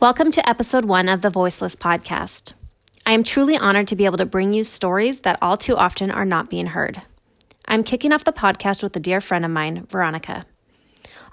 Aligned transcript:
Welcome 0.00 0.30
to 0.30 0.48
episode 0.48 0.86
one 0.86 1.10
of 1.10 1.20
the 1.20 1.28
Voiceless 1.28 1.76
podcast. 1.76 2.54
I 3.04 3.12
am 3.12 3.22
truly 3.22 3.58
honored 3.58 3.86
to 3.88 3.94
be 3.94 4.06
able 4.06 4.16
to 4.16 4.24
bring 4.24 4.54
you 4.54 4.64
stories 4.64 5.20
that 5.20 5.38
all 5.42 5.58
too 5.58 5.76
often 5.76 6.10
are 6.10 6.24
not 6.24 6.48
being 6.48 6.68
heard. 6.68 7.02
I'm 7.66 7.84
kicking 7.84 8.10
off 8.10 8.24
the 8.24 8.32
podcast 8.32 8.82
with 8.82 8.96
a 8.96 8.98
dear 8.98 9.20
friend 9.20 9.44
of 9.44 9.50
mine, 9.50 9.86
Veronica. 9.90 10.46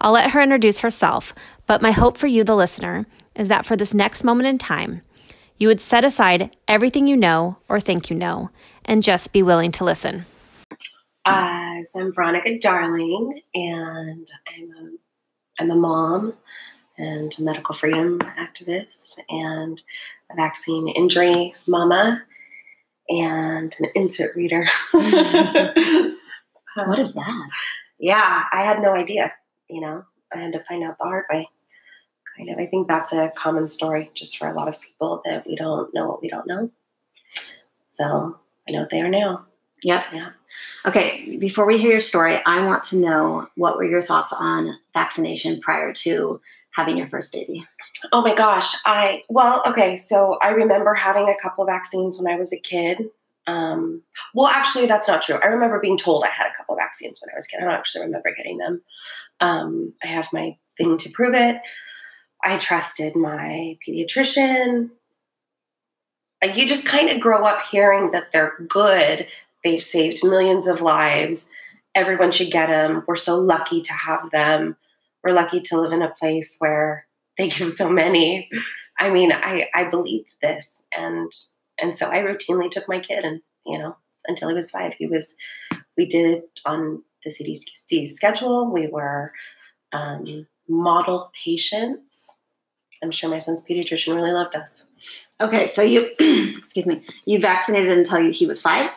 I'll 0.01 0.11
let 0.11 0.31
her 0.31 0.41
introduce 0.41 0.81
herself, 0.81 1.33
but 1.65 1.81
my 1.81 1.91
hope 1.91 2.17
for 2.17 2.27
you, 2.27 2.43
the 2.43 2.57
listener, 2.57 3.05
is 3.35 3.47
that 3.47 3.65
for 3.65 3.77
this 3.77 3.93
next 3.93 4.25
moment 4.25 4.49
in 4.49 4.57
time, 4.57 5.01
you 5.57 5.69
would 5.69 5.79
set 5.79 6.03
aside 6.03 6.53
everything 6.67 7.07
you 7.07 7.15
know 7.15 7.55
or 7.69 7.79
think 7.79 8.09
you 8.09 8.17
know 8.17 8.49
and 8.83 9.01
just 9.01 9.31
be 9.31 9.41
willing 9.41 9.71
to 9.71 9.85
listen. 9.85 10.25
Uh, 11.23 11.85
so 11.85 12.01
I'm 12.01 12.13
Veronica 12.13 12.59
Darling, 12.59 13.41
and 13.55 14.27
I'm 14.45 14.69
a, 14.71 15.63
I'm 15.63 15.71
a 15.71 15.75
mom 15.75 16.33
and 16.97 17.37
a 17.37 17.41
medical 17.41 17.75
freedom 17.75 18.19
activist 18.19 19.19
and 19.29 19.81
a 20.31 20.35
vaccine 20.35 20.87
injury 20.89 21.53
mama 21.67 22.23
and 23.09 23.73
an 23.79 23.85
insert 23.95 24.35
reader. 24.35 24.67
what 24.91 25.77
is 26.99 27.13
that? 27.13 27.49
Yeah, 27.99 28.43
I 28.51 28.63
had 28.63 28.81
no 28.81 28.93
idea. 28.93 29.33
You 29.69 29.81
know, 29.81 30.05
I 30.33 30.39
had 30.39 30.53
to 30.53 30.63
find 30.63 30.83
out 30.83 30.97
the 30.97 31.05
hard 31.05 31.25
way. 31.31 31.47
Kind 32.35 32.49
of. 32.49 32.59
I 32.59 32.67
think 32.67 32.87
that's 32.87 33.13
a 33.13 33.31
common 33.35 33.67
story 33.67 34.11
just 34.13 34.37
for 34.37 34.47
a 34.47 34.53
lot 34.53 34.67
of 34.67 34.79
people 34.79 35.21
that 35.25 35.47
we 35.47 35.55
don't 35.55 35.93
know 35.93 36.07
what 36.07 36.21
we 36.21 36.29
don't 36.29 36.47
know. 36.47 36.69
So 37.93 38.37
I 38.67 38.71
know 38.71 38.81
what 38.81 38.91
they 38.91 39.01
are 39.01 39.09
now. 39.09 39.45
Yep. 39.83 40.05
Yeah. 40.13 40.29
Okay. 40.85 41.37
Before 41.37 41.65
we 41.65 41.77
hear 41.77 41.91
your 41.91 41.99
story, 41.99 42.41
I 42.45 42.65
want 42.65 42.83
to 42.85 42.97
know 42.97 43.47
what 43.55 43.77
were 43.77 43.83
your 43.83 44.01
thoughts 44.01 44.33
on 44.33 44.77
vaccination 44.93 45.61
prior 45.61 45.93
to 45.93 46.41
having 46.77 46.97
your 46.97 47.07
first 47.07 47.33
baby? 47.33 47.65
Oh 48.13 48.21
my 48.21 48.33
gosh. 48.33 48.75
I, 48.85 49.23
well, 49.27 49.61
okay. 49.67 49.97
So 49.97 50.37
I 50.41 50.51
remember 50.51 50.93
having 50.93 51.27
a 51.27 51.41
couple 51.41 51.65
vaccines 51.65 52.17
when 52.21 52.31
I 52.31 52.37
was 52.37 52.53
a 52.53 52.59
kid. 52.59 53.09
Um, 53.47 54.03
well, 54.33 54.47
actually, 54.47 54.85
that's 54.85 55.07
not 55.07 55.21
true. 55.21 55.39
I 55.43 55.47
remember 55.47 55.79
being 55.79 55.97
told 55.97 56.23
I 56.23 56.29
had 56.29 56.47
a 56.47 56.55
couple 56.55 56.75
vaccines 56.75 57.19
when 57.21 57.33
I 57.33 57.37
was 57.37 57.47
a 57.47 57.49
kid. 57.49 57.61
I 57.61 57.65
don't 57.65 57.73
actually 57.73 58.05
remember 58.05 58.33
getting 58.35 58.57
them. 58.57 58.81
Um, 59.39 59.93
I 60.03 60.07
have 60.07 60.27
my 60.31 60.57
thing 60.77 60.97
to 60.99 61.09
prove 61.09 61.33
it. 61.33 61.59
I 62.43 62.57
trusted 62.57 63.15
my 63.15 63.77
pediatrician. 63.85 64.91
You 66.43 66.67
just 66.67 66.85
kind 66.85 67.09
of 67.09 67.19
grow 67.19 67.43
up 67.43 67.63
hearing 67.65 68.11
that 68.11 68.31
they're 68.31 68.55
good 68.69 69.27
They've 69.63 69.83
saved 69.83 70.23
millions 70.23 70.67
of 70.67 70.81
lives. 70.81 71.51
Everyone 71.95 72.31
should 72.31 72.51
get 72.51 72.67
them. 72.67 73.03
We're 73.07 73.15
so 73.15 73.35
lucky 73.37 73.81
to 73.81 73.93
have 73.93 74.31
them. 74.31 74.77
We're 75.27 75.33
lucky 75.33 75.59
to 75.59 75.81
live 75.81 75.91
in 75.91 76.01
a 76.01 76.09
place 76.09 76.55
where 76.59 77.05
they 77.37 77.49
give 77.49 77.73
so 77.73 77.89
many. 77.89 78.49
I 78.97 79.09
mean, 79.09 79.33
I, 79.33 79.67
I 79.75 79.89
believed 79.89 80.35
this 80.41 80.83
and 80.95 81.29
and 81.77 81.95
so 81.95 82.09
I 82.09 82.19
routinely 82.19 82.71
took 82.71 82.87
my 82.87 82.99
kid 82.99 83.25
and, 83.25 83.41
you 83.65 83.77
know, 83.77 83.97
until 84.25 84.47
he 84.47 84.55
was 84.55 84.71
five. 84.71 84.93
He 84.93 85.05
was 85.05 85.35
we 85.97 86.05
did 86.05 86.37
it 86.37 86.49
on 86.65 87.03
the 87.25 87.29
CDC 87.29 88.07
schedule. 88.07 88.71
We 88.71 88.87
were 88.87 89.33
um, 89.91 90.47
model 90.69 91.29
patients. 91.43 92.25
I'm 93.03 93.11
sure 93.11 93.29
my 93.29 93.39
son's 93.39 93.65
pediatrician 93.65 94.15
really 94.15 94.31
loved 94.31 94.55
us. 94.55 94.83
Okay, 95.41 95.67
so 95.67 95.81
you, 95.81 96.09
excuse 96.57 96.87
me, 96.87 97.03
you 97.25 97.39
vaccinated 97.39 97.95
until 97.95 98.21
you, 98.21 98.31
he 98.31 98.47
was 98.47 98.61
five? 98.61 98.89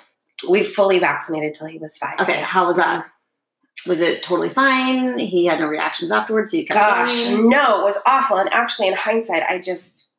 we 0.49 0.65
fully 0.65 0.99
vaccinated 0.99 1.55
till 1.55 1.67
he 1.67 1.79
was 1.79 1.99
five. 1.99 2.19
Okay, 2.21 2.41
how 2.41 2.67
was 2.67 2.77
that? 2.77 3.07
Was 3.87 4.01
it 4.01 4.23
totally 4.23 4.51
fine? 4.51 5.19
He 5.19 5.47
had 5.47 5.61
no 5.61 5.67
reactions 5.67 6.11
afterwards. 6.11 6.51
So 6.51 6.59
you 6.59 6.67
kept 6.67 6.79
Gosh, 6.79 7.29
going? 7.29 7.49
no, 7.49 7.81
it 7.81 7.85
was 7.85 7.99
awful. 8.07 8.37
And 8.37 8.53
actually, 8.53 8.89
in 8.89 8.95
hindsight, 8.95 9.43
I 9.49 9.59
just, 9.59 10.13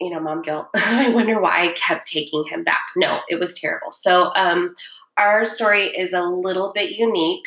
you 0.00 0.10
know, 0.10 0.20
mom 0.20 0.42
guilt. 0.42 0.66
I 0.74 1.10
wonder 1.10 1.40
why 1.40 1.68
I 1.68 1.72
kept 1.72 2.08
taking 2.08 2.44
him 2.44 2.64
back. 2.64 2.84
No, 2.96 3.20
it 3.28 3.38
was 3.38 3.54
terrible. 3.54 3.92
So, 3.92 4.32
um, 4.34 4.74
our 5.16 5.44
story 5.44 5.82
is 5.84 6.12
a 6.12 6.22
little 6.22 6.72
bit 6.72 6.92
unique. 6.92 7.46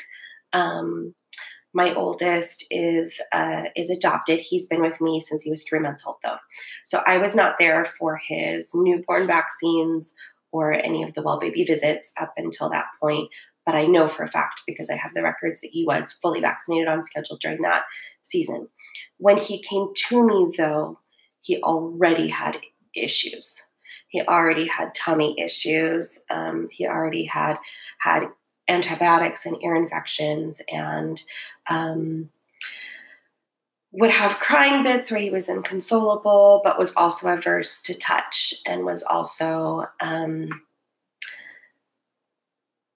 Um, 0.53 1.13
my 1.73 1.93
oldest 1.93 2.65
is 2.71 3.19
uh, 3.33 3.63
is 3.75 3.89
adopted. 3.89 4.39
He's 4.39 4.67
been 4.67 4.81
with 4.81 5.01
me 5.01 5.19
since 5.19 5.43
he 5.43 5.49
was 5.49 5.63
three 5.63 5.79
months 5.79 6.05
old, 6.07 6.15
though. 6.23 6.37
So 6.85 7.01
I 7.05 7.17
was 7.17 7.35
not 7.35 7.55
there 7.59 7.83
for 7.83 8.17
his 8.25 8.71
newborn 8.73 9.27
vaccines 9.27 10.15
or 10.53 10.71
any 10.71 11.03
of 11.03 11.13
the 11.13 11.21
well 11.21 11.37
baby 11.37 11.65
visits 11.65 12.13
up 12.17 12.31
until 12.37 12.69
that 12.69 12.85
point. 13.01 13.29
But 13.65 13.75
I 13.75 13.87
know 13.87 14.07
for 14.07 14.23
a 14.23 14.27
fact 14.27 14.61
because 14.67 14.89
I 14.89 14.95
have 14.95 15.13
the 15.13 15.23
records 15.23 15.61
that 15.61 15.71
he 15.71 15.85
was 15.85 16.13
fully 16.13 16.39
vaccinated 16.39 16.87
on 16.87 17.03
schedule 17.03 17.37
during 17.37 17.61
that 17.63 17.83
season. 18.21 18.67
When 19.17 19.37
he 19.37 19.61
came 19.61 19.87
to 20.07 20.25
me, 20.25 20.53
though, 20.57 20.99
he 21.41 21.61
already 21.61 22.27
had 22.27 22.57
issues. 22.95 23.61
He 24.09 24.21
already 24.21 24.67
had 24.67 24.95
tummy 24.95 25.35
issues. 25.39 26.19
Um, 26.29 26.67
he 26.71 26.87
already 26.87 27.25
had 27.25 27.57
had 27.99 28.27
antibiotics 28.67 29.45
and 29.45 29.61
ear 29.63 29.75
infections 29.75 30.61
and 30.69 31.21
um, 31.69 32.29
would 33.91 34.11
have 34.11 34.39
crying 34.39 34.83
bits 34.83 35.11
where 35.11 35.19
he 35.19 35.29
was 35.29 35.49
inconsolable, 35.49 36.61
but 36.63 36.77
was 36.77 36.95
also 36.95 37.29
averse 37.29 37.81
to 37.83 37.97
touch 37.97 38.53
and 38.65 38.85
was 38.85 39.03
also 39.03 39.85
um, 40.01 40.49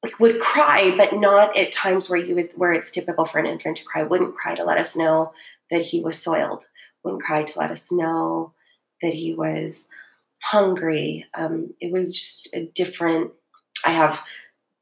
like 0.03 0.19
would 0.19 0.39
cry, 0.39 0.93
but 0.97 1.13
not 1.13 1.57
at 1.57 1.71
times 1.71 2.09
where 2.09 2.19
you 2.19 2.35
would 2.35 2.51
where 2.55 2.73
it's 2.73 2.91
typical 2.91 3.25
for 3.25 3.39
an 3.39 3.45
infant 3.45 3.77
to 3.77 3.83
cry. 3.83 4.03
Wouldn't 4.03 4.35
cry 4.35 4.55
to 4.55 4.63
let 4.63 4.77
us 4.77 4.95
know 4.95 5.33
that 5.71 5.81
he 5.81 6.01
was 6.01 6.21
soiled. 6.21 6.67
Wouldn't 7.03 7.23
cry 7.23 7.43
to 7.43 7.59
let 7.59 7.71
us 7.71 7.91
know 7.91 8.53
that 9.01 9.13
he 9.13 9.33
was 9.33 9.89
hungry. 10.41 11.25
Um, 11.33 11.73
it 11.79 11.91
was 11.91 12.17
just 12.17 12.53
a 12.53 12.65
different. 12.65 13.31
I 13.85 13.91
have 13.91 14.21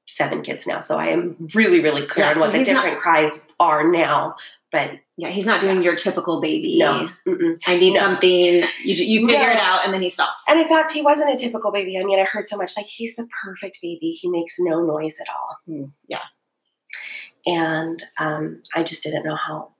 seven 0.05 0.41
kids 0.41 0.65
now, 0.65 0.79
so 0.79 0.97
I 0.97 1.07
am 1.07 1.47
really, 1.53 1.81
really 1.81 2.05
clear 2.05 2.25
yeah, 2.25 2.31
on 2.33 2.39
what 2.39 2.51
the 2.51 2.63
different 2.63 2.95
not, 2.95 3.01
cries 3.01 3.45
are 3.59 3.89
now. 3.89 4.35
But 4.71 4.91
yeah, 5.15 5.29
he's 5.29 5.45
not 5.45 5.61
doing 5.61 5.77
yeah. 5.77 5.83
your 5.83 5.95
typical 5.95 6.41
baby. 6.41 6.77
No, 6.77 7.09
Mm-mm. 7.25 7.57
I 7.65 7.77
need 7.77 7.93
no. 7.93 8.01
something. 8.01 8.29
You 8.29 8.65
you 8.83 9.25
figure 9.25 9.45
no. 9.45 9.51
it 9.51 9.57
out, 9.57 9.85
and 9.85 9.93
then 9.93 10.01
he 10.01 10.09
stops. 10.09 10.45
And 10.49 10.59
in 10.59 10.67
fact, 10.67 10.91
he 10.91 11.01
wasn't 11.01 11.33
a 11.33 11.37
typical 11.37 11.71
baby. 11.71 11.97
I 11.97 12.03
mean, 12.03 12.19
I 12.19 12.25
heard 12.25 12.49
so 12.49 12.57
much 12.57 12.75
like 12.75 12.85
he's 12.85 13.15
the 13.15 13.27
perfect 13.45 13.79
baby. 13.81 14.11
He 14.11 14.29
makes 14.29 14.55
no 14.59 14.83
noise 14.83 15.19
at 15.21 15.27
all. 15.29 15.57
Mm, 15.69 15.91
yeah, 16.09 16.19
and 17.45 18.03
um, 18.19 18.61
I 18.75 18.83
just 18.83 19.03
didn't 19.03 19.25
know 19.25 19.35
how. 19.35 19.71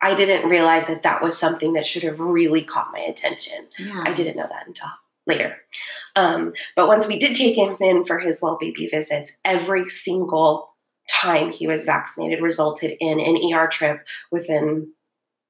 I 0.00 0.14
didn't 0.14 0.48
realize 0.48 0.86
that 0.88 1.02
that 1.04 1.22
was 1.22 1.36
something 1.36 1.72
that 1.72 1.86
should 1.86 2.04
have 2.04 2.20
really 2.20 2.62
caught 2.62 2.92
my 2.92 3.00
attention. 3.00 3.66
Yeah. 3.78 4.04
I 4.04 4.12
didn't 4.12 4.36
know 4.36 4.46
that 4.48 4.66
until 4.66 4.88
later. 5.26 5.56
Um, 6.16 6.52
but 6.74 6.88
once 6.88 7.06
we 7.06 7.18
did 7.18 7.36
take 7.36 7.56
him 7.56 7.76
in 7.80 8.04
for 8.04 8.18
his 8.18 8.40
well 8.42 8.58
baby 8.60 8.88
visits, 8.88 9.36
every 9.44 9.88
single 9.88 10.70
time 11.08 11.52
he 11.52 11.66
was 11.66 11.84
vaccinated 11.84 12.42
resulted 12.42 12.96
in 13.00 13.20
an 13.20 13.52
ER 13.52 13.66
trip 13.66 14.06
within 14.30 14.92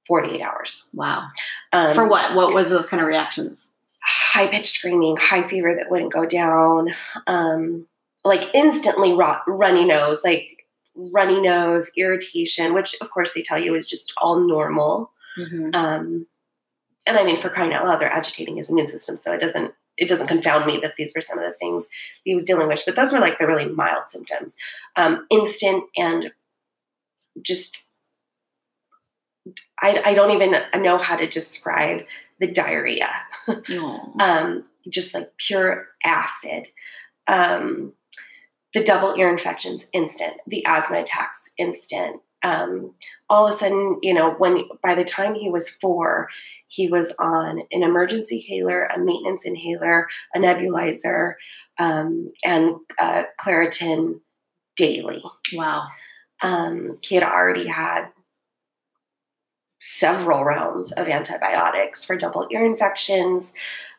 48 0.06 0.40
hours. 0.40 0.88
Wow. 0.94 1.28
Um, 1.72 1.94
For 1.94 2.08
what? 2.08 2.34
What 2.34 2.54
was 2.54 2.68
those 2.68 2.86
kind 2.86 3.00
of 3.00 3.06
reactions? 3.06 3.76
High 4.02 4.48
pitched 4.48 4.74
screaming, 4.74 5.16
high 5.16 5.46
fever 5.46 5.74
that 5.74 5.90
wouldn't 5.90 6.12
go 6.12 6.24
down, 6.24 6.94
um, 7.26 7.86
like 8.24 8.50
instantly 8.54 9.12
rot, 9.12 9.42
runny 9.46 9.84
nose, 9.84 10.24
like 10.24 10.48
runny 10.94 11.40
nose, 11.40 11.90
irritation, 11.96 12.74
which 12.74 12.96
of 13.00 13.10
course 13.10 13.34
they 13.34 13.42
tell 13.42 13.58
you 13.58 13.74
is 13.74 13.86
just 13.86 14.12
all 14.18 14.40
normal. 14.40 15.12
Mm-hmm. 15.36 15.70
Um, 15.74 16.26
and 17.06 17.18
I 17.18 17.24
mean, 17.24 17.40
for 17.40 17.48
crying 17.48 17.72
out 17.72 17.84
loud, 17.84 18.00
they're 18.00 18.12
agitating 18.12 18.56
his 18.56 18.70
immune 18.70 18.86
system, 18.86 19.16
so 19.16 19.32
it 19.32 19.40
doesn't 19.40 19.72
it 19.98 20.08
doesn't 20.08 20.28
confound 20.28 20.66
me 20.66 20.78
that 20.78 20.94
these 20.96 21.12
were 21.14 21.20
some 21.20 21.38
of 21.38 21.44
the 21.44 21.56
things 21.58 21.88
he 22.24 22.34
was 22.34 22.44
dealing 22.44 22.68
with. 22.68 22.82
But 22.86 22.96
those 22.96 23.12
were 23.12 23.18
like 23.18 23.38
the 23.38 23.46
really 23.46 23.66
mild 23.66 24.08
symptoms, 24.08 24.56
um, 24.96 25.26
instant 25.30 25.84
and 25.96 26.32
just. 27.42 27.78
I, 29.80 30.02
I 30.04 30.14
don't 30.14 30.32
even 30.32 30.54
know 30.82 30.98
how 30.98 31.16
to 31.16 31.26
describe 31.26 32.04
the 32.38 32.50
diarrhea. 32.50 33.08
um, 34.20 34.64
just 34.90 35.14
like 35.14 35.30
pure 35.38 35.86
acid. 36.04 36.68
Um, 37.26 37.94
the 38.74 38.84
double 38.84 39.14
ear 39.18 39.30
infections, 39.30 39.88
instant. 39.94 40.34
The 40.46 40.64
asthma 40.66 41.00
attacks, 41.00 41.50
instant 41.56 42.20
um, 42.42 42.94
all 43.28 43.46
of 43.46 43.54
a 43.54 43.56
sudden, 43.56 43.98
you 44.02 44.14
know, 44.14 44.32
when 44.34 44.68
by 44.82 44.94
the 44.94 45.04
time 45.04 45.34
he 45.34 45.50
was 45.50 45.68
four, 45.68 46.28
he 46.68 46.88
was 46.88 47.12
on 47.18 47.62
an 47.72 47.82
emergency 47.82 48.36
inhaler, 48.36 48.84
a 48.84 48.98
maintenance 48.98 49.44
inhaler, 49.44 50.06
a 50.34 50.38
nebulizer, 50.38 51.34
um, 51.78 52.30
and 52.44 52.76
uh, 52.98 53.24
Claritin 53.40 54.20
daily. 54.76 55.22
Wow. 55.52 55.88
Um, 56.42 56.96
he 57.02 57.16
had 57.16 57.24
already 57.24 57.66
had 57.66 58.06
several 59.80 60.44
rounds 60.44 60.92
of 60.92 61.08
antibiotics 61.08 62.04
for 62.04 62.16
double 62.16 62.46
ear 62.50 62.64
infections. 62.64 63.54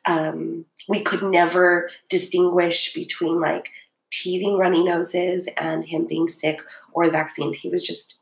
Um, 0.06 0.66
we 0.88 1.02
could 1.02 1.24
never 1.24 1.90
distinguish 2.10 2.94
between 2.94 3.40
like 3.40 3.70
teething 4.12 4.58
runny 4.58 4.84
noses 4.84 5.50
and 5.58 5.86
him 5.86 6.06
being 6.08 6.28
sick 6.28 6.62
or 6.94 7.06
the 7.06 7.12
vaccines. 7.12 7.58
He 7.58 7.70
was 7.70 7.84
just 7.84 8.19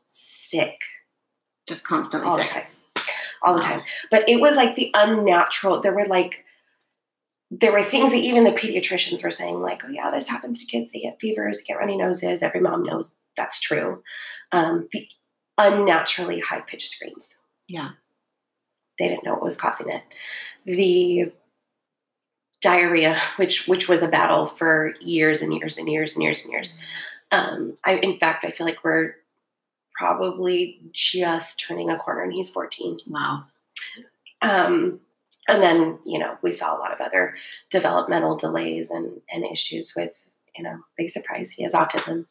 sick. 0.50 0.80
Just 1.66 1.86
constantly 1.86 2.28
all 2.28 2.38
sick. 2.38 2.66
all 3.42 3.54
the 3.54 3.62
time. 3.62 3.82
But 4.10 4.28
it 4.28 4.40
was 4.40 4.56
like 4.56 4.76
the 4.76 4.90
unnatural. 4.94 5.80
There 5.80 5.94
were 5.94 6.06
like 6.06 6.44
there 7.50 7.72
were 7.72 7.82
things 7.82 8.10
that 8.10 8.18
even 8.18 8.44
the 8.44 8.50
pediatricians 8.50 9.22
were 9.22 9.30
saying, 9.30 9.60
like, 9.60 9.82
oh 9.84 9.88
yeah, 9.88 10.10
this 10.10 10.28
happens 10.28 10.60
to 10.60 10.66
kids. 10.66 10.92
They 10.92 11.00
get 11.00 11.18
fevers, 11.20 11.58
they 11.58 11.64
get 11.64 11.78
runny 11.78 11.96
noses. 11.96 12.42
Every 12.42 12.60
mom 12.60 12.82
knows 12.82 13.16
that's 13.36 13.60
true. 13.60 14.02
Um, 14.52 14.88
the 14.92 15.06
unnaturally 15.56 16.40
high 16.40 16.60
pitched 16.60 16.90
screams. 16.90 17.38
Yeah. 17.68 17.90
They 18.98 19.08
didn't 19.08 19.24
know 19.24 19.34
what 19.34 19.44
was 19.44 19.56
causing 19.56 19.90
it. 19.90 20.02
The 20.66 21.32
diarrhea, 22.60 23.18
which 23.36 23.66
which 23.68 23.88
was 23.88 24.02
a 24.02 24.08
battle 24.08 24.46
for 24.46 24.94
years 25.00 25.42
and 25.42 25.54
years 25.54 25.78
and 25.78 25.88
years 25.88 26.14
and 26.14 26.22
years 26.22 26.44
and 26.44 26.52
years. 26.52 26.76
Um, 27.30 27.76
I, 27.84 27.96
in 27.96 28.18
fact, 28.18 28.44
I 28.44 28.50
feel 28.50 28.66
like 28.66 28.82
we're 28.82 29.14
probably 29.98 30.80
just 30.92 31.64
turning 31.66 31.90
a 31.90 31.98
corner, 31.98 32.22
and 32.22 32.32
he's 32.32 32.48
14. 32.50 32.98
Wow. 33.10 33.44
Um, 34.40 35.00
and 35.48 35.62
then, 35.62 35.98
you 36.04 36.18
know, 36.18 36.36
we 36.42 36.52
saw 36.52 36.76
a 36.76 36.78
lot 36.78 36.92
of 36.92 37.00
other 37.00 37.34
developmental 37.70 38.36
delays 38.36 38.90
and, 38.90 39.20
and 39.32 39.44
issues 39.44 39.94
with, 39.96 40.12
you 40.56 40.62
know, 40.62 40.78
big 40.96 41.10
surprise, 41.10 41.50
he 41.50 41.62
has 41.64 41.72
autism. 41.72 42.26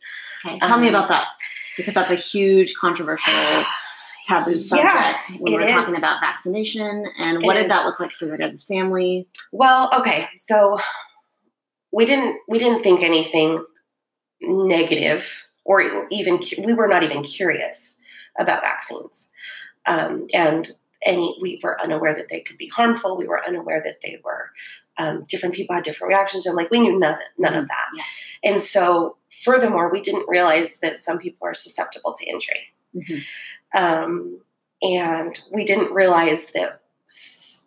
Okay, 0.45 0.59
tell 0.59 0.75
um, 0.75 0.81
me 0.81 0.89
about 0.89 1.09
that 1.09 1.27
because 1.75 1.93
that's 1.93 2.11
a 2.11 2.15
huge 2.15 2.75
controversial 2.75 3.33
taboo 4.23 4.57
subject 4.57 5.29
yeah, 5.29 5.37
when 5.39 5.53
we're 5.53 5.61
is. 5.61 5.71
talking 5.71 5.95
about 5.95 6.21
vaccination. 6.21 7.05
And 7.19 7.43
what 7.43 7.55
it 7.55 7.61
did 7.61 7.65
is. 7.65 7.69
that 7.69 7.85
look 7.85 7.99
like 7.99 8.11
for 8.11 8.25
you 8.25 8.37
guys' 8.37 8.65
family? 8.65 9.27
Well, 9.51 9.89
okay, 9.99 10.27
so 10.37 10.79
we 11.91 12.05
didn't 12.05 12.37
we 12.47 12.59
didn't 12.59 12.83
think 12.83 13.01
anything 13.01 13.63
negative 14.41 15.46
or 15.67 16.07
even 16.09 16.39
we 16.63 16.73
were 16.73 16.87
not 16.87 17.03
even 17.03 17.21
curious 17.23 17.99
about 18.39 18.63
vaccines, 18.63 19.31
um, 19.85 20.27
and 20.33 20.71
any 21.05 21.37
we 21.41 21.59
were 21.61 21.79
unaware 21.81 22.15
that 22.15 22.29
they 22.29 22.39
could 22.39 22.57
be 22.57 22.69
harmful. 22.69 23.17
We 23.17 23.27
were 23.27 23.45
unaware 23.45 23.81
that 23.83 23.99
they 24.01 24.19
were 24.23 24.51
um, 24.97 25.25
different 25.27 25.55
people 25.55 25.75
had 25.75 25.83
different 25.83 26.09
reactions, 26.09 26.45
and 26.45 26.55
like 26.55 26.71
we 26.71 26.79
knew 26.79 26.97
none 26.97 27.19
none 27.37 27.53
of 27.53 27.67
that. 27.67 27.87
Yeah. 27.95 28.03
And 28.51 28.61
so, 28.61 29.17
furthermore, 29.43 29.91
we 29.91 30.01
didn't 30.01 30.27
realize 30.29 30.79
that 30.79 30.97
some 30.97 31.19
people 31.19 31.45
are 31.47 31.53
susceptible 31.53 32.13
to 32.13 32.25
injury. 32.25 32.73
Mm-hmm. 32.95 33.77
Um, 33.77 34.39
and 34.81 35.37
we 35.51 35.65
didn't 35.65 35.91
realize 35.91 36.51
that 36.53 36.81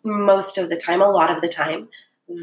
most 0.03 0.57
of 0.57 0.69
the 0.69 0.77
time, 0.77 1.01
a 1.01 1.11
lot 1.11 1.29
of 1.29 1.41
the 1.41 1.49
time, 1.49 1.89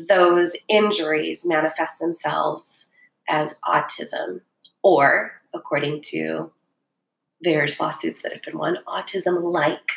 those 0.09 0.57
injuries 0.69 1.45
manifest 1.45 1.99
themselves 1.99 2.87
as 3.29 3.61
autism, 3.69 4.41
or 4.83 5.38
according 5.55 6.03
to 6.03 6.51
various 7.43 7.79
lawsuits 7.81 8.23
that 8.23 8.33
have 8.33 8.43
been 8.43 8.59
won, 8.59 8.79
autism 8.87 9.43
like 9.43 9.91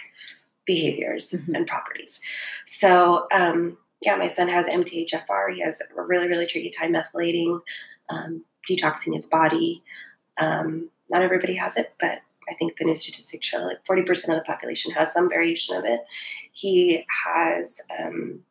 behaviors 0.65 1.31
mm-hmm. 1.31 1.56
and 1.56 1.68
properties. 1.68 2.21
So, 2.65 3.27
um, 3.31 3.77
yeah, 4.03 4.15
my 4.15 4.27
son 4.27 4.48
has 4.48 4.68
MTHFR. 4.68 5.53
He 5.53 5.62
has 5.62 5.81
a 5.81 6.01
really, 6.01 6.27
really 6.27 6.45
tricky 6.45 6.69
time 6.69 6.94
methylating, 6.94 7.62
um, 8.09 8.44
detoxing 8.69 9.13
his 9.13 9.25
body. 9.25 9.83
Um, 10.38 10.89
not 11.09 11.21
everybody 11.21 11.56
has 11.56 11.77
it, 11.77 11.94
but 12.00 12.19
I 12.50 12.53
think 12.56 12.77
the 12.77 12.86
new 12.86 12.95
statistics 12.95 13.48
show 13.48 13.59
like 13.59 13.83
40% 13.86 14.09
of 14.30 14.36
the 14.36 14.44
population 14.45 14.92
has 14.94 15.13
some 15.13 15.30
variation 15.30 15.75
of 15.75 15.86
it. 15.86 16.01
He 16.51 17.06
has 17.25 17.81
um, 18.00 18.42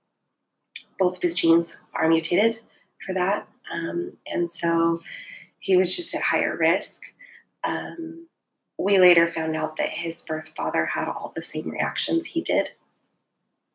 both 0.99 1.17
of 1.17 1.23
his 1.23 1.35
genes 1.35 1.81
are 1.94 2.08
mutated 2.08 2.61
for 3.05 3.14
that. 3.14 3.49
Um, 3.73 4.12
and 4.26 4.50
so 4.50 5.00
he 5.61 5.77
was 5.77 5.95
just 5.95 6.15
at 6.15 6.23
higher 6.23 6.57
risk. 6.57 7.03
Um, 7.62 8.27
we 8.79 8.99
later 8.99 9.29
found 9.29 9.55
out 9.57 9.77
that 9.77 9.91
his 9.91 10.23
birth 10.23 10.53
father 10.57 10.87
had 10.87 11.07
all 11.07 11.33
the 11.37 11.43
same 11.43 11.69
reactions 11.69 12.27
he 12.27 12.41
did 12.41 12.71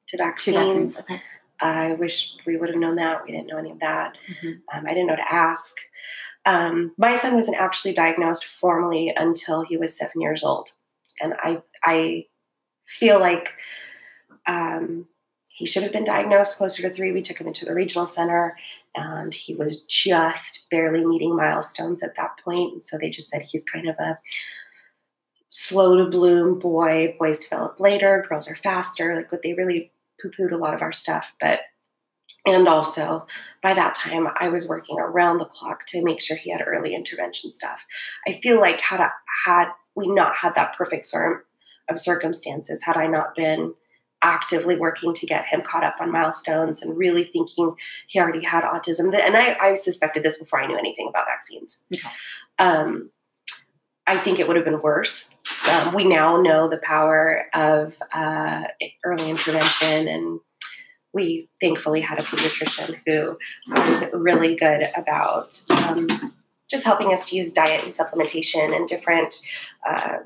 to 0.07 0.17
vaccines. 0.17 0.55
vaccines. 0.55 0.99
Okay. 1.01 1.21
I 1.61 1.93
wish 1.93 2.35
we 2.45 2.57
would 2.57 2.69
have 2.69 2.77
known 2.77 2.95
that. 2.95 3.23
We 3.23 3.31
didn't 3.31 3.47
know 3.47 3.57
any 3.57 3.71
of 3.71 3.79
that. 3.79 4.17
Mm-hmm. 4.27 4.77
Um, 4.77 4.85
I 4.85 4.89
didn't 4.89 5.07
know 5.07 5.15
to 5.15 5.33
ask. 5.33 5.77
Um, 6.45 6.93
my 6.97 7.15
son 7.15 7.35
wasn't 7.35 7.57
actually 7.57 7.93
diagnosed 7.93 8.45
formally 8.45 9.13
until 9.15 9.61
he 9.61 9.77
was 9.77 9.97
seven 9.97 10.21
years 10.21 10.43
old, 10.43 10.71
and 11.21 11.33
I 11.39 11.63
I 11.83 12.25
feel 12.85 13.19
like 13.19 13.53
um, 14.45 15.07
he 15.49 15.65
should 15.65 15.83
have 15.83 15.93
been 15.93 16.03
diagnosed 16.03 16.57
closer 16.57 16.83
to 16.83 16.93
three. 16.93 17.13
We 17.13 17.21
took 17.21 17.39
him 17.39 17.47
into 17.47 17.65
the 17.65 17.73
regional 17.73 18.05
center, 18.05 18.57
and 18.95 19.33
he 19.33 19.55
was 19.55 19.83
just 19.83 20.67
barely 20.71 21.05
meeting 21.05 21.35
milestones 21.35 22.01
at 22.01 22.15
that 22.15 22.39
point. 22.43 22.73
And 22.73 22.83
so 22.83 22.97
they 22.97 23.09
just 23.09 23.29
said 23.29 23.41
he's 23.41 23.63
kind 23.63 23.87
of 23.87 23.95
a 23.99 24.17
slow 25.49 25.97
to 25.97 26.09
bloom 26.09 26.59
boy. 26.59 27.15
Boys 27.19 27.39
develop 27.39 27.79
later, 27.79 28.25
girls 28.27 28.49
are 28.49 28.55
faster. 28.55 29.15
Like 29.15 29.31
what 29.31 29.41
they 29.41 29.53
really 29.53 29.91
poo 30.21 30.31
pooed 30.31 30.51
a 30.51 30.57
lot 30.57 30.73
of 30.73 30.81
our 30.81 30.93
stuff, 30.93 31.35
but 31.39 31.59
and 32.47 32.67
also, 32.67 33.25
by 33.63 33.73
that 33.73 33.95
time, 33.95 34.27
I 34.37 34.49
was 34.49 34.67
working 34.67 34.99
around 34.99 35.39
the 35.39 35.45
clock 35.45 35.87
to 35.87 36.03
make 36.03 36.21
sure 36.21 36.37
he 36.37 36.51
had 36.51 36.63
early 36.65 36.93
intervention 36.93 37.49
stuff. 37.49 37.83
I 38.27 38.39
feel 38.43 38.59
like 38.59 38.79
had 38.79 38.99
I, 38.99 39.09
had 39.45 39.69
we 39.95 40.07
not 40.07 40.35
had 40.35 40.53
that 40.53 40.75
perfect 40.75 41.07
storm 41.07 41.41
of 41.89 41.99
circumstances, 41.99 42.83
had 42.83 42.97
I 42.97 43.07
not 43.07 43.35
been 43.35 43.73
actively 44.21 44.75
working 44.75 45.13
to 45.13 45.25
get 45.25 45.45
him 45.45 45.61
caught 45.61 45.83
up 45.83 45.95
on 45.99 46.11
milestones 46.11 46.81
and 46.81 46.97
really 46.97 47.25
thinking 47.25 47.75
he 48.07 48.19
already 48.19 48.43
had 48.43 48.63
autism, 48.63 49.13
and 49.13 49.37
I, 49.37 49.55
I 49.61 49.75
suspected 49.75 50.23
this 50.23 50.39
before 50.39 50.59
I 50.59 50.67
knew 50.67 50.77
anything 50.77 51.07
about 51.09 51.27
vaccines. 51.27 51.83
Okay. 51.93 52.09
Um, 52.59 53.11
I 54.07 54.17
think 54.17 54.39
it 54.39 54.47
would 54.47 54.55
have 54.55 54.65
been 54.65 54.79
worse. 54.79 55.33
Um, 55.71 55.93
we 55.93 56.03
now 56.03 56.39
know 56.39 56.69
the 56.69 56.77
power 56.77 57.45
of 57.53 57.95
uh, 58.11 58.65
early 59.03 59.29
intervention 59.29 60.07
and 60.07 60.39
we 61.11 61.49
thankfully 61.61 62.01
had 62.01 62.19
a 62.19 62.23
pediatrician 62.23 62.99
who 63.05 63.37
was 63.67 64.03
really 64.13 64.55
good 64.55 64.89
about 64.95 65.59
um, 65.69 66.07
just 66.69 66.85
helping 66.85 67.13
us 67.13 67.29
to 67.29 67.37
use 67.37 67.53
diet 67.53 67.83
and 67.83 67.93
supplementation 67.93 68.75
and 68.75 68.87
different 68.87 69.35
uh, 69.87 70.17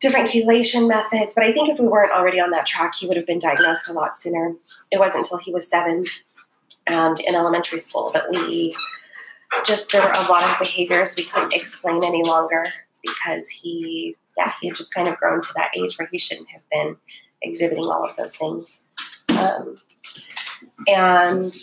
different 0.00 0.28
chelation 0.28 0.88
methods. 0.88 1.34
But 1.34 1.46
I 1.46 1.52
think 1.52 1.68
if 1.68 1.78
we 1.78 1.86
weren't 1.86 2.12
already 2.12 2.40
on 2.40 2.50
that 2.50 2.66
track, 2.66 2.94
he 2.94 3.06
would 3.06 3.16
have 3.16 3.26
been 3.26 3.38
diagnosed 3.38 3.88
a 3.88 3.92
lot 3.92 4.14
sooner. 4.14 4.54
It 4.90 4.98
wasn't 4.98 5.24
until 5.24 5.38
he 5.38 5.52
was 5.52 5.68
seven 5.68 6.04
and 6.86 7.18
in 7.20 7.34
elementary 7.34 7.80
school 7.80 8.10
that 8.10 8.24
we 8.30 8.76
just 9.64 9.90
there 9.92 10.02
were 10.02 10.12
a 10.12 10.28
lot 10.28 10.42
of 10.42 10.58
behaviors 10.58 11.14
we 11.16 11.24
couldn't 11.24 11.54
explain 11.54 12.04
any 12.04 12.22
longer 12.22 12.64
because 13.02 13.48
he 13.48 14.16
yeah 14.36 14.52
he 14.60 14.68
had 14.68 14.76
just 14.76 14.92
kind 14.92 15.08
of 15.08 15.16
grown 15.16 15.40
to 15.40 15.52
that 15.54 15.70
age 15.76 15.96
where 15.98 16.08
he 16.10 16.18
shouldn't 16.18 16.48
have 16.48 16.62
been 16.70 16.96
exhibiting 17.42 17.84
all 17.84 18.08
of 18.08 18.14
those 18.16 18.36
things 18.36 18.84
um, 19.38 19.78
and 20.88 21.54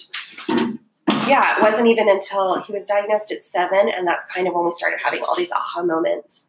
yeah, 1.28 1.58
it 1.58 1.62
wasn't 1.62 1.88
even 1.88 2.10
until 2.10 2.62
he 2.62 2.74
was 2.74 2.86
diagnosed 2.86 3.32
at 3.32 3.44
seven, 3.44 3.90
and 3.90 4.08
that's 4.08 4.26
kind 4.32 4.48
of 4.48 4.54
when 4.54 4.66
we 4.66 4.72
started 4.72 5.00
having 5.04 5.24
all 5.24 5.36
these 5.36 5.52
aha 5.52 5.84
moments. 5.84 6.48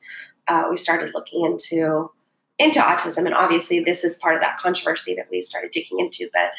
Uh, 0.49 0.65
we 0.71 0.77
started 0.77 1.13
looking 1.15 1.45
into 1.45 2.11
into 2.59 2.79
autism, 2.79 3.27
and 3.27 3.35
obviously 3.35 3.81
this 3.81 4.05
is 4.05 4.17
part 4.17 4.37
of 4.37 4.43
that 4.43 4.59
controversy 4.59 5.15
that 5.17 5.27
we 5.31 5.41
started 5.41 5.71
digging 5.73 5.99
into. 5.99 6.29
But 6.33 6.53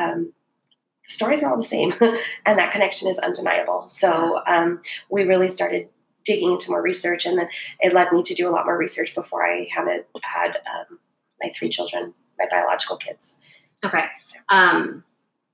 um, 0.00 0.32
the 1.06 1.12
stories 1.12 1.42
are 1.42 1.50
all 1.50 1.56
the 1.56 1.62
same, 1.62 1.92
and 2.00 2.58
that 2.58 2.72
connection 2.72 3.08
is 3.08 3.18
undeniable. 3.18 3.88
So 3.88 4.42
um, 4.46 4.80
we 5.10 5.24
really 5.24 5.48
started 5.48 5.88
digging 6.24 6.52
into 6.52 6.70
more 6.70 6.82
research, 6.82 7.26
and 7.26 7.38
then 7.38 7.48
it 7.80 7.92
led 7.92 8.12
me 8.12 8.22
to 8.22 8.34
do 8.34 8.48
a 8.48 8.52
lot 8.52 8.66
more 8.66 8.76
research 8.76 9.14
before 9.14 9.44
I 9.44 9.66
had 9.70 10.04
had 10.22 10.56
um, 10.72 10.98
my 11.42 11.50
three 11.54 11.68
children, 11.68 12.14
my 12.38 12.46
biological 12.50 12.96
kids. 12.96 13.40
Okay. 13.84 14.04
Um, 14.48 15.04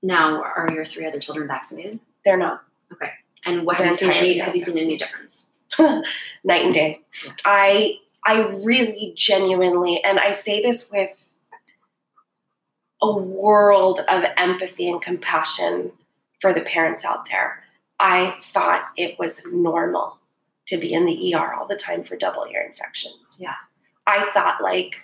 now, 0.03 0.43
are 0.43 0.69
your 0.73 0.85
three 0.85 1.05
other 1.07 1.19
children 1.19 1.47
vaccinated? 1.47 1.99
They're 2.23 2.37
not. 2.37 2.63
Okay. 2.93 3.11
And 3.45 3.65
what 3.65 3.77
have 3.77 3.87
you 3.87 3.91
seen 3.93 4.11
any? 4.11 4.37
Have 4.39 4.53
you 4.53 4.61
seen 4.61 4.77
any 4.77 4.97
difference? 4.97 5.51
Night 5.79 6.65
and 6.65 6.73
day. 6.73 7.01
Yeah. 7.25 7.33
I 7.45 7.99
I 8.25 8.47
really 8.63 9.13
genuinely, 9.15 10.03
and 10.03 10.19
I 10.19 10.31
say 10.31 10.61
this 10.61 10.89
with 10.91 11.23
a 13.01 13.15
world 13.15 14.01
of 14.07 14.25
empathy 14.37 14.89
and 14.89 15.01
compassion 15.01 15.91
for 16.41 16.53
the 16.53 16.61
parents 16.61 17.05
out 17.05 17.29
there. 17.29 17.63
I 17.99 18.35
thought 18.41 18.89
it 18.97 19.17
was 19.17 19.43
normal 19.51 20.17
to 20.67 20.77
be 20.77 20.93
in 20.93 21.05
the 21.05 21.33
ER 21.33 21.53
all 21.53 21.67
the 21.67 21.75
time 21.75 22.03
for 22.03 22.15
double 22.15 22.45
ear 22.51 22.61
infections. 22.61 23.37
Yeah. 23.39 23.55
I 24.05 24.29
thought 24.31 24.61
like 24.61 24.95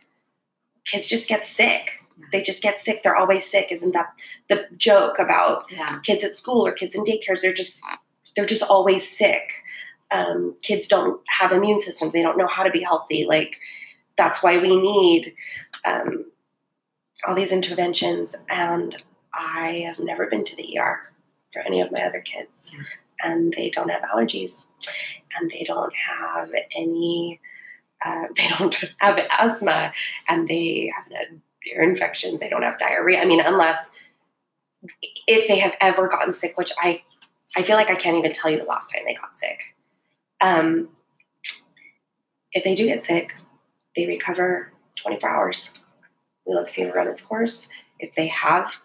kids 0.85 1.07
just 1.07 1.29
get 1.29 1.45
sick 1.45 2.03
they 2.31 2.41
just 2.41 2.61
get 2.61 2.79
sick. 2.79 3.03
They're 3.03 3.15
always 3.15 3.49
sick. 3.49 3.71
Isn't 3.71 3.93
that 3.93 4.13
the 4.49 4.65
joke 4.77 5.19
about 5.19 5.65
yeah. 5.71 5.99
kids 6.03 6.23
at 6.23 6.35
school 6.35 6.65
or 6.65 6.71
kids 6.71 6.95
in 6.95 7.03
daycares? 7.03 7.41
They're 7.41 7.53
just 7.53 7.81
they're 8.35 8.45
just 8.45 8.63
always 8.63 9.09
sick. 9.09 9.51
Um, 10.13 10.55
kids 10.61 10.87
don't 10.87 11.19
have 11.27 11.51
immune 11.51 11.81
systems. 11.81 12.13
They 12.13 12.21
don't 12.21 12.37
know 12.37 12.47
how 12.47 12.63
to 12.63 12.71
be 12.71 12.81
healthy. 12.81 13.25
Like 13.25 13.57
that's 14.17 14.43
why 14.43 14.59
we 14.59 14.79
need 14.79 15.33
um, 15.85 16.25
all 17.27 17.35
these 17.35 17.51
interventions. 17.51 18.35
And 18.49 18.95
I 19.33 19.83
have 19.87 19.99
never 19.99 20.27
been 20.27 20.43
to 20.45 20.55
the 20.55 20.77
ER 20.77 21.01
for 21.51 21.61
any 21.63 21.81
of 21.81 21.91
my 21.91 22.03
other 22.03 22.21
kids, 22.21 22.71
and 23.23 23.53
they 23.53 23.69
don't 23.69 23.89
have 23.89 24.03
allergies, 24.03 24.65
and 25.39 25.49
they 25.49 25.63
don't 25.67 25.93
have 25.95 26.51
any. 26.75 27.39
Uh, 28.05 28.25
they 28.35 28.47
don't 28.57 28.75
have 28.97 29.19
asthma, 29.39 29.93
and 30.27 30.47
they 30.47 30.91
haven't 30.95 31.15
had 31.15 31.41
ear 31.71 31.81
infections, 31.81 32.41
they 32.41 32.49
don't 32.49 32.63
have 32.63 32.77
diarrhea. 32.77 33.21
I 33.21 33.25
mean, 33.25 33.39
unless 33.39 33.89
if 35.27 35.47
they 35.47 35.57
have 35.59 35.75
ever 35.79 36.07
gotten 36.07 36.33
sick, 36.33 36.57
which 36.57 36.71
I 36.77 37.03
I 37.55 37.61
feel 37.61 37.75
like 37.75 37.89
I 37.89 37.95
can't 37.95 38.17
even 38.17 38.31
tell 38.31 38.51
you 38.51 38.57
the 38.57 38.65
last 38.65 38.91
time 38.91 39.03
they 39.05 39.13
got 39.13 39.35
sick. 39.35 39.59
Um, 40.43 40.89
if 42.51 42.65
they 42.65 42.75
do 42.75 42.85
get 42.85 43.05
sick, 43.05 43.33
they 43.95 44.05
recover 44.05 44.71
24 44.97 45.29
hours. 45.29 45.79
We 46.45 46.53
let 46.53 46.65
the 46.65 46.71
fever 46.73 46.91
run 46.91 47.07
its 47.07 47.21
course. 47.21 47.69
If 47.99 48.13
they 48.15 48.27
have, 48.27 48.75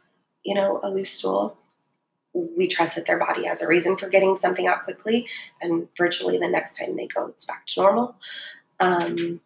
you 0.45 0.55
know, 0.55 0.79
a 0.85 0.91
loose 0.91 1.11
stool, 1.11 1.59
we 2.33 2.69
trust 2.69 2.95
that 2.95 3.07
their 3.07 3.19
body 3.19 3.47
has 3.47 3.61
a 3.61 3.67
reason 3.67 3.97
for 3.97 4.09
getting 4.09 4.37
something 4.37 4.69
out 4.69 4.85
quickly, 4.85 5.27
and 5.61 5.89
virtually 5.97 6.39
the 6.39 6.49
next 6.49 6.79
time 6.79 6.97
they 6.97 7.09
go, 7.09 7.27
it's 7.27 7.45
back 7.45 7.67
to 7.67 7.81
normal. 7.81 8.15
Um, 8.79 9.41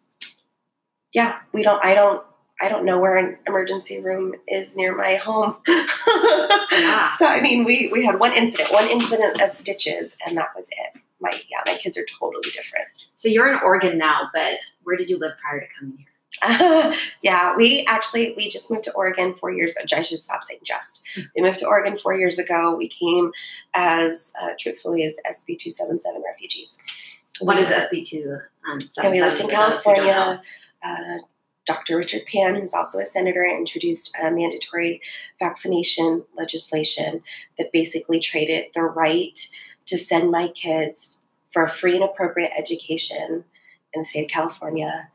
yeah, 1.13 1.39
we 1.51 1.63
don't. 1.63 1.83
I 1.83 1.95
don't. 1.95 2.23
I 2.61 2.69
don't 2.69 2.85
know 2.85 2.99
where 2.99 3.17
an 3.17 3.37
emergency 3.47 3.99
room 3.99 4.35
is 4.47 4.77
near 4.77 4.95
my 4.95 5.15
home. 5.15 5.57
yeah. 5.67 7.09
So 7.17 7.25
I 7.27 7.41
mean, 7.41 7.63
we 7.63 7.89
we 7.91 8.05
had 8.05 8.19
one 8.19 8.33
incident, 8.33 8.71
one 8.71 8.87
incident 8.87 9.41
of 9.41 9.51
stitches, 9.51 10.17
and 10.25 10.37
that 10.37 10.49
was 10.55 10.69
it. 10.71 11.01
My 11.19 11.31
yeah, 11.49 11.61
my 11.65 11.75
kids 11.75 11.97
are 11.97 12.05
totally 12.19 12.49
different. 12.51 12.87
So 13.15 13.27
you're 13.27 13.51
in 13.51 13.59
Oregon 13.63 13.97
now, 13.97 14.29
but 14.33 14.55
where 14.83 14.97
did 14.97 15.09
you 15.09 15.17
live 15.17 15.33
prior 15.37 15.59
to 15.59 15.67
coming 15.77 15.97
here? 15.97 16.07
yeah, 17.21 17.55
we 17.55 17.85
actually 17.87 18.33
we 18.35 18.49
just 18.49 18.71
moved 18.71 18.83
to 18.85 18.93
Oregon 18.93 19.35
four 19.35 19.51
years. 19.51 19.75
Ago. 19.75 19.97
I 19.97 20.01
should 20.01 20.19
stop 20.19 20.43
saying 20.43 20.61
just. 20.63 21.03
Hmm. 21.15 21.21
We 21.35 21.43
moved 21.43 21.59
to 21.59 21.67
Oregon 21.67 21.97
four 21.97 22.13
years 22.15 22.39
ago. 22.39 22.75
We 22.75 22.87
came 22.87 23.31
as 23.73 24.33
uh, 24.41 24.49
truthfully 24.59 25.03
as 25.03 25.17
SB 25.29 25.59
two 25.59 25.69
seven 25.69 25.99
seven 25.99 26.21
refugees. 26.25 26.79
What 27.41 27.57
is 27.57 27.65
SB 27.65 28.07
two 28.07 28.37
um, 28.69 28.79
seven? 28.79 29.11
We 29.11 29.21
lived 29.21 29.39
in 29.41 29.49
California. 29.49 30.41
Uh, 30.83 31.17
Dr. 31.65 31.97
Richard 31.97 32.23
Pan, 32.25 32.55
who's 32.55 32.73
also 32.73 32.99
a 32.99 33.05
senator, 33.05 33.45
introduced 33.45 34.15
a 34.21 34.29
mandatory 34.29 35.01
vaccination 35.39 36.23
legislation 36.35 37.23
that 37.57 37.71
basically 37.71 38.19
traded 38.19 38.65
the 38.73 38.81
right 38.81 39.39
to 39.85 39.97
send 39.97 40.29
my 40.29 40.49
kids 40.49 41.23
for 41.51 41.63
a 41.63 41.69
free 41.69 41.95
and 41.95 42.03
appropriate 42.03 42.51
education 42.57 43.45
in 43.93 44.01
the 44.01 44.03
state 44.03 44.25
of 44.25 44.31
California 44.31 45.09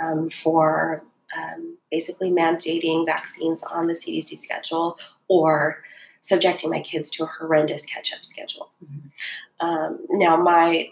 um, 0.00 0.30
for 0.30 1.02
um, 1.36 1.76
basically 1.90 2.30
mandating 2.30 3.06
vaccines 3.06 3.62
on 3.62 3.86
the 3.86 3.92
CDC 3.92 4.38
schedule 4.38 4.98
or 5.28 5.82
subjecting 6.20 6.70
my 6.70 6.80
kids 6.80 7.10
to 7.10 7.24
a 7.24 7.26
horrendous 7.26 7.86
catch 7.86 8.12
up 8.12 8.24
schedule. 8.24 8.70
Mm-hmm. 8.84 9.66
Um, 9.66 9.98
now, 10.10 10.36
my 10.36 10.90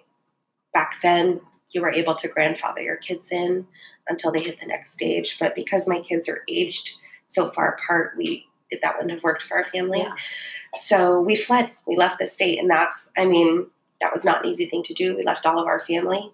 back 0.72 0.94
then, 1.02 1.40
you 1.70 1.80
were 1.80 1.92
able 1.92 2.14
to 2.16 2.28
grandfather 2.28 2.80
your 2.80 2.96
kids 2.96 3.30
in 3.30 3.66
until 4.10 4.32
they 4.32 4.40
hit 4.40 4.60
the 4.60 4.66
next 4.66 4.92
stage, 4.92 5.38
but 5.38 5.54
because 5.54 5.88
my 5.88 6.00
kids 6.00 6.28
are 6.28 6.42
aged 6.48 6.98
so 7.28 7.48
far 7.48 7.74
apart, 7.74 8.14
we 8.18 8.46
that 8.82 8.94
wouldn't 8.96 9.12
have 9.12 9.22
worked 9.22 9.44
for 9.44 9.56
our 9.56 9.64
family. 9.64 10.00
Yeah. 10.00 10.14
So 10.74 11.20
we 11.20 11.34
fled. 11.36 11.70
We 11.86 11.96
left 11.96 12.18
the 12.18 12.26
state, 12.26 12.58
and 12.58 12.70
that's 12.70 13.10
I 13.16 13.24
mean 13.24 13.66
that 14.00 14.12
was 14.12 14.24
not 14.24 14.44
an 14.44 14.50
easy 14.50 14.66
thing 14.66 14.82
to 14.84 14.94
do. 14.94 15.16
We 15.16 15.22
left 15.22 15.46
all 15.46 15.58
of 15.58 15.66
our 15.66 15.80
family 15.80 16.32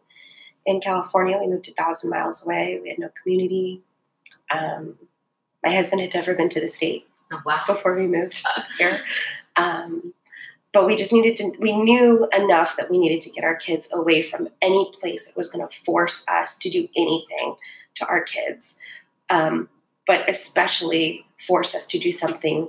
in 0.65 0.81
California. 0.81 1.39
We 1.39 1.47
moved 1.47 1.69
a 1.69 1.73
thousand 1.73 2.11
miles 2.11 2.45
away. 2.45 2.81
We 2.83 2.89
had 2.89 2.99
no 2.99 3.11
community. 3.23 3.83
Um, 4.51 4.99
my 5.65 5.75
husband 5.75 6.01
had 6.01 6.15
never 6.15 6.35
been 6.35 6.49
to 6.51 6.61
the 6.61 6.69
state 6.69 7.07
oh, 7.33 7.41
wow. 7.45 7.63
before 7.67 7.95
we 7.95 8.07
moved 8.07 8.43
here. 8.79 9.01
Um, 9.57 10.13
but 10.77 10.87
we 10.87 10.95
just 10.95 11.11
needed 11.11 11.39
to, 11.39 11.53
we 11.59 11.73
knew 11.73 12.29
enough 12.37 12.77
that 12.77 12.91
we 12.91 12.99
needed 12.99 13.23
to 13.23 13.31
get 13.31 13.45
our 13.45 13.57
kids 13.57 13.89
away 13.95 14.21
from 14.21 14.47
any 14.61 14.93
place 15.01 15.27
that 15.27 15.35
was 15.35 15.49
going 15.49 15.67
to 15.67 15.75
force 15.75 16.29
us 16.29 16.59
to 16.59 16.69
do 16.69 16.87
anything 16.95 17.57
to 17.95 18.07
our 18.07 18.23
kids. 18.23 18.79
Um, 19.31 19.71
but 20.07 20.29
especially 20.29 21.25
force 21.47 21.75
us 21.75 21.87
to 21.87 21.99
do 21.99 22.13
something 22.13 22.69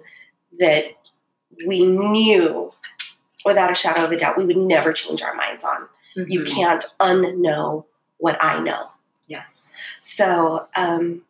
that 0.58 0.86
we 1.66 1.86
knew 1.86 2.72
without 3.44 3.74
a 3.74 3.76
shadow 3.76 4.06
of 4.06 4.12
a 4.14 4.18
doubt 4.18 4.38
we 4.38 4.46
would 4.46 4.56
never 4.56 4.94
change 4.94 5.22
our 5.22 5.36
minds 5.36 5.66
on. 5.66 5.82
Mm-hmm. 6.18 6.32
You 6.32 6.46
can't 6.46 6.86
unknow 7.02 7.84
what 8.20 8.38
I 8.40 8.62
know. 8.62 8.90
Yes. 9.28 9.74
So, 10.00 10.66
um, 10.78 11.24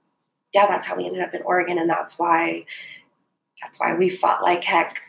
yeah, 0.53 0.67
that's 0.67 0.85
how 0.85 0.95
we 0.95 1.07
ended 1.07 1.23
up 1.23 1.33
in 1.33 1.41
Oregon, 1.41 1.79
and 1.79 1.89
that's 1.89 2.19
why 2.19 2.65
that's 3.63 3.79
why 3.79 3.95
we 3.95 4.11
fought 4.11 4.43
like 4.43 4.63
heck 4.63 4.99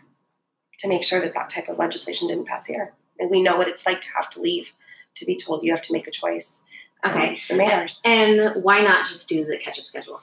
to 0.79 0.89
make 0.89 1.05
sure 1.05 1.21
that 1.21 1.35
that 1.35 1.51
type 1.51 1.69
of 1.69 1.79
legislation 1.79 2.29
didn't 2.29 2.47
pass 2.47 2.67
here. 2.67 2.95
And 3.19 3.31
we 3.31 3.43
know 3.43 3.57
what 3.57 3.69
it's 3.69 3.85
like 3.85 4.01
to 4.01 4.09
have 4.17 4.31
to 4.31 4.41
leave, 4.41 4.71
to 5.17 5.27
be 5.27 5.37
told 5.37 5.63
you 5.63 5.73
have 5.73 5.83
to 5.83 5.93
make 5.93 6.07
a 6.07 6.11
choice. 6.11 6.63
Okay. 7.05 7.41
Um, 7.51 7.87
And 8.05 8.63
why 8.63 8.81
not 8.83 9.07
just 9.07 9.29
do 9.29 9.45
the 9.45 9.57
catch 9.57 9.79
up 9.79 9.87
schedule? 9.87 10.21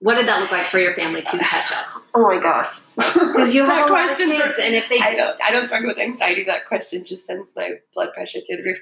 What 0.00 0.16
did 0.16 0.26
that 0.28 0.40
look 0.40 0.50
like 0.50 0.66
for 0.66 0.78
your 0.78 0.94
family 0.94 1.22
to 1.22 1.38
catch 1.38 1.72
up? 1.72 1.86
Oh 2.12 2.22
my 2.22 2.40
gosh! 2.40 2.86
Because 2.96 3.54
you 3.54 3.64
have 3.64 3.88
a 3.88 3.92
lot 3.92 4.10
of 4.10 4.16
kids, 4.16 4.56
for, 4.56 4.60
and 4.60 4.74
if 4.74 4.88
they 4.88 4.98
I 4.98 5.14
don't, 5.14 5.40
I 5.40 5.52
don't 5.52 5.66
struggle 5.66 5.86
with 5.86 5.98
anxiety. 5.98 6.42
That 6.42 6.66
question 6.66 7.04
just 7.04 7.24
sends 7.24 7.50
my 7.54 7.74
blood 7.94 8.12
pressure 8.12 8.40
through 8.40 8.56
the 8.56 8.62
roof. 8.64 8.78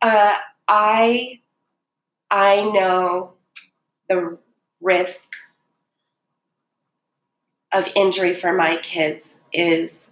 Uh, 0.00 0.36
I, 0.66 1.40
I 2.28 2.64
know 2.64 3.34
the 4.08 4.36
risk 4.82 5.30
of 7.72 7.88
injury 7.96 8.34
for 8.34 8.52
my 8.52 8.76
kids 8.76 9.40
is 9.52 10.10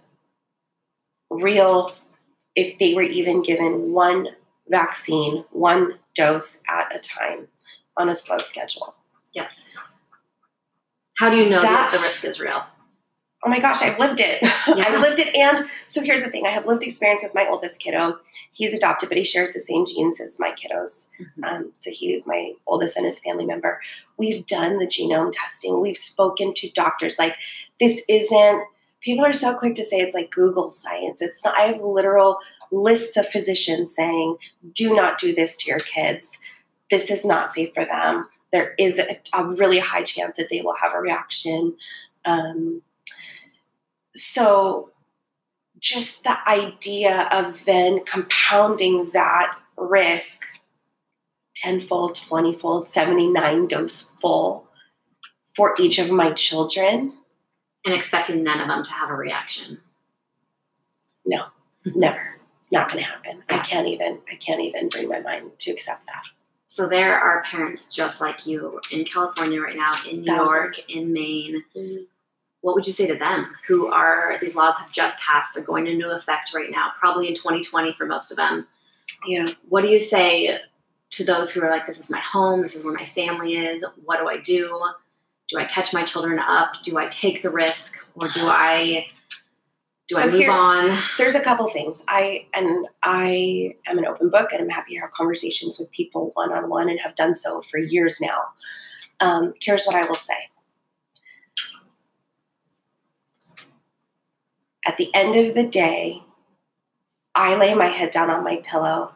real 1.29 1.93
if 2.55 2.77
they 2.77 2.93
were 2.93 3.03
even 3.03 3.41
given 3.43 3.93
one 3.93 4.27
vaccine, 4.67 5.45
one 5.51 5.99
dose 6.15 6.63
at 6.67 6.95
a 6.95 6.99
time 6.99 7.47
on 7.97 8.09
a 8.09 8.15
slow 8.15 8.39
schedule. 8.39 8.95
Yes. 9.33 9.73
How 11.17 11.29
do 11.29 11.37
you 11.37 11.49
know 11.49 11.61
that, 11.61 11.91
that 11.91 11.97
the 11.97 12.03
risk 12.03 12.25
is 12.25 12.39
real? 12.39 12.63
Oh 13.43 13.49
my 13.49 13.59
gosh, 13.59 13.81
I've 13.81 13.99
lived 13.99 14.19
it. 14.19 14.41
Yeah. 14.67 14.85
I've 14.87 15.01
lived 15.01 15.19
it. 15.19 15.35
And 15.35 15.67
so 15.87 16.03
here's 16.03 16.23
the 16.23 16.29
thing 16.29 16.45
I 16.45 16.51
have 16.51 16.67
lived 16.67 16.83
experience 16.83 17.23
with 17.23 17.33
my 17.33 17.47
oldest 17.47 17.81
kiddo. 17.81 18.19
He's 18.51 18.73
adopted, 18.73 19.09
but 19.09 19.17
he 19.17 19.23
shares 19.23 19.53
the 19.53 19.59
same 19.59 19.87
genes 19.87 20.21
as 20.21 20.39
my 20.39 20.51
kiddos. 20.51 21.07
Mm-hmm. 21.19 21.43
Um, 21.43 21.73
so 21.79 21.89
he's 21.91 22.25
my 22.27 22.53
oldest 22.67 22.95
and 22.95 23.05
his 23.05 23.19
family 23.19 23.45
member. 23.45 23.81
We've 24.17 24.45
done 24.45 24.77
the 24.77 24.85
genome 24.85 25.33
testing. 25.33 25.81
We've 25.81 25.97
spoken 25.97 26.53
to 26.53 26.69
doctors. 26.71 27.17
Like, 27.17 27.35
this 27.79 28.03
isn't, 28.07 28.63
people 29.01 29.25
are 29.25 29.33
so 29.33 29.57
quick 29.57 29.75
to 29.75 29.83
say 29.83 29.97
it's 29.97 30.15
like 30.15 30.29
Google 30.29 30.69
science. 30.69 31.21
It's 31.21 31.43
not, 31.43 31.57
I 31.57 31.63
have 31.63 31.81
literal 31.81 32.37
lists 32.71 33.17
of 33.17 33.27
physicians 33.29 33.93
saying, 33.93 34.37
do 34.73 34.95
not 34.95 35.19
do 35.19 35.33
this 35.33 35.57
to 35.57 35.71
your 35.71 35.79
kids. 35.79 36.37
This 36.91 37.09
is 37.09 37.25
not 37.25 37.49
safe 37.49 37.73
for 37.73 37.83
them 37.83 38.27
there 38.51 38.75
is 38.77 38.99
a, 38.99 39.19
a 39.33 39.47
really 39.47 39.79
high 39.79 40.03
chance 40.03 40.37
that 40.37 40.49
they 40.49 40.61
will 40.61 40.75
have 40.75 40.93
a 40.93 40.99
reaction. 40.99 41.75
Um, 42.25 42.81
so, 44.15 44.89
just 45.79 46.23
the 46.23 46.37
idea 46.47 47.27
of 47.31 47.65
then 47.65 48.03
compounding 48.05 49.09
that 49.11 49.57
risk 49.77 50.43
tenfold, 51.55 52.15
twentyfold, 52.15 52.87
79 52.87 53.67
dose 53.67 54.11
full 54.21 54.67
for 55.55 55.75
each 55.79 55.99
of 55.99 56.11
my 56.11 56.31
children. 56.31 57.13
And 57.85 57.93
expecting 57.95 58.43
none 58.43 58.59
of 58.59 58.67
them 58.67 58.83
to 58.83 58.91
have 58.91 59.09
a 59.09 59.15
reaction. 59.15 59.79
No, 61.25 61.45
never. 61.85 62.37
Not 62.71 62.89
going 62.89 63.03
to 63.03 63.09
happen. 63.09 63.43
I 63.49 63.59
can't 63.59 63.87
even. 63.87 64.19
I 64.31 64.35
can't 64.35 64.61
even 64.61 64.87
bring 64.87 65.09
my 65.09 65.19
mind 65.19 65.51
to 65.59 65.71
accept 65.71 66.05
that. 66.07 66.23
So 66.67 66.87
there 66.87 67.19
are 67.19 67.43
parents 67.43 67.93
just 67.93 68.21
like 68.21 68.45
you 68.45 68.79
in 68.91 69.03
California 69.03 69.59
right 69.59 69.75
now, 69.75 69.91
in 70.09 70.21
New 70.21 70.27
Thousands. 70.27 70.85
York, 70.87 70.89
in 70.89 71.11
Maine. 71.11 71.63
Mm-hmm. 71.75 72.03
What 72.61 72.75
would 72.75 72.85
you 72.85 72.93
say 72.93 73.07
to 73.07 73.15
them 73.15 73.47
who 73.67 73.87
are 73.87 74.37
these 74.39 74.55
laws 74.55 74.77
have 74.79 74.91
just 74.91 75.19
passed? 75.21 75.55
They're 75.55 75.63
going 75.63 75.87
into 75.87 76.09
effect 76.11 76.53
right 76.53 76.69
now, 76.69 76.91
probably 76.99 77.27
in 77.27 77.35
2020 77.35 77.93
for 77.93 78.05
most 78.05 78.31
of 78.31 78.37
them. 78.37 78.67
Yeah. 79.25 79.49
What 79.69 79.81
do 79.81 79.89
you 79.89 79.99
say 79.99 80.59
to 81.11 81.25
those 81.25 81.51
who 81.51 81.61
are 81.61 81.69
like, 81.69 81.87
this 81.87 81.99
is 81.99 82.09
my 82.09 82.19
home, 82.19 82.61
this 82.61 82.75
is 82.75 82.83
where 82.83 82.93
my 82.93 83.03
family 83.03 83.55
is, 83.55 83.85
what 84.05 84.19
do 84.19 84.27
I 84.27 84.37
do? 84.37 84.81
Do 85.49 85.59
I 85.59 85.65
catch 85.65 85.93
my 85.93 86.03
children 86.03 86.39
up? 86.39 86.81
Do 86.83 86.97
I 86.97 87.07
take 87.07 87.41
the 87.41 87.49
risk? 87.49 88.05
Or 88.15 88.29
do 88.29 88.47
I 88.47 89.07
do 90.07 90.15
so 90.15 90.21
I 90.21 90.25
move 90.27 90.35
here, 90.35 90.51
on? 90.51 90.97
There's 91.17 91.35
a 91.35 91.43
couple 91.43 91.69
things. 91.69 92.03
I 92.07 92.47
and 92.53 92.87
I 93.03 93.75
am 93.87 93.97
an 93.97 94.05
open 94.05 94.29
book, 94.29 94.53
and 94.53 94.61
I'm 94.61 94.69
happy 94.69 94.95
to 94.95 95.01
have 95.01 95.11
conversations 95.11 95.77
with 95.77 95.91
people 95.91 96.31
one 96.35 96.53
on 96.53 96.69
one, 96.69 96.89
and 96.89 96.99
have 97.01 97.15
done 97.15 97.35
so 97.35 97.61
for 97.61 97.79
years 97.79 98.21
now. 98.21 98.39
Um, 99.19 99.53
here's 99.61 99.85
what 99.85 99.95
I 99.95 100.05
will 100.05 100.15
say. 100.15 100.33
At 104.85 104.97
the 104.97 105.13
end 105.13 105.35
of 105.35 105.55
the 105.55 105.67
day, 105.67 106.23
I 107.35 107.55
lay 107.55 107.73
my 107.75 107.85
head 107.85 108.11
down 108.11 108.29
on 108.29 108.43
my 108.43 108.57
pillow, 108.57 109.13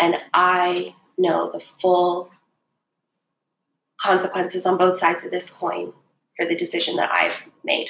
and 0.00 0.16
I 0.32 0.94
know 1.18 1.50
the 1.50 1.60
full 1.60 2.30
consequences 4.00 4.66
on 4.66 4.76
both 4.76 4.98
sides 4.98 5.24
of 5.24 5.30
this 5.30 5.50
coin 5.50 5.92
for 6.36 6.46
the 6.46 6.56
decision 6.56 6.96
that 6.96 7.10
I've 7.10 7.36
made. 7.64 7.88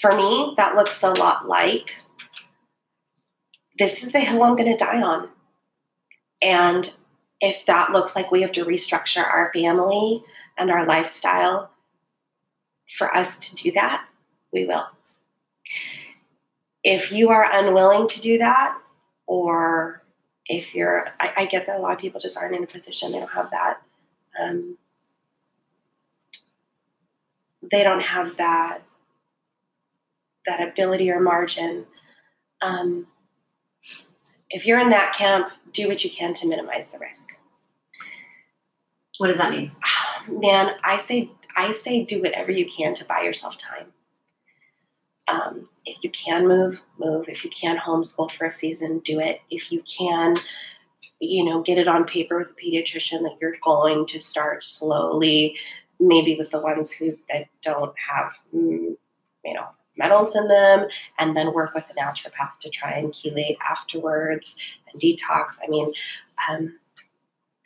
For 0.00 0.12
me, 0.12 0.54
that 0.56 0.76
looks 0.76 1.02
a 1.02 1.10
lot 1.10 1.48
like 1.48 1.96
this 3.78 4.02
is 4.02 4.12
the 4.12 4.20
hill 4.20 4.42
I'm 4.42 4.56
going 4.56 4.70
to 4.70 4.76
die 4.76 5.00
on. 5.00 5.28
And 6.42 6.94
if 7.40 7.64
that 7.66 7.92
looks 7.92 8.14
like 8.14 8.30
we 8.30 8.42
have 8.42 8.52
to 8.52 8.64
restructure 8.64 9.24
our 9.24 9.52
family 9.52 10.24
and 10.56 10.70
our 10.70 10.86
lifestyle 10.86 11.70
for 12.96 13.14
us 13.14 13.38
to 13.38 13.56
do 13.56 13.72
that, 13.72 14.04
we 14.52 14.66
will. 14.66 14.86
If 16.84 17.12
you 17.12 17.30
are 17.30 17.48
unwilling 17.52 18.08
to 18.08 18.20
do 18.20 18.38
that, 18.38 18.78
or 19.26 20.02
if 20.46 20.74
you're, 20.74 21.06
I, 21.20 21.32
I 21.38 21.46
get 21.46 21.66
that 21.66 21.78
a 21.78 21.80
lot 21.80 21.92
of 21.92 21.98
people 21.98 22.20
just 22.20 22.38
aren't 22.38 22.54
in 22.54 22.64
a 22.64 22.66
position, 22.66 23.12
they 23.12 23.18
don't 23.18 23.30
have 23.30 23.50
that. 23.50 23.82
Um, 24.40 24.78
they 27.70 27.82
don't 27.82 28.02
have 28.02 28.36
that 28.36 28.82
that 30.46 30.66
ability 30.66 31.10
or 31.10 31.20
margin. 31.20 31.84
Um, 32.62 33.06
if 34.50 34.64
you're 34.64 34.78
in 34.78 34.90
that 34.90 35.14
camp, 35.14 35.52
do 35.72 35.88
what 35.88 36.02
you 36.02 36.10
can 36.10 36.32
to 36.34 36.48
minimize 36.48 36.90
the 36.90 36.98
risk. 36.98 37.38
What 39.18 39.28
does 39.28 39.38
that 39.38 39.50
mean? 39.50 39.72
Man, 40.28 40.70
I 40.82 40.98
say 40.98 41.30
I 41.56 41.72
say 41.72 42.04
do 42.04 42.22
whatever 42.22 42.50
you 42.50 42.66
can 42.66 42.94
to 42.94 43.04
buy 43.04 43.22
yourself 43.22 43.58
time. 43.58 43.92
Um, 45.28 45.68
if 45.84 46.02
you 46.02 46.10
can 46.10 46.48
move, 46.48 46.80
move. 46.98 47.28
If 47.28 47.44
you 47.44 47.50
can 47.50 47.76
homeschool 47.76 48.30
for 48.30 48.46
a 48.46 48.52
season, 48.52 49.00
do 49.00 49.20
it. 49.20 49.40
If 49.50 49.70
you 49.70 49.82
can, 49.82 50.34
you 51.20 51.44
know, 51.44 51.62
get 51.62 51.78
it 51.78 51.88
on 51.88 52.04
paper 52.04 52.38
with 52.38 52.48
a 52.48 52.54
pediatrician 52.54 53.22
that 53.22 53.36
you're 53.40 53.56
going 53.62 54.06
to 54.06 54.20
start 54.20 54.62
slowly, 54.62 55.56
maybe 56.00 56.36
with 56.36 56.50
the 56.50 56.60
ones 56.60 56.92
who 56.92 57.16
that 57.30 57.48
don't 57.62 57.94
have, 58.08 58.32
mm, 58.54 58.96
you 59.44 59.54
know, 59.54 59.66
metals 59.96 60.34
in 60.34 60.48
them, 60.48 60.86
and 61.18 61.36
then 61.36 61.52
work 61.52 61.74
with 61.74 61.84
a 61.90 61.94
naturopath 62.00 62.58
to 62.60 62.70
try 62.70 62.92
and 62.92 63.12
chelate 63.12 63.58
afterwards 63.68 64.58
and 64.92 65.00
detox. 65.02 65.58
I 65.62 65.68
mean, 65.68 65.92
um, 66.48 66.78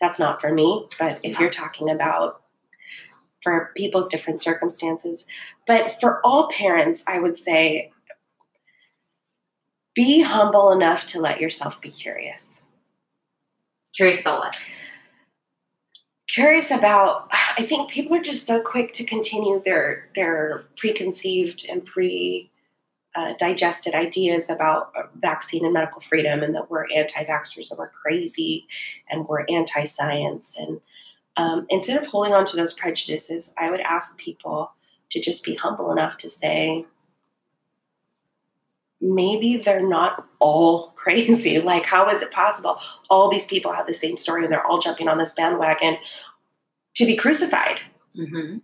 that's 0.00 0.19
not 0.19 0.40
for 0.40 0.52
me, 0.52 0.87
but 0.99 1.21
if 1.23 1.38
you're 1.38 1.50
talking 1.50 1.90
about 1.90 2.42
for 3.43 3.73
people's 3.77 4.11
different 4.11 4.41
circumstances, 4.41 5.27
but 5.67 6.01
for 6.01 6.21
all 6.25 6.49
parents, 6.51 7.05
I 7.09 7.19
would 7.19 7.39
say 7.39 7.91
be 9.95 10.23
humble 10.23 10.71
enough 10.73 11.07
to 11.07 11.21
let 11.21 11.41
yourself 11.41 11.81
be 11.81 11.91
curious. 11.91 12.63
Curious 13.95 14.21
about 14.21 14.39
what? 14.39 14.65
Curious 16.29 16.71
about 16.71 17.29
I 17.59 17.63
think 17.63 17.91
people 17.91 18.17
are 18.17 18.23
just 18.23 18.47
so 18.47 18.63
quick 18.63 18.95
to 18.95 19.05
continue 19.05 19.63
their 19.63 20.09
their 20.15 20.65
preconceived 20.79 21.67
and 21.69 21.85
pre 21.85 22.51
uh, 23.15 23.35
digested 23.39 23.95
ideas 23.95 24.49
about 24.49 24.93
vaccine 25.21 25.65
and 25.67 25.75
medical 25.75 26.01
freedom, 26.01 26.43
and 26.43 26.55
that 26.55 26.71
we're 26.71 26.87
anti-vaxxers 26.95 27.71
and 27.71 27.79
we're 27.79 27.89
crazy 27.89 28.67
and 29.11 29.27
we're 29.29 29.45
anti-science. 29.51 30.57
And 30.59 30.81
um, 31.37 31.67
instead 31.71 32.03
of 32.03 32.09
holding 32.09 32.35
on 32.35 32.45
to 32.47 32.57
those 32.57 32.73
prejudices, 32.73 33.55
I 33.59 33.71
would 33.71 33.81
ask 33.81 34.19
people 34.19 34.73
to 35.11 35.21
just 35.21 35.45
be 35.45 35.55
humble 35.55 35.93
enough 35.93 36.17
to 36.19 36.31
say, 36.31 36.87
maybe 39.01 39.57
they're 39.59 39.87
not 39.87 40.27
all 40.39 40.89
crazy. 40.97 41.61
Like, 41.61 41.85
how 41.85 42.09
is 42.09 42.23
it 42.23 42.31
possible? 42.31 42.79
All 43.11 43.31
these 43.31 43.47
people 43.47 43.73
have 43.73 43.87
the 43.87 43.95
same 43.95 44.17
story 44.17 44.45
and 44.45 44.53
they're 44.53 44.67
all 44.67 44.79
jumping 44.79 45.09
on 45.09 45.19
this 45.19 45.35
bandwagon 45.35 45.99
to 46.95 47.07
be 47.07 47.17
crucified. 47.17 47.81
Mm-hmm. 48.19 48.59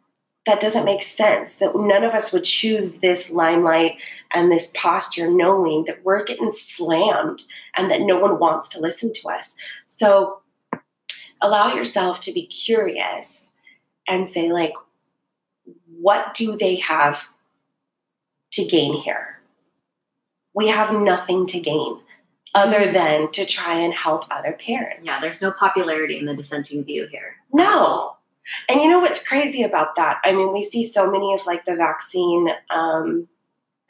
That 0.46 0.60
doesn't 0.60 0.84
make 0.84 1.02
sense. 1.02 1.56
That 1.56 1.72
none 1.74 2.04
of 2.04 2.12
us 2.12 2.32
would 2.32 2.44
choose 2.44 2.94
this 2.94 3.30
limelight 3.30 4.00
and 4.32 4.50
this 4.50 4.72
posture 4.74 5.30
knowing 5.30 5.84
that 5.86 6.02
we're 6.04 6.24
getting 6.24 6.52
slammed 6.52 7.44
and 7.76 7.90
that 7.90 8.02
no 8.02 8.18
one 8.18 8.38
wants 8.38 8.68
to 8.70 8.80
listen 8.80 9.12
to 9.12 9.28
us. 9.28 9.56
So 9.84 10.40
allow 11.40 11.74
yourself 11.74 12.20
to 12.20 12.32
be 12.32 12.46
curious 12.46 13.52
and 14.06 14.28
say, 14.28 14.50
like, 14.50 14.72
what 16.00 16.34
do 16.34 16.56
they 16.56 16.76
have 16.76 17.22
to 18.52 18.64
gain 18.64 18.94
here? 18.94 19.40
We 20.54 20.68
have 20.68 20.92
nothing 20.92 21.46
to 21.48 21.60
gain 21.60 22.00
other 22.54 22.78
mm-hmm. 22.78 22.94
than 22.94 23.32
to 23.32 23.44
try 23.44 23.74
and 23.74 23.92
help 23.92 24.24
other 24.30 24.54
parents. 24.54 25.04
Yeah, 25.04 25.20
there's 25.20 25.42
no 25.42 25.52
popularity 25.52 26.18
in 26.18 26.26
the 26.26 26.34
dissenting 26.34 26.84
view 26.84 27.06
here. 27.10 27.36
No. 27.52 28.16
And 28.68 28.80
you 28.80 28.88
know 28.88 28.98
what's 28.98 29.26
crazy 29.26 29.62
about 29.62 29.96
that? 29.96 30.20
I 30.24 30.32
mean, 30.32 30.52
we 30.52 30.64
see 30.64 30.84
so 30.84 31.10
many 31.10 31.34
of 31.34 31.44
like 31.46 31.66
the 31.66 31.76
vaccine 31.76 32.48
um, 32.70 33.28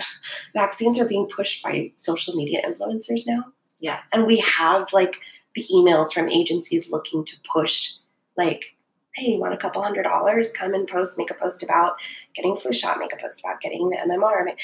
vaccines 0.54 0.98
are 0.98 1.06
being 1.06 1.28
pushed 1.28 1.62
by 1.62 1.92
social 1.94 2.34
media 2.34 2.62
influencers 2.66 3.26
now. 3.26 3.44
Yeah. 3.80 4.00
And 4.12 4.26
we 4.26 4.38
have 4.38 4.92
like 4.92 5.20
the 5.58 5.74
emails 5.74 6.12
from 6.12 6.28
agencies 6.28 6.90
looking 6.90 7.24
to 7.24 7.36
push 7.52 7.94
like 8.36 8.76
hey, 9.18 9.32
you 9.32 9.40
want 9.40 9.54
a 9.54 9.56
couple 9.56 9.82
hundred 9.82 10.04
dollars? 10.04 10.52
Come 10.52 10.74
and 10.74 10.86
post, 10.86 11.18
make 11.18 11.30
a 11.30 11.34
post 11.34 11.62
about 11.62 11.96
getting 12.34 12.56
flu 12.56 12.72
shot, 12.72 12.98
make 12.98 13.12
a 13.12 13.16
post 13.16 13.40
about 13.40 13.60
getting 13.60 13.90
the 13.90 13.96
MMR. 13.96 14.54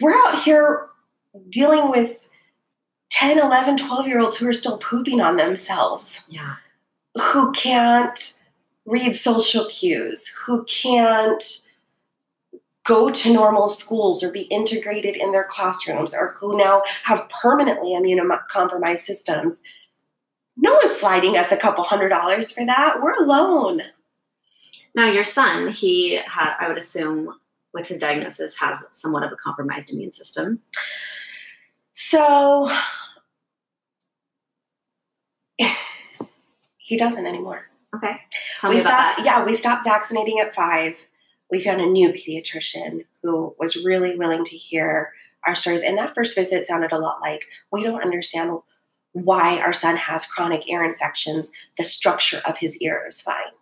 We're 0.00 0.14
out 0.14 0.42
here 0.42 0.88
dealing 1.50 1.90
with 1.90 2.18
10, 3.10 3.38
11, 3.38 3.76
12 3.76 4.06
year 4.06 4.20
olds 4.20 4.38
who 4.38 4.48
are 4.48 4.54
still 4.54 4.78
pooping 4.78 5.20
on 5.20 5.36
themselves. 5.36 6.24
Yeah. 6.28 6.54
Who 7.20 7.52
can't 7.52 8.42
read 8.86 9.14
social 9.14 9.66
cues, 9.66 10.26
who 10.46 10.64
can't 10.64 11.42
go 12.86 13.10
to 13.10 13.32
normal 13.32 13.68
schools 13.68 14.22
or 14.22 14.30
be 14.30 14.42
integrated 14.42 15.16
in 15.16 15.32
their 15.32 15.44
classrooms, 15.44 16.14
or 16.14 16.34
who 16.38 16.56
now 16.56 16.82
have 17.04 17.28
permanently 17.28 17.90
immunocompromised 17.90 18.98
systems. 18.98 19.62
No 20.56 20.74
one's 20.74 20.96
sliding 20.96 21.36
us 21.36 21.52
a 21.52 21.56
couple 21.56 21.84
hundred 21.84 22.08
dollars 22.10 22.52
for 22.52 22.64
that. 22.66 23.00
We're 23.02 23.22
alone. 23.22 23.82
Now, 24.94 25.10
your 25.10 25.24
son, 25.24 25.72
he, 25.72 26.18
ha- 26.18 26.56
I 26.58 26.68
would 26.68 26.78
assume, 26.78 27.32
with 27.72 27.86
his 27.86 28.00
diagnosis, 28.00 28.58
has 28.58 28.86
somewhat 28.92 29.22
of 29.22 29.30
a 29.32 29.36
compromised 29.36 29.92
immune 29.92 30.10
system. 30.10 30.60
So, 31.92 32.74
he 36.78 36.96
doesn't 36.96 37.26
anymore. 37.26 37.66
Okay. 37.94 38.20
Tell 38.60 38.70
we 38.70 38.80
stopped, 38.80 39.18
that. 39.18 39.24
Yeah, 39.24 39.44
we 39.44 39.54
stopped 39.54 39.84
vaccinating 39.84 40.40
at 40.40 40.54
five. 40.54 40.94
We 41.50 41.60
found 41.60 41.80
a 41.80 41.86
new 41.86 42.10
pediatrician 42.10 43.04
who 43.22 43.54
was 43.58 43.84
really 43.84 44.16
willing 44.16 44.44
to 44.44 44.56
hear 44.56 45.12
our 45.46 45.54
stories. 45.54 45.82
And 45.82 45.98
that 45.98 46.14
first 46.14 46.34
visit 46.34 46.64
sounded 46.64 46.92
a 46.92 46.98
lot 46.98 47.20
like 47.20 47.44
we 47.72 47.82
don't 47.82 48.02
understand 48.02 48.58
why 49.12 49.58
our 49.58 49.72
son 49.72 49.96
has 49.96 50.26
chronic 50.26 50.68
ear 50.68 50.84
infections. 50.84 51.52
The 51.76 51.84
structure 51.84 52.40
of 52.46 52.58
his 52.58 52.76
ear 52.78 53.04
is 53.08 53.20
fine. 53.20 53.52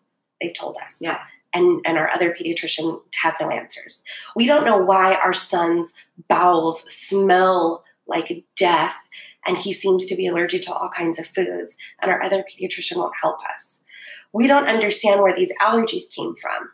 They've 0.41 0.55
told 0.55 0.77
us. 0.85 0.99
Yeah. 1.01 1.21
And, 1.55 1.81
and 1.87 1.97
our 1.97 2.11
other 2.11 2.35
pediatrician 2.35 3.01
has 3.23 3.35
no 3.41 3.49
answers. 3.49 4.05
We 4.37 4.47
don't 4.47 4.67
know 4.67 4.79
why 4.79 5.15
our 5.15 5.33
son's 5.33 5.95
bowels 6.29 6.83
smell 6.93 7.85
like 8.07 8.45
death 8.57 8.99
and 9.47 9.57
he 9.57 9.73
seems 9.73 10.07
to 10.07 10.17
be 10.17 10.27
allergic 10.27 10.63
to 10.63 10.75
all 10.75 10.91
kinds 10.91 11.19
of 11.19 11.27
foods, 11.29 11.79
and 12.03 12.11
our 12.11 12.21
other 12.23 12.43
pediatrician 12.43 12.97
won't 12.97 13.15
help 13.23 13.39
us 13.55 13.87
we 14.33 14.47
don't 14.47 14.67
understand 14.67 15.23
where 15.23 15.35
these 15.35 15.53
allergies 15.61 16.15
came 16.15 16.35
from 16.41 16.71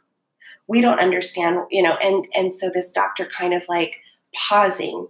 we 0.66 0.81
don't 0.81 0.98
understand 0.98 1.59
you 1.70 1.83
know 1.83 1.96
and 2.03 2.27
and 2.35 2.53
so 2.53 2.70
this 2.70 2.90
doctor 2.90 3.27
kind 3.27 3.55
of 3.55 3.62
like 3.68 4.00
pausing 4.35 5.07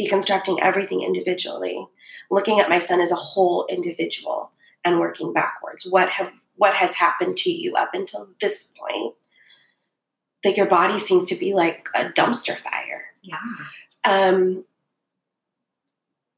deconstructing 0.00 0.58
everything 0.60 1.02
individually 1.02 1.86
looking 2.30 2.60
at 2.60 2.68
my 2.68 2.78
son 2.78 3.00
as 3.00 3.12
a 3.12 3.16
whole 3.16 3.66
individual 3.68 4.50
and 4.84 5.00
working 5.00 5.32
backwards 5.32 5.86
what 5.88 6.08
have 6.08 6.32
what 6.56 6.74
has 6.74 6.94
happened 6.94 7.36
to 7.36 7.50
you 7.50 7.74
up 7.74 7.90
until 7.94 8.28
this 8.40 8.72
point 8.78 9.14
that 10.42 10.56
your 10.56 10.66
body 10.66 10.98
seems 10.98 11.24
to 11.24 11.34
be 11.34 11.54
like 11.54 11.88
a 11.94 12.04
dumpster 12.04 12.56
fire 12.58 13.06
yeah 13.22 13.38
um 14.04 14.64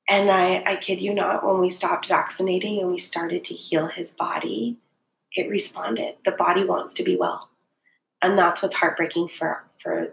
and 0.08 0.30
I, 0.30 0.62
I 0.64 0.76
kid 0.76 1.00
you 1.00 1.14
not, 1.14 1.44
when 1.44 1.60
we 1.60 1.70
stopped 1.70 2.06
vaccinating 2.06 2.78
and 2.78 2.90
we 2.90 2.98
started 2.98 3.44
to 3.46 3.54
heal 3.54 3.88
his 3.88 4.12
body, 4.12 4.76
it 5.32 5.50
responded. 5.50 6.14
The 6.24 6.32
body 6.32 6.64
wants 6.64 6.94
to 6.94 7.02
be 7.02 7.16
well. 7.16 7.50
And 8.26 8.38
that's 8.38 8.60
what's 8.60 8.74
heartbreaking 8.74 9.28
for 9.28 9.64
for 9.78 10.12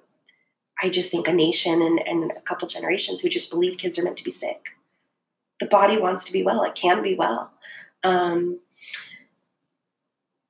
I 0.81 0.89
just 0.89 1.09
think 1.09 1.27
a 1.27 1.33
nation 1.33 1.81
and, 1.81 1.99
and 2.05 2.31
a 2.31 2.41
couple 2.41 2.67
generations 2.67 3.21
who 3.21 3.29
just 3.29 3.49
believe 3.49 3.77
kids 3.77 3.97
are 3.97 4.03
meant 4.03 4.17
to 4.17 4.23
be 4.23 4.31
sick. 4.31 4.69
The 5.59 5.65
body 5.65 5.97
wants 5.97 6.25
to 6.25 6.33
be 6.33 6.43
well. 6.43 6.63
It 6.63 6.75
can 6.75 7.01
be 7.01 7.15
well. 7.15 7.51
Um, 8.03 8.59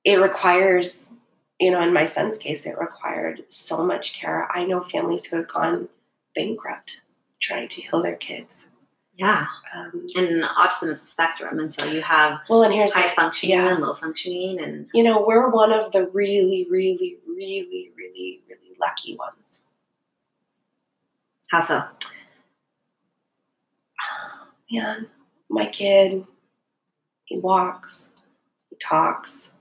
it 0.04 0.20
requires, 0.20 1.12
you 1.60 1.72
know, 1.72 1.82
in 1.82 1.94
my 1.94 2.06
son's 2.06 2.38
case, 2.38 2.66
it 2.66 2.78
required 2.80 3.44
so 3.50 3.86
much 3.86 4.14
care. 4.20 4.50
I 4.52 4.66
know 4.66 4.82
families 4.82 5.26
who 5.26 5.38
have 5.38 5.48
gone 5.48 5.88
bankrupt 6.36 7.02
trying 7.40 7.68
to 7.70 7.82
heal 7.82 8.02
their 8.02 8.16
kids. 8.16 8.70
Yeah. 9.16 9.46
Um, 9.76 10.08
and 10.16 10.44
autism 10.44 10.90
is 10.90 11.02
a 11.02 11.06
spectrum. 11.06 11.60
And 11.60 11.72
so 11.72 11.86
you 11.86 12.02
have 12.02 12.40
well, 12.50 12.64
and 12.64 12.74
here's 12.74 12.94
high 12.94 13.10
the, 13.10 13.14
functioning 13.14 13.56
yeah. 13.56 13.74
and 13.74 13.84
low 13.84 13.94
functioning. 13.94 14.60
And, 14.60 14.90
you 14.94 15.04
know, 15.04 15.24
we're 15.26 15.50
one 15.50 15.72
of 15.72 15.92
the 15.92 16.08
really, 16.08 16.66
really, 16.70 17.18
really, 17.44 17.92
really, 17.98 18.42
really 18.48 18.78
lucky 18.80 19.18
ones. 19.18 19.60
How 21.52 21.62
so? 21.62 21.84
Man, 24.72 25.08
my 25.50 25.66
kid, 25.68 26.26
He 27.26 27.38
walks, 27.38 28.10
he 28.70 28.78
talks, 28.82 29.52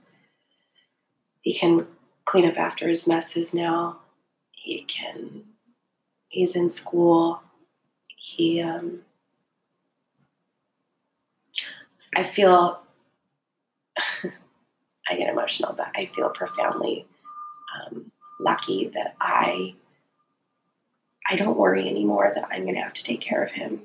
he 1.41 1.53
can 1.53 1.85
clean 2.25 2.47
up 2.47 2.57
after 2.57 2.87
his 2.87 3.07
messes 3.07 3.53
now. 3.53 3.99
He 4.51 4.83
can, 4.83 5.43
he's 6.29 6.55
in 6.55 6.69
school. 6.69 7.41
He, 8.17 8.61
um, 8.61 8.99
I 12.15 12.23
feel, 12.23 12.79
I 15.09 15.17
get 15.17 15.29
emotional, 15.29 15.73
but 15.73 15.89
I 15.95 16.05
feel 16.15 16.29
profoundly 16.29 17.05
lucky 18.43 18.87
that 18.89 19.15
I, 19.19 19.75
I 21.29 21.35
don't 21.35 21.57
worry 21.57 21.87
anymore 21.87 22.31
that 22.35 22.47
I'm 22.51 22.63
going 22.63 22.75
to 22.75 22.81
have 22.81 22.93
to 22.93 23.03
take 23.03 23.21
care 23.21 23.43
of 23.43 23.51
him 23.51 23.81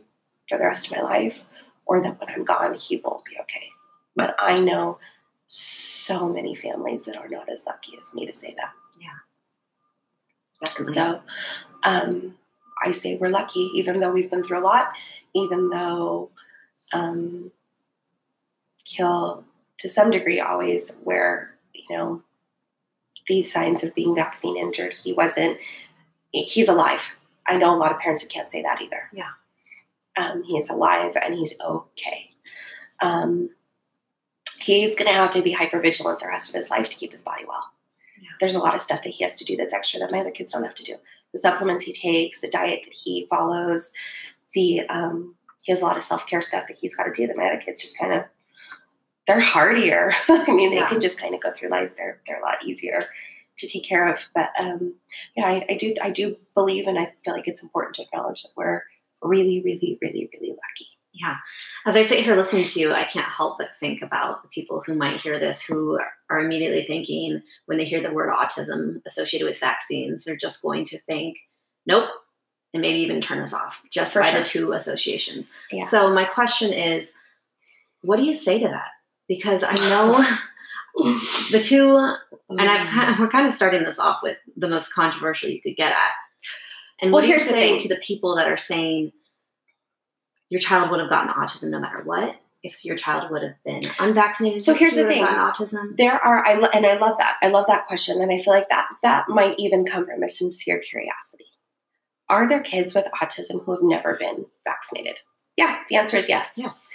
for 0.49 0.59
the 0.59 0.65
rest 0.65 0.87
of 0.87 0.93
my 0.93 1.03
life 1.03 1.43
or 1.87 2.03
that 2.03 2.21
when 2.21 2.29
I'm 2.29 2.45
gone, 2.45 2.75
he 2.75 2.97
won't 2.97 3.25
be 3.25 3.39
okay. 3.41 3.69
But 4.15 4.35
I 4.39 4.59
know 4.59 4.99
so 5.47 6.29
many 6.29 6.55
families 6.55 7.05
that 7.05 7.17
are 7.17 7.29
not 7.29 7.49
as 7.49 7.65
lucky 7.67 7.97
as 7.99 8.15
me 8.15 8.27
to 8.27 8.35
say 8.35 8.55
that. 8.57 8.73
Yeah. 9.01 9.09
Definitely. 10.61 10.95
So 10.95 11.23
um, 11.85 12.35
I 12.85 12.93
say 12.93 13.17
we're 13.17 13.31
lucky, 13.31 13.71
even 13.75 14.01
though 14.01 14.13
we've 14.13 14.31
been 14.31 14.45
through 14.45 14.61
a 14.61 14.61
lot, 14.61 14.93
even 15.35 15.71
though 15.71 16.31
um, 16.93 17.51
he'll, 18.85 19.45
to 19.79 19.89
some 19.89 20.11
degree, 20.11 20.41
always 20.41 20.93
wear, 21.05 21.55
you 21.73 21.97
know, 21.97 22.23
these 23.29 23.53
signs 23.53 23.85
of 23.85 23.95
being 23.95 24.15
vaccine 24.15 24.57
injured. 24.57 24.95
He 24.95 25.13
wasn't, 25.13 25.59
he's 26.33 26.69
alive. 26.69 27.01
I 27.47 27.57
know 27.57 27.75
a 27.75 27.79
lot 27.79 27.93
of 27.93 27.99
parents 27.99 28.23
who 28.23 28.29
can't 28.29 28.51
say 28.51 28.63
that 28.63 28.83
either. 28.83 29.09
Yeah. 29.13 29.31
Um, 30.17 30.43
he's 30.43 30.69
alive 30.69 31.17
and 31.23 31.35
he's 31.35 31.59
okay. 31.61 32.31
Um, 33.01 33.51
he's 34.59 34.97
going 34.97 35.07
to 35.07 35.15
have 35.15 35.31
to 35.31 35.43
be 35.43 35.53
hyper 35.53 35.81
vigilant 35.81 36.21
the 36.21 36.27
rest 36.27 36.49
of 36.49 36.57
his 36.57 36.71
life 36.71 36.89
to 36.89 36.97
keep 36.97 37.13
his 37.13 37.23
body 37.23 37.45
well. 37.47 37.71
Yeah. 38.21 38.31
There's 38.41 38.57
a 38.57 38.59
lot 38.59 38.75
of 38.75 38.81
stuff 38.81 39.03
that 39.05 39.11
he 39.11 39.23
has 39.25 39.39
to 39.39 39.45
do 39.45 39.57
that's 39.57 39.75
extra 39.75 40.01
that 40.01 40.11
my 40.11 40.21
other 40.21 40.31
kids 40.31 40.53
don't 40.53 40.65
have 40.65 40.75
to 40.75 40.83
do. 40.83 40.95
The 41.33 41.39
supplements 41.39 41.85
he 41.85 41.93
takes, 41.93 42.41
the 42.41 42.49
diet 42.49 42.81
that 42.85 42.93
he 42.93 43.27
follows, 43.31 43.93
the 44.55 44.81
um, 44.89 45.35
he 45.63 45.73
has 45.73 45.83
a 45.83 45.85
lot 45.85 45.97
of 45.97 46.03
self 46.03 46.27
care 46.27 46.43
stuff 46.43 46.67
that 46.69 46.79
he's 46.79 46.97
got 46.97 47.05
to 47.05 47.13
do 47.13 47.27
that 47.27 47.37
my 47.37 47.47
other 47.47 47.61
kids 47.61 47.81
just 47.81 47.99
kind 47.99 48.13
of 48.13 48.25
they're 49.29 49.39
hardier. 49.41 50.11
I 50.29 50.45
mean, 50.49 50.71
they 50.71 50.79
Yeah. 50.79 50.89
can 50.89 51.01
just 51.01 51.21
kind 51.21 51.35
of 51.35 51.41
go 51.41 51.53
through 51.53 51.69
life. 51.69 51.93
They're 51.97 52.21
they're 52.27 52.41
a 52.41 52.45
lot 52.45 52.65
easier 52.65 53.01
to 53.59 53.69
take 53.69 53.85
care 53.85 54.13
of. 54.13 54.27
But 54.35 54.51
um, 54.59 54.95
yeah, 55.37 55.47
I, 55.47 55.65
I 55.71 55.75
do 55.77 55.95
I 56.03 56.11
do 56.11 56.37
believe, 56.55 56.89
and 56.89 56.99
I 56.99 57.13
feel 57.25 57.35
like 57.35 57.47
it's 57.47 57.63
important 57.63 57.95
to 57.97 58.03
acknowledge 58.03 58.43
that 58.43 58.51
we're 58.57 58.83
really, 59.23 59.63
really, 59.65 59.99
really, 60.03 60.29
really 60.33 60.51
lucky. 60.51 60.89
Yeah. 61.13 61.37
As 61.87 61.97
I 61.97 62.05
sit 62.05 62.23
here 62.23 62.37
listening 62.37 62.65
to 62.65 62.81
you, 62.81 62.93
I 62.93 63.05
can't 63.05 63.27
help 63.27 63.59
but 63.59 63.71
think 63.81 64.03
about 64.03 64.43
the 64.43 64.49
people 64.51 64.83
who 64.87 64.95
might 64.95 65.21
hear 65.21 65.41
this 65.41 65.61
who 65.63 65.99
are 66.31 66.39
immediately 66.39 66.85
thinking 66.87 67.43
when 67.67 67.79
they 67.79 67.85
hear 67.87 68.01
the 68.01 68.13
word 68.13 68.31
autism 68.33 69.01
associated 69.07 69.47
with 69.49 69.59
vaccines, 69.59 70.23
they're 70.25 70.37
just 70.37 70.63
going 70.63 70.85
to 70.85 70.99
think, 71.01 71.37
nope, 71.87 72.09
and 72.73 72.83
maybe 72.83 73.01
even 73.01 73.21
turn 73.21 73.41
us 73.41 73.53
off 73.53 73.83
just 73.91 74.13
For 74.13 74.21
by 74.21 74.31
sure. 74.31 74.41
the 74.41 74.47
two 74.47 74.73
associations. 74.75 75.53
Yeah. 75.73 75.83
So, 75.85 76.13
my 76.15 76.25
question 76.25 76.73
is, 76.73 77.15
what 78.03 78.17
do 78.19 78.23
you 78.23 78.35
say 78.35 78.61
to 78.61 78.69
that? 78.69 78.91
Because 79.29 79.63
I 79.63 79.75
know 79.75 80.25
the 81.51 81.61
two, 81.63 81.97
and 81.97 82.71
I've 82.71 82.87
mm. 82.87 82.91
kind 82.91 83.13
of, 83.13 83.19
we're 83.19 83.29
kind 83.29 83.47
of 83.47 83.53
starting 83.53 83.85
this 83.85 83.99
off 83.99 84.21
with 84.23 84.37
the 84.57 84.69
most 84.69 84.93
controversial 84.95 85.49
you 85.49 85.61
could 85.61 85.77
get 85.77 85.93
at. 85.93 86.13
And 87.01 87.13
Well, 87.13 87.23
what 87.23 87.29
here's 87.29 87.47
the 87.47 87.53
thing. 87.53 87.79
to 87.79 87.89
the 87.89 87.97
people 87.97 88.37
that 88.37 88.49
are 88.49 88.57
saying 88.57 89.13
your 90.49 90.61
child 90.61 90.91
would 90.91 91.01
have 91.01 91.11
gotten 91.11 91.33
autism 91.33 91.71
no 91.71 91.79
matter 91.79 92.03
what 92.03 92.37
if 92.63 92.85
your 92.85 92.97
child 92.97 93.31
would 93.31 93.43
have 93.43 93.63
been 93.65 93.83
unvaccinated? 93.99 94.63
So 94.63 94.75
here's 94.75 94.95
the 94.97 95.05
thing. 95.05 95.23
autism. 95.23 95.97
there 95.97 96.15
are 96.15 96.45
I 96.45 96.55
lo- 96.55 96.71
and 96.73 96.87
I 96.87 96.97
love 96.97 97.19
that. 97.19 97.37
I 97.43 97.49
love 97.49 97.67
that 97.69 97.87
question, 97.87 98.21
and 98.21 98.33
I 98.33 98.41
feel 98.41 98.55
like 98.55 98.69
that 98.71 98.89
that 99.03 99.29
might 99.29 99.59
even 99.59 99.85
come 99.85 100.07
from 100.07 100.23
a 100.23 100.29
sincere 100.29 100.81
curiosity. 100.81 101.45
Are 102.29 102.49
there 102.49 102.61
kids 102.61 102.95
with 102.95 103.07
autism 103.23 103.65
who 103.65 103.73
have 103.73 103.83
never 103.83 104.17
been 104.17 104.47
vaccinated? 104.65 105.19
Yeah, 105.57 105.83
the 105.89 105.97
answer 105.97 106.17
is 106.17 106.29
yes. 106.29 106.55
Yes. 106.57 106.93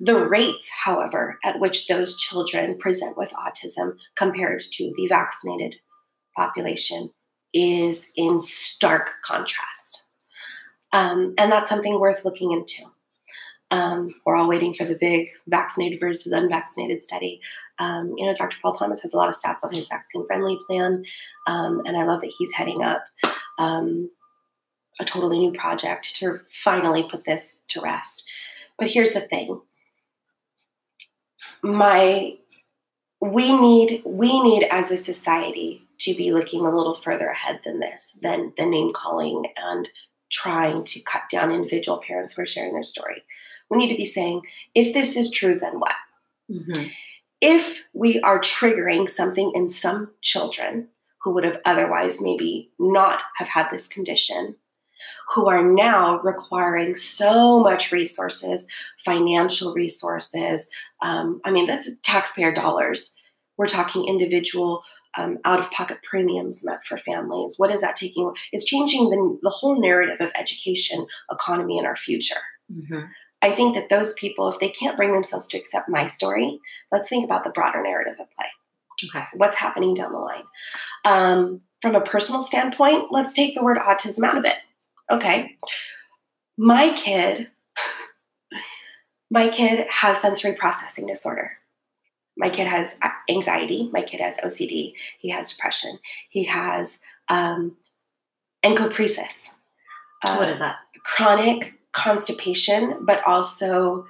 The 0.00 0.26
rates, 0.26 0.70
however, 0.84 1.38
at 1.44 1.58
which 1.58 1.88
those 1.88 2.16
children 2.18 2.78
present 2.78 3.16
with 3.16 3.30
autism 3.30 3.96
compared 4.16 4.60
to 4.60 4.92
the 4.96 5.06
vaccinated 5.08 5.76
population 6.36 7.10
is 7.54 8.10
in 8.16 8.38
stark 8.40 9.10
contrast. 9.24 10.04
Um, 10.92 11.34
and 11.38 11.50
that's 11.50 11.70
something 11.70 11.98
worth 11.98 12.24
looking 12.24 12.52
into. 12.52 12.84
Um, 13.70 14.14
we're 14.24 14.36
all 14.36 14.48
waiting 14.48 14.74
for 14.74 14.84
the 14.84 14.94
big 14.94 15.28
vaccinated 15.48 15.98
versus 15.98 16.32
unvaccinated 16.32 17.02
study. 17.02 17.40
Um, 17.78 18.14
you 18.16 18.26
know, 18.26 18.34
Dr. 18.34 18.56
Paul 18.62 18.72
Thomas 18.72 19.02
has 19.02 19.12
a 19.12 19.16
lot 19.16 19.28
of 19.28 19.34
stats 19.34 19.64
on 19.64 19.72
his 19.72 19.88
vaccine 19.88 20.26
friendly 20.26 20.58
plan. 20.66 21.04
Um, 21.46 21.82
and 21.84 21.96
I 21.96 22.04
love 22.04 22.20
that 22.20 22.32
he's 22.36 22.52
heading 22.52 22.82
up 22.82 23.04
um, 23.58 24.10
a 25.00 25.04
totally 25.04 25.38
new 25.38 25.52
project 25.52 26.14
to 26.16 26.40
finally 26.48 27.08
put 27.10 27.24
this 27.24 27.60
to 27.68 27.80
rest. 27.80 28.28
But 28.78 28.88
here's 28.88 29.12
the 29.12 29.22
thing 29.22 29.60
my 31.62 32.36
we 33.20 33.58
need 33.58 34.02
we 34.04 34.42
need 34.42 34.64
as 34.64 34.90
a 34.90 34.96
society 34.96 35.82
to 35.98 36.14
be 36.14 36.32
looking 36.32 36.66
a 36.66 36.74
little 36.76 36.94
further 36.94 37.28
ahead 37.28 37.60
than 37.64 37.80
this 37.80 38.18
than 38.22 38.52
the 38.56 38.66
name 38.66 38.92
calling 38.92 39.46
and 39.56 39.88
trying 40.30 40.84
to 40.84 41.00
cut 41.02 41.22
down 41.30 41.52
individual 41.52 41.98
parents 41.98 42.34
who 42.34 42.42
are 42.42 42.46
sharing 42.46 42.74
their 42.74 42.82
story 42.82 43.22
we 43.70 43.78
need 43.78 43.90
to 43.90 43.96
be 43.96 44.04
saying 44.06 44.42
if 44.74 44.92
this 44.94 45.16
is 45.16 45.30
true 45.30 45.58
then 45.58 45.80
what 45.80 45.94
Mhm. 46.50 46.92
if 47.40 47.82
we 47.92 48.20
are 48.20 48.38
triggering 48.38 49.08
something 49.08 49.50
in 49.54 49.68
some 49.68 50.12
children 50.20 50.88
who 51.22 51.32
would 51.32 51.44
have 51.44 51.60
otherwise 51.64 52.20
maybe 52.20 52.70
not 52.78 53.22
have 53.36 53.48
had 53.48 53.68
this 53.70 53.88
condition 53.88 54.56
who 55.34 55.48
are 55.48 55.62
now 55.62 56.20
requiring 56.20 56.94
so 56.94 57.60
much 57.60 57.92
resources 57.92 58.66
financial 59.04 59.72
resources 59.74 60.68
um, 61.02 61.40
i 61.44 61.50
mean 61.50 61.66
that's 61.66 61.90
taxpayer 62.02 62.52
dollars 62.54 63.14
we're 63.56 63.66
talking 63.66 64.06
individual 64.06 64.82
um, 65.18 65.38
out 65.46 65.60
of 65.60 65.70
pocket 65.70 65.98
premiums 66.02 66.64
met 66.64 66.84
for 66.84 66.98
families 66.98 67.54
what 67.56 67.70
is 67.70 67.80
that 67.80 67.96
taking 67.96 68.32
it's 68.52 68.64
changing 68.64 69.08
the, 69.10 69.38
the 69.42 69.50
whole 69.50 69.80
narrative 69.80 70.20
of 70.20 70.30
education 70.38 71.06
economy 71.30 71.78
and 71.78 71.86
our 71.86 71.96
future 71.96 72.36
Mhm. 72.72 73.10
I 73.42 73.52
think 73.52 73.74
that 73.74 73.90
those 73.90 74.14
people, 74.14 74.48
if 74.48 74.58
they 74.58 74.70
can't 74.70 74.96
bring 74.96 75.12
themselves 75.12 75.46
to 75.48 75.58
accept 75.58 75.88
my 75.88 76.06
story, 76.06 76.58
let's 76.90 77.08
think 77.08 77.24
about 77.24 77.44
the 77.44 77.50
broader 77.50 77.82
narrative 77.82 78.16
at 78.18 78.34
play. 78.34 78.46
Okay. 79.04 79.24
What's 79.34 79.58
happening 79.58 79.94
down 79.94 80.12
the 80.12 80.18
line? 80.18 80.44
Um, 81.04 81.60
from 81.82 81.94
a 81.94 82.00
personal 82.00 82.42
standpoint, 82.42 83.12
let's 83.12 83.34
take 83.34 83.54
the 83.54 83.62
word 83.62 83.76
autism 83.76 84.24
out 84.24 84.38
of 84.38 84.44
it. 84.44 84.56
Okay. 85.10 85.56
My 86.58 86.92
kid, 86.96 87.48
my 89.30 89.48
kid 89.48 89.86
has 89.90 90.20
sensory 90.20 90.54
processing 90.54 91.06
disorder. 91.06 91.52
My 92.36 92.50
kid 92.50 92.66
has 92.66 92.98
anxiety. 93.30 93.88
My 93.92 94.02
kid 94.02 94.20
has 94.20 94.38
OCD. 94.38 94.92
He 95.18 95.30
has 95.30 95.52
depression. 95.52 95.98
He 96.28 96.44
has 96.44 97.00
um, 97.28 97.76
encopresis. 98.64 99.50
Uh, 100.22 100.36
what 100.36 100.48
is 100.48 100.58
that? 100.58 100.76
chronic 101.06 101.78
constipation, 101.92 102.98
but 103.06 103.22
also 103.26 104.06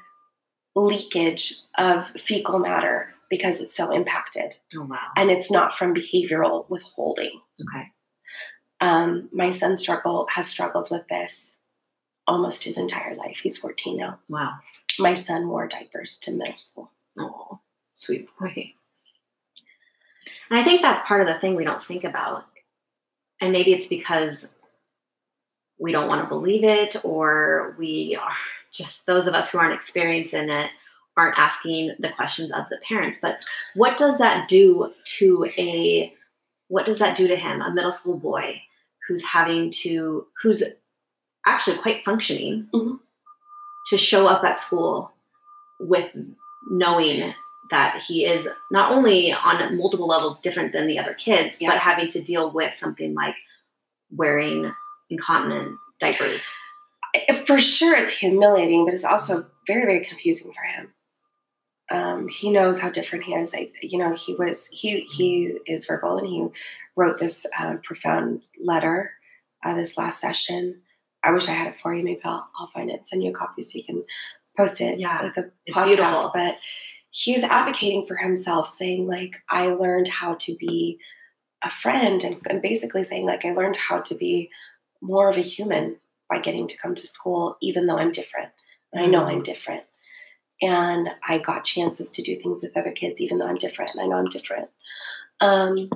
leakage 0.74 1.54
of 1.78 2.06
fecal 2.16 2.59
matter 2.59 3.14
because 3.30 3.61
it's 3.61 3.76
so 3.76 3.92
impacted. 3.92 4.56
Oh, 4.76 4.87
wow. 4.87 4.98
And 5.16 5.30
it's 5.30 5.50
not 5.50 5.74
from 5.74 5.94
behavioral 5.94 6.68
withholding. 6.70 7.40
Okay. 7.61 7.85
Um, 8.80 9.28
my 9.32 9.50
son 9.50 9.76
struggle 9.76 10.26
has 10.30 10.46
struggled 10.46 10.88
with 10.90 11.06
this 11.08 11.58
almost 12.26 12.64
his 12.64 12.78
entire 12.78 13.14
life. 13.14 13.38
He's 13.42 13.58
14 13.58 13.96
now. 13.96 14.18
Wow. 14.28 14.52
My 14.98 15.14
son 15.14 15.48
wore 15.48 15.66
diapers 15.66 16.18
to 16.20 16.32
middle 16.32 16.56
school. 16.56 16.90
Oh, 17.18 17.60
sweet 17.94 18.28
boy. 18.38 18.72
And 20.50 20.58
I 20.58 20.64
think 20.64 20.82
that's 20.82 21.06
part 21.06 21.20
of 21.20 21.26
the 21.26 21.38
thing 21.38 21.54
we 21.54 21.64
don't 21.64 21.84
think 21.84 22.04
about. 22.04 22.44
And 23.40 23.52
maybe 23.52 23.72
it's 23.72 23.88
because 23.88 24.54
we 25.78 25.92
don't 25.92 26.08
want 26.08 26.22
to 26.22 26.28
believe 26.28 26.64
it, 26.64 26.96
or 27.04 27.76
we 27.78 28.18
are 28.20 28.32
just 28.72 29.06
those 29.06 29.26
of 29.26 29.34
us 29.34 29.50
who 29.50 29.58
aren't 29.58 29.74
experiencing 29.74 30.48
it 30.48 30.70
aren't 31.16 31.38
asking 31.38 31.94
the 31.98 32.12
questions 32.12 32.52
of 32.52 32.68
the 32.68 32.78
parents. 32.86 33.20
But 33.20 33.44
what 33.74 33.96
does 33.96 34.18
that 34.18 34.48
do 34.48 34.92
to 35.18 35.46
a 35.56 36.12
what 36.68 36.84
does 36.84 36.98
that 36.98 37.16
do 37.16 37.28
to 37.28 37.36
him, 37.36 37.62
a 37.62 37.72
middle 37.72 37.92
school 37.92 38.16
boy 38.16 38.60
who's 39.09 39.25
having 39.25 39.71
to 39.71 40.27
who's 40.42 40.62
actually 41.47 41.79
quite 41.79 42.05
functioning 42.05 42.69
Mhm. 42.75 42.99
to 43.88 43.97
show 43.99 44.27
up 44.27 44.42
at 44.45 44.59
school 44.59 45.12
with 45.79 46.11
knowing 46.71 47.35
that 47.71 48.03
he 48.07 48.25
is 48.25 48.49
not 48.71 48.92
only 48.92 49.33
on 49.33 49.77
multiple 49.77 50.07
levels 50.09 50.40
different 50.40 50.73
than 50.73 50.87
the 50.87 50.99
other 50.99 51.14
kids, 51.14 51.61
Yeah. 51.61 51.71
but 51.71 51.79
having 51.79 52.09
to 52.11 52.21
deal 52.23 52.51
with 52.51 52.75
something 52.77 53.14
like 53.14 53.37
wearing 54.11 54.73
incontinent 55.11 55.79
diapers. 56.01 56.49
For 57.47 57.59
sure, 57.59 57.97
it's 57.97 58.16
humiliating, 58.19 58.85
but 58.85 58.95
it's 58.95 59.05
also 59.05 59.47
very, 59.66 59.83
very 59.85 60.05
confusing 60.05 60.53
for 60.53 60.62
him. 60.62 60.92
Um, 61.90 62.29
he 62.29 62.51
knows 62.51 62.81
how 62.81 62.90
different 62.90 63.25
he 63.25 63.35
is. 63.35 63.55
I, 63.55 63.70
you 63.83 63.99
know, 63.99 64.14
he 64.14 64.35
was 64.35 64.68
he 64.68 65.01
he 65.01 65.59
is 65.66 65.87
verbal, 65.87 66.18
and 66.18 66.27
he 66.27 66.46
wrote 66.96 67.18
this 67.20 67.46
uh, 67.59 67.77
profound 67.85 68.42
letter 68.62 69.12
uh, 69.64 69.75
this 69.75 69.96
last 69.96 70.20
session. 70.20 70.83
I 71.22 71.33
wish 71.33 71.49
I 71.49 71.53
had 71.53 71.68
it 71.68 71.81
for 71.81 71.94
you. 71.94 72.05
Maybe 72.05 72.20
I'll, 72.25 72.49
I'll 72.59 72.68
find 72.68 72.90
it, 72.90 73.09
send 73.09 73.22
you 73.22 73.31
a 73.31 73.35
copy 73.35 73.62
so 73.62 73.79
you 73.79 73.85
can 73.85 74.05
post 74.57 74.81
it. 74.81 74.99
Yeah, 74.99 75.22
like 75.22 75.35
the 75.35 75.51
it's 75.66 75.77
podcast. 75.77 75.87
Beautiful. 75.87 76.31
But 76.35 76.59
he 77.11 77.33
was 77.33 77.42
advocating 77.44 78.07
for 78.07 78.16
himself, 78.16 78.68
saying 78.68 79.07
like, 79.07 79.37
I 79.51 79.68
learned 79.68 80.09
how 80.09 80.35
to 80.35 80.55
be 80.57 80.99
a 81.64 81.70
friend, 81.70 82.22
and, 82.22 82.40
and 82.49 82.62
basically 82.62 83.05
saying 83.05 83.27
like, 83.27 83.44
I 83.44 83.53
learned 83.53 83.77
how 83.77 84.01
to 84.01 84.14
be 84.14 84.51
more 85.01 85.29
of 85.29 85.37
a 85.37 85.42
human 85.42 85.96
by 86.29 86.40
getting 86.40 86.66
to 86.68 86.79
come 86.79 86.94
to 86.94 87.07
school, 87.07 87.57
even 87.61 87.87
though 87.87 87.99
I'm 87.99 88.11
different. 88.11 88.51
And 88.92 89.03
I 89.03 89.07
know 89.07 89.25
I'm 89.25 89.40
mm. 89.40 89.44
different. 89.44 89.85
And 90.62 91.11
I 91.27 91.38
got 91.38 91.64
chances 91.64 92.11
to 92.12 92.23
do 92.23 92.35
things 92.37 92.62
with 92.62 92.77
other 92.77 92.92
kids, 92.92 93.21
even 93.21 93.38
though 93.38 93.47
I'm 93.47 93.57
different. 93.57 93.92
I 94.01 94.07
know 94.07 94.16
I'm 94.16 94.29
different. 94.29 94.69
Um, 95.40 95.90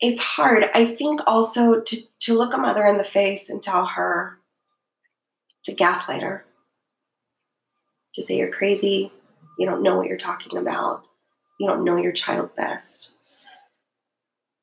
it's 0.00 0.20
hard. 0.20 0.66
I 0.74 0.84
think 0.84 1.20
also 1.26 1.80
to, 1.80 1.96
to 2.20 2.34
look 2.34 2.54
a 2.54 2.58
mother 2.58 2.86
in 2.86 2.98
the 2.98 3.04
face 3.04 3.50
and 3.50 3.62
tell 3.62 3.86
her 3.86 4.38
to 5.64 5.74
gaslight 5.74 6.22
her, 6.22 6.44
to 8.14 8.22
say 8.22 8.36
you're 8.36 8.50
crazy, 8.50 9.12
you 9.58 9.66
don't 9.66 9.82
know 9.82 9.96
what 9.96 10.06
you're 10.06 10.16
talking 10.16 10.58
about, 10.58 11.04
you 11.58 11.66
don't 11.66 11.84
know 11.84 11.96
your 11.96 12.12
child 12.12 12.54
best. 12.56 13.18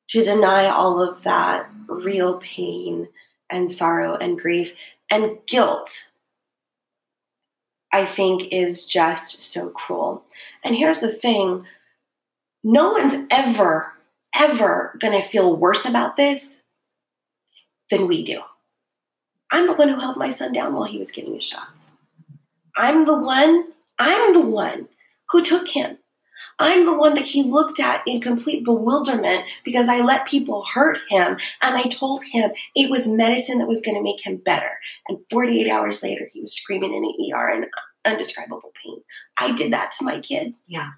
To 0.08 0.24
deny 0.24 0.66
all 0.66 1.00
of 1.00 1.22
that 1.22 1.70
real 1.86 2.38
pain 2.38 3.08
and 3.50 3.70
sorrow 3.70 4.16
and 4.16 4.38
grief 4.38 4.72
and 5.10 5.38
guilt, 5.46 6.10
I 7.92 8.04
think 8.04 8.52
is 8.52 8.86
just 8.86 9.52
so 9.52 9.70
cruel. 9.70 10.22
And 10.64 10.76
here's 10.76 11.00
the 11.00 11.12
thing 11.12 11.64
no 12.64 12.90
one's 12.92 13.14
ever, 13.30 13.92
ever 14.34 14.96
going 15.00 15.20
to 15.20 15.26
feel 15.26 15.56
worse 15.56 15.84
about 15.84 16.16
this 16.16 16.56
than 17.90 18.06
we 18.06 18.24
do. 18.24 18.42
I'm 19.50 19.66
the 19.66 19.74
one 19.74 19.88
who 19.88 19.98
held 19.98 20.16
my 20.16 20.30
son 20.30 20.52
down 20.52 20.74
while 20.74 20.84
he 20.84 20.98
was 20.98 21.12
getting 21.12 21.34
his 21.34 21.44
shots. 21.44 21.92
I'm 22.76 23.06
the 23.06 23.18
one, 23.18 23.68
I'm 23.98 24.34
the 24.34 24.48
one 24.48 24.88
who 25.30 25.42
took 25.42 25.68
him. 25.68 25.98
I'm 26.58 26.86
the 26.86 26.98
one 26.98 27.14
that 27.14 27.24
he 27.24 27.44
looked 27.44 27.78
at 27.78 28.02
in 28.06 28.20
complete 28.20 28.64
bewilderment 28.64 29.44
because 29.64 29.88
I 29.88 30.00
let 30.00 30.26
people 30.26 30.64
hurt 30.64 30.98
him 31.08 31.38
and 31.62 31.76
I 31.76 31.82
told 31.84 32.24
him 32.24 32.50
it 32.74 32.90
was 32.90 33.06
medicine 33.06 33.58
that 33.58 33.68
was 33.68 33.80
going 33.80 33.96
to 33.96 34.02
make 34.02 34.24
him 34.24 34.36
better. 34.38 34.72
And 35.08 35.18
48 35.30 35.70
hours 35.70 36.02
later, 36.02 36.26
he 36.32 36.40
was 36.40 36.54
screaming 36.54 36.94
in 36.94 37.04
an 37.04 37.32
ER 37.32 37.50
in 37.50 37.66
undescribable 38.04 38.72
pain. 38.84 39.00
I 39.36 39.52
did 39.52 39.72
that 39.72 39.92
to 39.92 40.04
my 40.04 40.20
kid. 40.20 40.54
Yeah. 40.66 40.90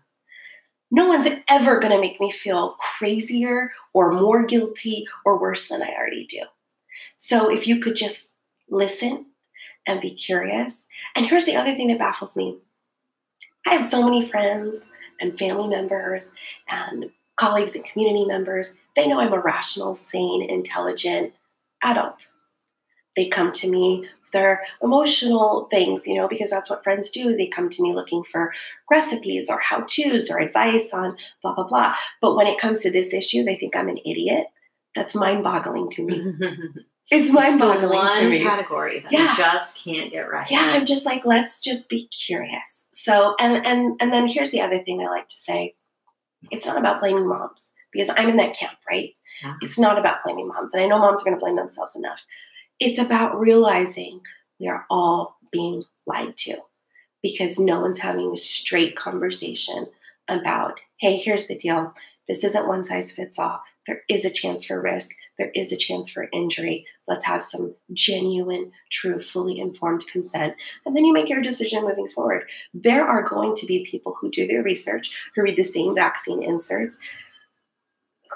No 0.90 1.06
one's 1.08 1.28
ever 1.48 1.78
going 1.78 1.92
to 1.92 2.00
make 2.00 2.20
me 2.20 2.30
feel 2.30 2.76
crazier 2.98 3.70
or 3.92 4.12
more 4.12 4.44
guilty 4.44 5.06
or 5.24 5.38
worse 5.38 5.68
than 5.68 5.82
I 5.82 5.90
already 5.90 6.26
do. 6.26 6.42
So 7.16 7.50
if 7.50 7.66
you 7.66 7.80
could 7.80 7.96
just 7.96 8.34
listen 8.70 9.26
and 9.86 10.00
be 10.00 10.14
curious. 10.14 10.86
And 11.14 11.26
here's 11.26 11.46
the 11.46 11.56
other 11.56 11.74
thing 11.74 11.88
that 11.88 11.98
baffles 11.98 12.36
me 12.36 12.58
I 13.66 13.74
have 13.74 13.84
so 13.84 14.02
many 14.02 14.28
friends 14.28 14.86
and 15.20 15.38
family 15.38 15.68
members 15.68 16.32
and 16.68 17.10
colleagues 17.36 17.74
and 17.74 17.84
community 17.84 18.24
members. 18.24 18.76
They 18.96 19.08
know 19.08 19.20
I'm 19.20 19.32
a 19.32 19.40
rational, 19.40 19.94
sane, 19.94 20.42
intelligent 20.48 21.32
adult. 21.82 22.30
They 23.16 23.28
come 23.28 23.52
to 23.52 23.70
me 23.70 24.00
with 24.00 24.32
their 24.32 24.62
emotional 24.82 25.66
things, 25.70 26.06
you 26.06 26.14
know, 26.14 26.28
because 26.28 26.50
that's 26.50 26.70
what 26.70 26.84
friends 26.84 27.10
do. 27.10 27.36
They 27.36 27.48
come 27.48 27.68
to 27.70 27.82
me 27.82 27.94
looking 27.94 28.22
for 28.24 28.52
recipes 28.90 29.48
or 29.48 29.58
how 29.58 29.80
to's 29.80 30.30
or 30.30 30.38
advice 30.38 30.90
on 30.92 31.16
blah, 31.42 31.54
blah, 31.54 31.66
blah. 31.66 31.94
But 32.20 32.36
when 32.36 32.46
it 32.46 32.60
comes 32.60 32.80
to 32.80 32.90
this 32.90 33.12
issue, 33.12 33.42
they 33.42 33.56
think 33.56 33.74
I'm 33.74 33.88
an 33.88 33.98
idiot. 33.98 34.46
That's 34.94 35.14
mind 35.14 35.44
boggling 35.44 35.88
to 35.90 36.04
me. 36.04 36.34
It's 37.10 37.32
mind 37.32 37.58
boggling 37.58 38.12
to 38.12 38.28
me. 38.28 38.42
category 38.42 39.00
that 39.00 39.10
yeah. 39.10 39.32
you 39.32 39.36
just 39.36 39.84
can't 39.84 40.12
get 40.12 40.30
right. 40.30 40.48
Yeah, 40.48 40.70
I'm 40.72 40.86
just 40.86 41.04
like, 41.04 41.24
let's 41.24 41.62
just 41.62 41.88
be 41.88 42.06
curious. 42.08 42.88
So, 42.92 43.34
and 43.40 43.66
and 43.66 44.00
and 44.00 44.12
then 44.12 44.28
here's 44.28 44.52
the 44.52 44.60
other 44.60 44.78
thing 44.78 45.00
I 45.00 45.10
like 45.10 45.28
to 45.28 45.36
say: 45.36 45.74
it's 46.50 46.66
not 46.66 46.78
about 46.78 47.00
blaming 47.00 47.28
moms 47.28 47.72
because 47.92 48.10
I'm 48.16 48.28
in 48.28 48.36
that 48.36 48.54
camp, 48.54 48.78
right? 48.88 49.10
Yeah. 49.42 49.54
It's 49.60 49.78
not 49.78 49.98
about 49.98 50.22
blaming 50.24 50.48
moms, 50.48 50.72
and 50.72 50.84
I 50.84 50.86
know 50.86 50.98
moms 50.98 51.22
are 51.22 51.24
going 51.24 51.36
to 51.36 51.40
blame 51.40 51.56
themselves 51.56 51.96
enough. 51.96 52.20
It's 52.78 52.98
about 52.98 53.38
realizing 53.38 54.20
we 54.60 54.68
are 54.68 54.86
all 54.88 55.36
being 55.50 55.82
lied 56.06 56.36
to 56.38 56.58
because 57.22 57.58
no 57.58 57.80
one's 57.80 57.98
having 57.98 58.32
a 58.32 58.36
straight 58.36 58.96
conversation 58.96 59.86
about, 60.28 60.80
hey, 61.00 61.16
here's 61.16 61.48
the 61.48 61.56
deal. 61.56 61.92
This 62.28 62.44
isn't 62.44 62.68
one 62.68 62.84
size 62.84 63.12
fits 63.12 63.38
all. 63.38 63.62
There 63.90 64.02
is 64.08 64.24
a 64.24 64.30
chance 64.30 64.64
for 64.64 64.80
risk 64.80 65.10
there 65.40 65.50
is 65.54 65.72
a 65.72 65.76
chance 65.76 66.10
for 66.10 66.28
injury. 66.34 66.84
Let's 67.08 67.24
have 67.24 67.42
some 67.42 67.74
genuine, 67.94 68.72
true, 68.90 69.18
fully 69.18 69.58
informed 69.58 70.06
consent. 70.06 70.54
And 70.84 70.94
then 70.94 71.06
you 71.06 71.14
make 71.14 71.30
your 71.30 71.40
decision 71.40 71.82
moving 71.82 72.10
forward. 72.10 72.44
There 72.74 73.06
are 73.06 73.26
going 73.26 73.56
to 73.56 73.66
be 73.66 73.86
people 73.90 74.14
who 74.20 74.30
do 74.30 74.46
their 74.46 74.62
research, 74.62 75.10
who 75.34 75.40
read 75.40 75.56
the 75.56 75.62
same 75.62 75.94
vaccine 75.94 76.42
inserts, 76.42 77.00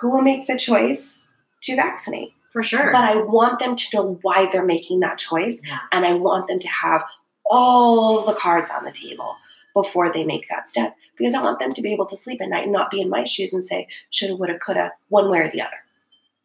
who 0.00 0.10
will 0.10 0.22
make 0.22 0.46
the 0.46 0.56
choice 0.56 1.28
to 1.64 1.76
vaccinate. 1.76 2.32
For 2.54 2.62
sure. 2.62 2.90
But 2.90 3.04
I 3.04 3.16
want 3.16 3.58
them 3.58 3.76
to 3.76 3.86
know 3.92 4.18
why 4.22 4.48
they're 4.50 4.64
making 4.64 5.00
that 5.00 5.18
choice. 5.18 5.60
Yeah. 5.62 5.80
And 5.92 6.06
I 6.06 6.14
want 6.14 6.48
them 6.48 6.58
to 6.58 6.68
have 6.68 7.04
all 7.44 8.24
the 8.24 8.32
cards 8.32 8.70
on 8.70 8.86
the 8.86 8.92
table 8.92 9.36
before 9.74 10.10
they 10.10 10.24
make 10.24 10.48
that 10.48 10.70
step 10.70 10.96
because 11.16 11.34
I 11.34 11.42
want 11.42 11.60
them 11.60 11.72
to 11.72 11.82
be 11.82 11.92
able 11.92 12.06
to 12.06 12.16
sleep 12.16 12.40
at 12.40 12.48
night 12.48 12.64
and 12.64 12.72
not 12.72 12.90
be 12.90 13.00
in 13.00 13.08
my 13.08 13.24
shoes 13.24 13.52
and 13.52 13.64
say, 13.64 13.86
shoulda, 14.10 14.36
woulda, 14.36 14.58
coulda, 14.58 14.92
one 15.08 15.30
way 15.30 15.38
or 15.38 15.50
the 15.50 15.62
other 15.62 15.76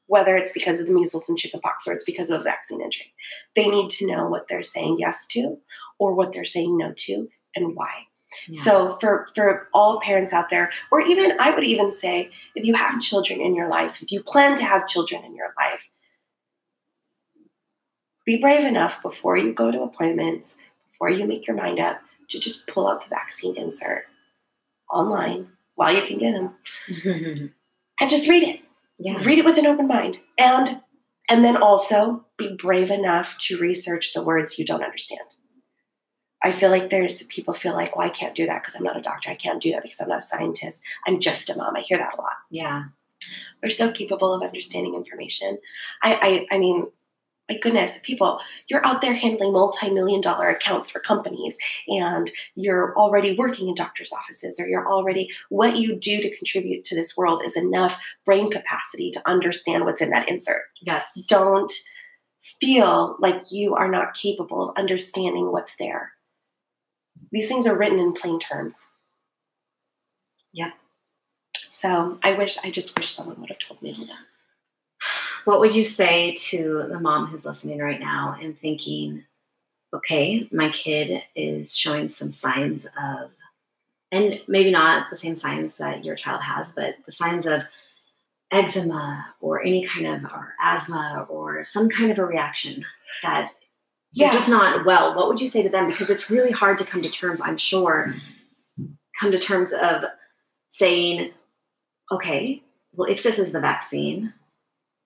whether 0.10 0.36
it's 0.36 0.52
because 0.52 0.80
of 0.80 0.88
the 0.88 0.94
measles 0.94 1.30
and 1.30 1.38
chickenpox 1.38 1.88
or 1.88 1.94
it's 1.94 2.04
because 2.04 2.32
of 2.32 2.42
a 2.42 2.44
vaccine 2.44 2.82
injury. 2.82 3.14
They 3.56 3.70
need 3.70 3.92
to 3.92 4.08
know 4.08 4.28
what 4.28 4.48
they're 4.50 4.64
saying 4.64 4.98
yes 4.98 5.28
to 5.28 5.60
or 6.00 6.16
what 6.16 6.34
they're 6.34 6.46
saying 6.46 6.78
no 6.78 6.94
to 6.98 7.30
and 7.56 7.76
why. 7.76 8.08
Yeah. 8.48 8.62
So 8.64 8.98
for 9.00 9.28
for 9.36 9.68
all 9.72 10.02
parents 10.02 10.34
out 10.34 10.50
there, 10.50 10.72
or 10.92 11.00
even 11.00 11.34
I 11.40 11.52
would 11.52 11.64
even 11.64 11.92
say, 11.92 12.32
if 12.56 12.66
you 12.66 12.74
have 12.74 13.00
children 13.00 13.40
in 13.40 13.56
your 13.56 13.70
life, 13.70 14.02
if 14.02 14.12
you 14.12 14.24
plan 14.24 14.58
to 14.58 14.66
have 14.66 14.88
children 14.88 15.24
in 15.24 15.36
your 15.36 15.54
life, 15.58 15.90
be 18.26 18.38
brave 18.38 18.66
enough 18.66 19.02
before 19.04 19.38
you 19.38 19.54
go 19.54 19.72
to 19.72 19.82
appointments, 19.82 20.56
before 20.92 21.10
you 21.12 21.26
make 21.26 21.46
your 21.46 21.56
mind 21.56 21.80
up, 21.80 22.02
to 22.30 22.40
just 22.40 22.66
pull 22.68 22.88
out 22.88 23.04
the 23.04 23.10
vaccine 23.10 23.56
insert 23.58 24.06
online 24.92 25.50
while 25.76 25.96
you 25.96 26.04
can 26.04 26.18
get 26.18 26.34
them, 26.34 26.56
and 28.02 28.10
just 28.10 28.28
read 28.28 28.44
it 28.44 28.62
yeah. 29.00 29.18
Read 29.24 29.40
it 29.40 29.46
with 29.46 29.58
an 29.58 29.66
open 29.66 29.88
mind. 29.88 30.20
And 30.38 30.82
and 31.30 31.46
then 31.46 31.58
also 31.58 32.26
be 32.38 32.56
brave 32.56 32.92
enough 32.92 33.38
to 33.38 33.58
research 33.58 34.14
the 34.14 34.24
words 34.24 34.60
you 34.60 34.66
don't 34.66 34.84
understand. 34.84 35.36
I 36.44 36.52
feel 36.52 36.70
like 36.70 36.90
there's 36.90 37.24
people 37.24 37.54
feel 37.54 37.74
like, 37.74 37.96
well, 37.96 38.08
I 38.08 38.10
can't 38.10 38.36
do 38.36 38.46
that 38.46 38.62
because 38.62 38.76
I'm 38.76 38.84
not 38.84 38.98
a 38.98 39.02
doctor. 39.02 39.30
I 39.30 39.36
can't 39.36 39.62
do 39.62 39.72
that 39.72 39.84
because 39.84 40.02
I'm 40.02 40.10
not 40.10 40.20
a 40.20 40.22
scientist. 40.22 40.84
I'm 41.06 41.20
just 41.20 41.50
a 41.50 41.56
mom. 41.56 41.76
I 41.76 41.82
hear 41.82 41.98
that 41.98 42.16
a 42.18 42.22
lot. 42.22 42.34
Yeah. 42.50 42.86
We're 43.62 43.70
so 43.70 43.92
capable 43.92 44.34
of 44.34 44.42
understanding 44.42 44.96
information. 44.96 45.60
I, 46.02 46.48
I, 46.52 46.56
I 46.56 46.60
mean, 46.60 46.88
my 47.50 47.58
goodness, 47.58 47.98
people, 48.04 48.40
you're 48.68 48.86
out 48.86 49.02
there 49.02 49.14
handling 49.14 49.54
multi 49.54 49.90
million 49.90 50.22
dollar 50.22 50.50
accounts 50.50 50.90
for 50.90 51.00
companies 51.00 51.58
and 51.88 52.30
you're 52.56 52.96
already 52.96 53.36
working 53.36 53.68
in 53.68 53.76
doctor's 53.76 54.14
offices 54.14 54.60
or 54.60 54.68
you're 54.68 54.88
already, 54.88 55.30
what 55.50 55.78
you 55.78 55.96
do 55.96 56.22
to 56.22 56.38
contribute 56.38 56.84
to 56.86 56.96
this 56.96 57.18
world 57.18 57.42
is 57.44 57.58
enough 57.58 58.00
brain 58.26 58.52
capacity 58.52 59.10
to 59.12 59.22
understand 59.28 59.86
what's 59.86 60.02
in 60.02 60.12
that 60.12 60.30
insert. 60.30 60.62
Yes. 60.82 61.26
Don't 61.28 61.72
feel 62.62 63.18
like 63.20 63.42
you 63.52 63.76
are 63.76 63.90
not 63.90 64.14
capable 64.14 64.70
of 64.70 64.78
understanding 64.78 65.52
what's 65.52 65.76
there. 65.78 66.12
These 67.32 67.48
things 67.48 67.68
are 67.68 67.78
written 67.78 68.00
in 68.00 68.14
plain 68.14 68.40
terms. 68.40 68.86
Yeah. 70.54 70.72
So 71.72 72.20
I 72.24 72.34
wish, 72.34 72.58
I 72.64 72.70
just 72.72 72.98
wish 72.98 73.10
someone 73.10 73.40
would 73.40 73.50
have 73.50 73.60
told 73.60 73.82
me 73.82 73.96
all 73.98 74.06
that. 74.06 74.29
What 75.50 75.62
would 75.62 75.74
you 75.74 75.84
say 75.84 76.36
to 76.50 76.86
the 76.88 77.00
mom 77.00 77.26
who's 77.26 77.44
listening 77.44 77.80
right 77.80 78.00
now 78.00 78.38
and 78.40 78.56
thinking, 78.56 79.24
okay, 79.92 80.48
my 80.52 80.70
kid 80.70 81.24
is 81.36 81.76
showing 81.76 82.10
some 82.10 82.30
signs 82.30 82.86
of, 82.86 83.32
and 84.12 84.40
maybe 84.48 84.70
not 84.70 85.10
the 85.10 85.18
same 85.18 85.36
signs 85.36 85.80
that 85.80 86.06
your 86.06 86.16
child 86.16 86.44
has, 86.44 86.72
but 86.74 86.98
the 87.08 87.12
signs 87.12 87.48
of 87.48 87.64
eczema 88.52 89.26
or 89.42 89.60
any 89.66 89.88
kind 89.88 90.06
of 90.06 90.32
or 90.32 90.54
asthma 90.62 91.26
or 91.28 91.66
some 91.66 91.90
kind 91.90 92.12
of 92.12 92.20
a 92.20 92.26
reaction 92.28 92.86
that 93.24 93.50
yeah. 94.14 94.28
you're 94.28 94.36
just 94.36 94.52
not 94.52 94.86
well. 94.86 95.16
What 95.16 95.30
would 95.30 95.42
you 95.42 95.48
say 95.48 95.64
to 95.64 95.70
them? 95.70 95.88
Because 95.88 96.12
it's 96.12 96.30
really 96.30 96.52
hard 96.52 96.78
to 96.78 96.86
come 96.86 97.02
to 97.02 97.10
terms, 97.10 97.42
I'm 97.42 97.58
sure, 97.58 98.14
come 99.20 99.32
to 99.32 99.40
terms 99.40 99.74
of 99.74 100.04
saying, 100.68 101.32
okay, 102.12 102.62
well, 102.94 103.10
if 103.10 103.24
this 103.24 103.40
is 103.40 103.52
the 103.52 103.60
vaccine, 103.60 104.32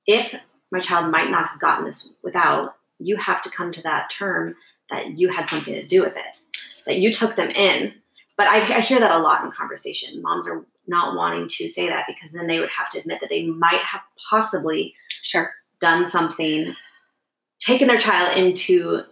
if 0.06 0.36
my 0.72 0.80
child 0.80 1.12
might 1.12 1.30
not 1.30 1.48
have 1.50 1.60
gotten 1.60 1.86
this 1.86 2.16
without, 2.24 2.76
you 3.00 3.16
have 3.18 3.42
to 3.44 3.50
come 3.50 3.72
to 3.72 3.82
that 3.84 4.10
term 4.10 4.56
that 4.90 5.18
you 5.18 5.30
had 5.30 5.48
something 5.50 5.74
to 5.74 5.86
do 5.86 6.02
with 6.02 6.16
it, 6.16 6.42
that 6.86 6.98
you 6.98 7.12
took 7.12 7.36
them 7.36 7.50
in 7.50 7.94
but 8.38 8.48
I, 8.48 8.78
I 8.78 8.80
hear 8.82 9.00
that 9.00 9.12
a 9.12 9.20
lot 9.20 9.44
in 9.44 9.52
conversation. 9.52 10.22
Moms 10.22 10.48
are 10.48 10.66
not 10.88 11.16
wanting 11.16 11.48
to 11.48 11.70
say 11.70 11.88
that 11.88 12.06
because 12.08 12.32
then 12.32 12.48
they 12.48 12.60
would 12.60 12.70
have 12.70 12.90
to 12.90 13.00
admit 13.00 13.20
that 13.22 13.30
they 13.30 13.46
might 13.46 13.82
have 13.82 14.02
possibly 14.30 14.96
Sure. 15.22 15.54
done 15.80 16.06
something, 16.06 16.76
taken 17.60 17.88
their 17.88 17.98
child 17.98 18.38
into 18.38 19.04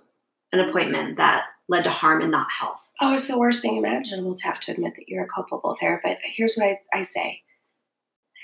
an 0.51 0.60
appointment 0.60 1.17
that 1.17 1.45
led 1.69 1.84
to 1.84 1.89
harm 1.89 2.21
and 2.21 2.32
not 2.32 2.47
health. 2.51 2.82
Oh, 2.99 3.13
it's 3.13 3.27
the 3.27 3.39
worst 3.39 3.62
thing 3.62 3.77
imaginable 3.77 4.36
to 4.36 4.43
have 4.45 4.60
to 4.62 4.71
admit 4.71 4.95
that 4.95 5.08
you're 5.08 5.23
a 5.23 5.27
culpable 5.27 5.77
there. 5.80 6.01
But 6.04 6.17
here's 6.23 6.56
what 6.56 6.67
I, 6.67 6.80
I 6.99 7.04
say. 7.04 7.41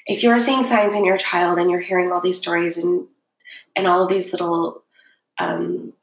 If 0.07 0.23
you're 0.23 0.39
seeing 0.39 0.63
signs 0.63 0.95
in 0.95 1.05
your 1.05 1.17
child 1.17 1.59
and 1.59 1.69
you're 1.69 1.81
hearing 1.81 2.11
all 2.11 2.21
these 2.21 2.39
stories 2.39 2.77
and 2.77 3.07
and 3.75 3.87
all 3.87 4.03
of 4.03 4.09
these 4.09 4.31
little 4.31 4.83
um, 5.37 5.93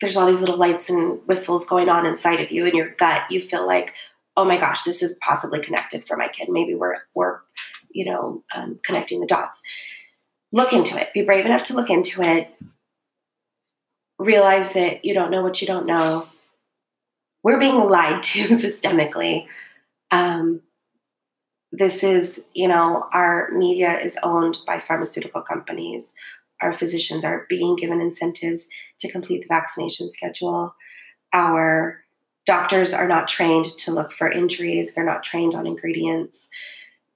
there's 0.00 0.16
all 0.16 0.26
these 0.26 0.40
little 0.40 0.58
lights 0.58 0.90
and 0.90 1.26
whistles 1.26 1.64
going 1.64 1.88
on 1.88 2.04
inside 2.04 2.40
of 2.40 2.50
you 2.50 2.66
in 2.66 2.76
your 2.76 2.90
gut, 2.90 3.30
you 3.30 3.40
feel 3.40 3.66
like, 3.66 3.94
oh 4.36 4.44
my 4.44 4.58
gosh, 4.58 4.82
this 4.82 5.02
is 5.02 5.18
possibly 5.22 5.60
connected 5.60 6.06
for 6.06 6.16
my 6.16 6.28
kid. 6.28 6.48
Maybe 6.50 6.74
we're 6.74 6.98
we're, 7.14 7.38
you 7.90 8.04
know, 8.04 8.44
um, 8.54 8.78
connecting 8.84 9.20
the 9.20 9.26
dots. 9.26 9.62
Look 10.52 10.72
into 10.72 11.00
it. 11.00 11.12
Be 11.14 11.22
brave 11.22 11.46
enough 11.46 11.64
to 11.64 11.74
look 11.74 11.90
into 11.90 12.22
it. 12.22 12.48
Realize 14.18 14.74
that 14.74 15.04
you 15.04 15.14
don't 15.14 15.30
know 15.30 15.42
what 15.42 15.60
you 15.60 15.66
don't 15.66 15.86
know. 15.86 16.26
We're 17.42 17.58
being 17.58 17.78
lied 17.78 18.22
to 18.22 18.48
systemically. 18.48 19.46
Um, 20.10 20.60
this 21.76 22.04
is, 22.04 22.44
you 22.54 22.68
know, 22.68 23.06
our 23.12 23.50
media 23.52 23.98
is 23.98 24.18
owned 24.22 24.58
by 24.66 24.80
pharmaceutical 24.80 25.42
companies. 25.42 26.14
Our 26.60 26.72
physicians 26.72 27.24
are 27.24 27.46
being 27.48 27.76
given 27.76 28.00
incentives 28.00 28.68
to 29.00 29.10
complete 29.10 29.42
the 29.42 29.48
vaccination 29.48 30.10
schedule. 30.10 30.74
Our 31.32 32.04
doctors 32.46 32.94
are 32.94 33.08
not 33.08 33.28
trained 33.28 33.64
to 33.64 33.92
look 33.92 34.12
for 34.12 34.30
injuries, 34.30 34.94
they're 34.94 35.04
not 35.04 35.24
trained 35.24 35.54
on 35.54 35.66
ingredients. 35.66 36.48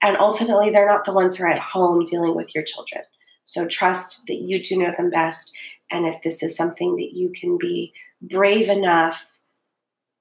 And 0.02 0.16
ultimately, 0.16 0.70
they're 0.70 0.88
not 0.88 1.04
the 1.04 1.12
ones 1.12 1.36
who 1.36 1.44
are 1.44 1.48
at 1.48 1.60
home 1.60 2.04
dealing 2.04 2.34
with 2.34 2.54
your 2.54 2.64
children. 2.64 3.02
So 3.44 3.66
trust 3.66 4.24
that 4.26 4.36
you 4.36 4.62
do 4.62 4.78
know 4.78 4.92
them 4.96 5.10
best. 5.10 5.52
And 5.90 6.06
if 6.06 6.22
this 6.22 6.42
is 6.42 6.56
something 6.56 6.96
that 6.96 7.12
you 7.14 7.30
can 7.30 7.58
be 7.58 7.92
brave 8.20 8.68
enough 8.68 9.24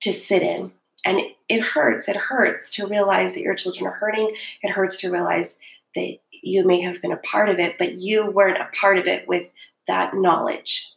to 0.02 0.14
sit 0.14 0.42
in, 0.42 0.72
and 1.06 1.22
it, 1.50 1.62
hurts, 1.62 2.10
it 2.10 2.16
hurts 2.16 2.72
to 2.72 2.88
realize 2.88 3.34
that 3.34 3.42
your 3.42 3.56
children 3.56 3.88
are 3.88 3.94
hurting, 3.94 4.36
it 4.64 4.70
hurts 4.72 5.00
to 5.02 5.12
realize 5.12 5.60
that 5.96 6.18
you 6.32 6.66
may 6.66 6.82
have 6.82 7.02
been 7.02 7.12
a 7.12 7.18
part 7.18 7.50
of 7.50 7.60
it, 7.60 7.78
but 7.78 7.94
you 7.94 8.32
weren't 8.32 8.62
a 8.62 8.70
part 8.80 8.98
of 8.98 9.08
it 9.08 9.28
with 9.28 9.50
that 9.88 10.14
knowledge. 10.14 10.92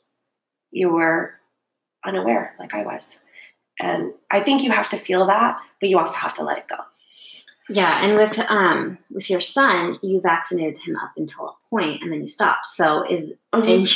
You 0.71 0.91
were 0.91 1.35
unaware, 2.05 2.55
like 2.59 2.75
I 2.75 2.83
was. 2.85 3.19
And 3.79 4.13
I 4.31 4.41
think 4.41 4.63
you 4.63 4.71
have 4.71 4.89
to 4.91 4.99
feel 4.99 5.27
that, 5.27 5.59
but 5.81 5.89
you 5.89 5.99
also 5.99 6.15
have 6.19 6.35
to 6.35 6.45
let 6.45 6.59
it 6.59 6.69
go. 6.69 6.77
Yeah, 7.69 8.05
and 8.05 8.17
with 8.17 8.37
um 8.51 8.99
with 9.13 9.31
your 9.31 9.41
son, 9.41 9.99
you 10.03 10.21
vaccinated 10.21 10.81
him 10.81 10.97
up 10.97 11.13
until 11.17 11.47
a 11.51 11.53
point, 11.71 12.03
and 12.03 12.11
then 12.13 12.21
you 12.21 12.29
stopped. 12.29 12.67
So 12.67 13.05
is 13.09 13.33
Mhm. 13.55 13.89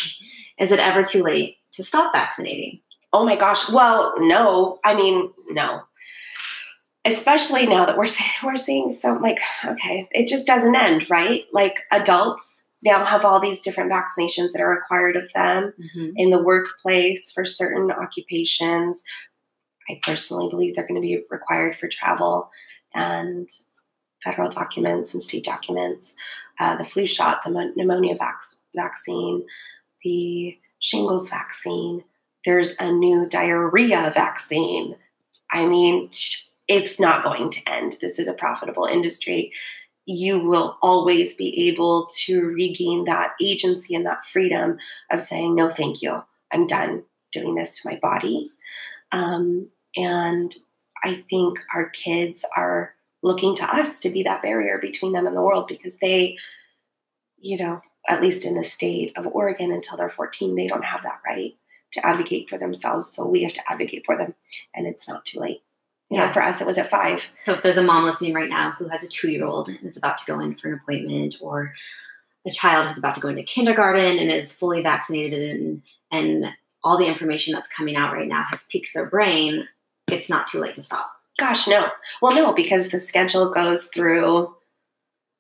is 0.59 0.71
it 0.71 0.79
ever 0.79 1.03
too 1.03 1.23
late 1.25 1.57
to 1.73 1.83
stop 1.83 2.13
vaccinating? 2.15 2.81
Oh 3.13 3.25
my 3.25 3.35
gosh. 3.35 3.69
Well, 3.69 4.15
no. 4.19 4.79
I 4.85 4.95
mean, 4.95 5.33
no. 5.51 5.83
Especially 7.05 7.67
now 7.67 7.85
that 7.87 7.99
we're 7.99 8.09
we're 8.45 8.57
seeing 8.57 8.93
some 8.93 9.21
like 9.21 9.39
okay, 9.65 10.09
it 10.13 10.29
just 10.29 10.47
doesn't 10.47 10.75
end, 10.75 11.09
right? 11.11 11.43
Like 11.53 11.77
adults 11.91 12.65
now 12.83 13.05
have 13.05 13.25
all 13.25 13.41
these 13.41 13.61
different 13.61 13.91
vaccinations 13.91 14.53
that 14.53 14.61
are 14.61 14.69
required 14.69 15.17
of 15.17 15.33
them 15.33 15.73
in 16.17 16.31
the 16.31 16.43
workplace 16.43 17.33
for 17.33 17.45
certain 17.45 17.91
occupations. 17.91 19.03
I 19.89 19.99
personally 20.03 20.49
believe 20.51 20.77
they're 20.77 20.87
going 20.87 21.01
to 21.01 21.07
be 21.07 21.23
required 21.31 21.77
for 21.77 21.89
travel 21.89 22.51
and 22.95 23.49
federal 24.23 24.51
documents 24.51 25.15
and 25.15 25.23
state 25.23 25.45
documents. 25.45 26.15
Uh, 26.59 26.77
the 26.77 26.85
flu 26.85 27.07
shot, 27.07 27.43
the 27.43 27.73
pneumonia 27.77 28.17
vac- 28.17 28.41
vaccine, 28.75 29.45
the 30.03 30.57
shingles 30.79 31.29
vaccine. 31.29 32.05
There's 32.45 32.77
a 32.79 32.93
new 32.93 33.29
diarrhea 33.29 34.13
vaccine. 34.15 34.97
I 35.51 35.67
mean, 35.67 36.11
sh- 36.11 36.45
it's 36.69 36.99
not 36.99 37.25
going 37.25 37.51
to 37.51 37.61
end. 37.67 37.97
This 38.01 38.19
is 38.19 38.29
a 38.29 38.33
profitable 38.33 38.87
industry. 38.87 39.53
You 40.07 40.41
will 40.41 40.79
always 40.83 41.35
be 41.35 41.69
able 41.69 42.09
to 42.25 42.43
regain 42.43 43.05
that 43.05 43.33
agency 43.41 43.95
and 43.95 44.07
that 44.07 44.27
freedom 44.27 44.79
of 45.11 45.21
saying, 45.21 45.55
no, 45.55 45.71
thank 45.71 46.03
you. 46.03 46.23
I'm 46.53 46.67
done 46.67 47.05
doing 47.33 47.55
this 47.55 47.81
to 47.81 47.89
my 47.89 47.99
body. 48.01 48.51
Um, 49.13 49.69
and 49.97 50.55
I 51.03 51.25
think 51.29 51.59
our 51.75 51.91
kids 51.91 52.45
are 52.57 52.95
looking 53.23 53.55
to 53.57 53.65
us 53.65 54.01
to 54.01 54.11
be 54.11 54.23
that 54.23 54.43
barrier 54.43 54.79
between 54.79 55.13
them 55.13 55.27
and 55.27 55.37
the 55.37 55.43
world 55.43 55.67
because 55.69 55.97
they, 55.97 56.37
you 57.39 57.59
know, 57.59 57.81
at 58.09 58.23
least 58.23 58.45
in 58.45 58.55
the 58.55 58.65
state 58.65 59.13
of 59.17 59.27
Oregon 59.27 59.73
until 59.73 59.97
they're 59.97 60.11
14, 60.11 60.55
they 60.55 60.69
don't 60.69 60.85
have 60.85 61.03
that 61.03 61.21
right 61.27 61.55
to 61.93 62.07
advocate 62.07 62.51
for 62.51 62.59
themselves. 62.59 63.11
So 63.11 63.27
we 63.27 63.43
have 63.45 63.55
to 63.55 63.71
advocate 63.71 64.05
for 64.05 64.17
them, 64.17 64.35
and 64.75 64.87
it's 64.87 65.09
not 65.09 65.25
too 65.25 65.41
late. 65.41 65.64
You 66.15 66.21
know, 66.21 66.33
for 66.33 66.43
us, 66.43 66.61
it 66.61 66.67
was 66.67 66.79
at 66.79 66.91
five. 66.91 67.23
So 67.41 67.55
if 67.55 67.63
there's 67.63 67.77
a 67.77 67.83
mom 67.83 68.05
listening 68.05 68.35
right 68.35 68.49
now 68.49 68.73
who 68.79 68.89
has 68.89 69.03
a 69.03 69.09
two 69.09 69.31
year 69.31 69.45
old 69.45 69.69
and 69.69 69.79
is 69.83 69.97
about 69.97 70.19
to 70.19 70.25
go 70.27 70.39
in 70.41 70.55
for 70.57 70.69
an 70.69 70.81
appointment, 70.83 71.37
or 71.43 71.75
a 72.47 72.51
child 72.51 72.87
who's 72.87 72.99
about 72.99 73.15
to 73.15 73.21
go 73.21 73.29
into 73.29 73.43
kindergarten 73.43 74.19
and 74.19 74.31
is 74.31 74.57
fully 74.57 74.83
vaccinated 74.83 75.57
and 75.57 75.83
and 76.13 76.47
all 76.85 76.99
the 76.99 77.07
information 77.07 77.55
that's 77.55 77.69
coming 77.69 77.97
out 77.97 78.13
right 78.13 78.29
now 78.29 78.45
has 78.51 78.67
piqued 78.71 78.89
their 78.95 79.07
brain, 79.07 79.67
it's 80.09 80.29
not 80.29 80.47
too 80.47 80.59
late 80.59 80.75
to 80.77 80.83
stop. 80.83 81.11
Gosh, 81.39 81.67
no. 81.67 81.89
Well, 82.23 82.35
no, 82.35 82.53
because 82.53 82.91
the 82.91 83.01
schedule 83.01 83.51
goes 83.51 83.87
through. 83.87 84.55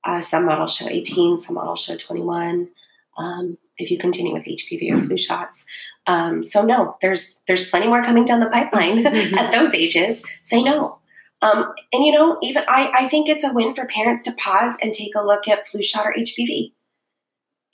Uh, 0.02 0.20
some 0.20 0.46
models 0.46 0.74
show 0.74 0.88
18, 0.88 1.38
some 1.38 1.54
models 1.54 1.82
show 1.82 1.96
21. 1.96 2.68
Um, 3.16 3.58
if 3.78 3.90
you 3.90 3.98
continue 3.98 4.32
with 4.32 4.44
HPV 4.44 4.92
or 4.92 5.04
flu 5.04 5.16
shots, 5.16 5.66
um, 6.06 6.42
so 6.42 6.64
no, 6.64 6.96
there's 7.00 7.42
there's 7.46 7.68
plenty 7.68 7.86
more 7.86 8.04
coming 8.04 8.24
down 8.24 8.40
the 8.40 8.50
pipeline 8.50 9.06
at 9.06 9.52
those 9.52 9.74
ages. 9.74 10.22
Say 10.42 10.62
no, 10.62 10.98
um, 11.44 11.74
and 11.92 12.04
you 12.04 12.12
know, 12.12 12.38
even 12.42 12.62
I, 12.68 12.90
I 13.00 13.08
think 13.08 13.28
it's 13.28 13.44
a 13.44 13.52
win 13.52 13.74
for 13.74 13.86
parents 13.86 14.22
to 14.24 14.32
pause 14.38 14.76
and 14.82 14.94
take 14.94 15.14
a 15.14 15.24
look 15.24 15.46
at 15.46 15.68
flu 15.68 15.82
shot 15.82 16.06
or 16.06 16.14
HPV. 16.14 16.72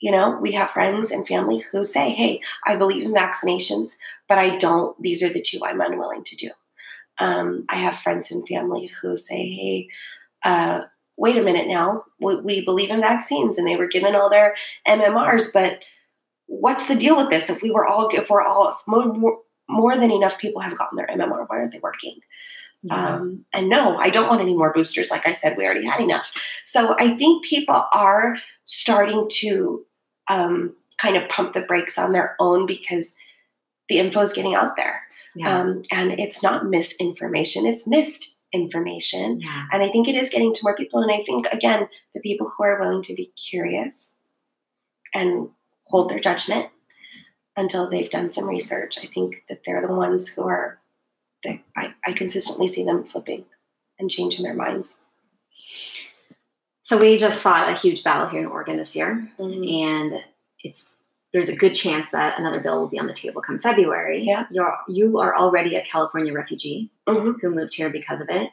You 0.00 0.12
know, 0.12 0.38
we 0.40 0.52
have 0.52 0.70
friends 0.70 1.12
and 1.12 1.26
family 1.26 1.62
who 1.70 1.84
say, 1.84 2.10
"Hey, 2.10 2.40
I 2.66 2.76
believe 2.76 3.04
in 3.04 3.12
vaccinations, 3.12 3.96
but 4.28 4.38
I 4.38 4.56
don't. 4.56 5.00
These 5.00 5.22
are 5.22 5.28
the 5.28 5.42
two 5.42 5.60
I'm 5.64 5.80
unwilling 5.80 6.24
to 6.24 6.36
do." 6.36 6.50
Um, 7.18 7.64
I 7.68 7.76
have 7.76 7.98
friends 7.98 8.32
and 8.32 8.46
family 8.46 8.90
who 9.00 9.16
say, 9.16 9.36
"Hey, 9.36 9.88
uh, 10.44 10.82
wait 11.20 11.36
a 11.36 11.42
minute 11.42 11.68
now. 11.68 12.02
We, 12.18 12.36
we 12.40 12.64
believe 12.64 12.90
in 12.90 13.02
vaccines, 13.02 13.58
and 13.58 13.68
they 13.68 13.76
were 13.76 13.86
given 13.86 14.16
all 14.16 14.30
their 14.30 14.56
MMRs, 14.88 15.52
but 15.52 15.84
what's 16.46 16.86
the 16.86 16.96
deal 16.96 17.16
with 17.16 17.28
this? 17.28 17.50
If 17.50 17.60
we 17.60 17.70
were 17.70 17.86
all, 17.86 18.08
if 18.08 18.30
we're 18.30 18.42
all 18.42 18.70
if 18.70 18.76
more, 18.86 19.38
more, 19.68 19.96
than 19.96 20.10
enough 20.10 20.38
people 20.38 20.62
have 20.62 20.78
gotten 20.78 20.96
their 20.96 21.06
MMR, 21.06 21.44
why 21.46 21.58
aren't 21.58 21.72
they 21.72 21.78
working?" 21.78 22.16
Um, 22.90 23.44
and 23.52 23.68
no, 23.68 23.98
I 23.98 24.08
don't 24.08 24.28
want 24.28 24.40
any 24.40 24.56
more 24.56 24.72
boosters. 24.72 25.10
Like 25.10 25.26
I 25.26 25.32
said, 25.32 25.58
we 25.58 25.66
already 25.66 25.84
had 25.84 26.00
enough. 26.00 26.32
So 26.64 26.96
I 26.98 27.14
think 27.14 27.44
people 27.44 27.84
are 27.92 28.38
starting 28.64 29.28
to 29.40 29.84
um, 30.28 30.74
kind 30.96 31.18
of 31.18 31.28
pump 31.28 31.52
the 31.52 31.60
brakes 31.60 31.98
on 31.98 32.12
their 32.12 32.36
own 32.40 32.64
because 32.64 33.14
the 33.90 33.98
info 33.98 34.22
is 34.22 34.32
getting 34.32 34.54
out 34.54 34.76
there. 34.76 35.02
yeah. 35.34 35.58
Um, 35.58 35.82
and 35.92 36.12
it's 36.12 36.42
not 36.42 36.66
misinformation, 36.66 37.66
it's 37.66 37.86
missed 37.86 38.36
information. 38.52 39.40
yeah. 39.40 39.66
And 39.72 39.82
I 39.82 39.88
think 39.88 40.08
it 40.08 40.16
is 40.16 40.28
getting 40.28 40.52
to 40.54 40.60
more 40.64 40.74
people. 40.76 41.00
And 41.00 41.10
I 41.12 41.22
think, 41.24 41.46
again, 41.52 41.88
the 42.14 42.20
people 42.20 42.48
who 42.48 42.64
are 42.64 42.80
willing 42.80 43.02
to 43.04 43.14
be 43.14 43.26
curious 43.26 44.16
and 45.14 45.48
hold 45.84 46.10
their 46.10 46.20
judgment 46.20 46.68
until 47.56 47.88
they've 47.90 48.10
done 48.10 48.30
some 48.30 48.48
research, 48.48 48.98
I 49.02 49.06
think 49.06 49.44
that 49.48 49.62
they're 49.64 49.86
the 49.86 49.92
ones 49.94 50.28
who 50.28 50.42
are, 50.48 50.78
they, 51.44 51.62
I, 51.76 51.94
I 52.06 52.12
consistently 52.12 52.66
see 52.68 52.84
them 52.84 53.04
flipping 53.04 53.44
and 53.98 54.10
changing 54.10 54.44
their 54.44 54.54
minds. 54.54 55.00
So 56.82 56.98
we 56.98 57.18
just 57.18 57.42
fought 57.42 57.68
a 57.70 57.74
huge 57.76 58.02
battle 58.02 58.26
here 58.28 58.40
in 58.40 58.46
Oregon 58.46 58.76
this 58.76 58.96
year, 58.96 59.28
Mm-hmm. 59.38 60.12
and 60.14 60.24
it's 60.62 60.96
there's 61.32 61.48
a 61.48 61.56
good 61.56 61.74
chance 61.74 62.08
that 62.10 62.38
another 62.38 62.60
bill 62.60 62.80
will 62.80 62.88
be 62.88 62.98
on 62.98 63.06
the 63.06 63.14
table 63.14 63.40
come 63.40 63.60
February. 63.60 64.22
Yeah. 64.22 64.46
You're 64.50 64.76
you 64.88 65.18
are 65.18 65.34
already 65.36 65.76
a 65.76 65.82
California 65.84 66.32
refugee 66.32 66.90
Mhm. 67.08 67.40
who 67.40 67.50
moved 67.50 67.74
here 67.74 67.90
because 67.90 68.20
of 68.20 68.28
it. 68.30 68.50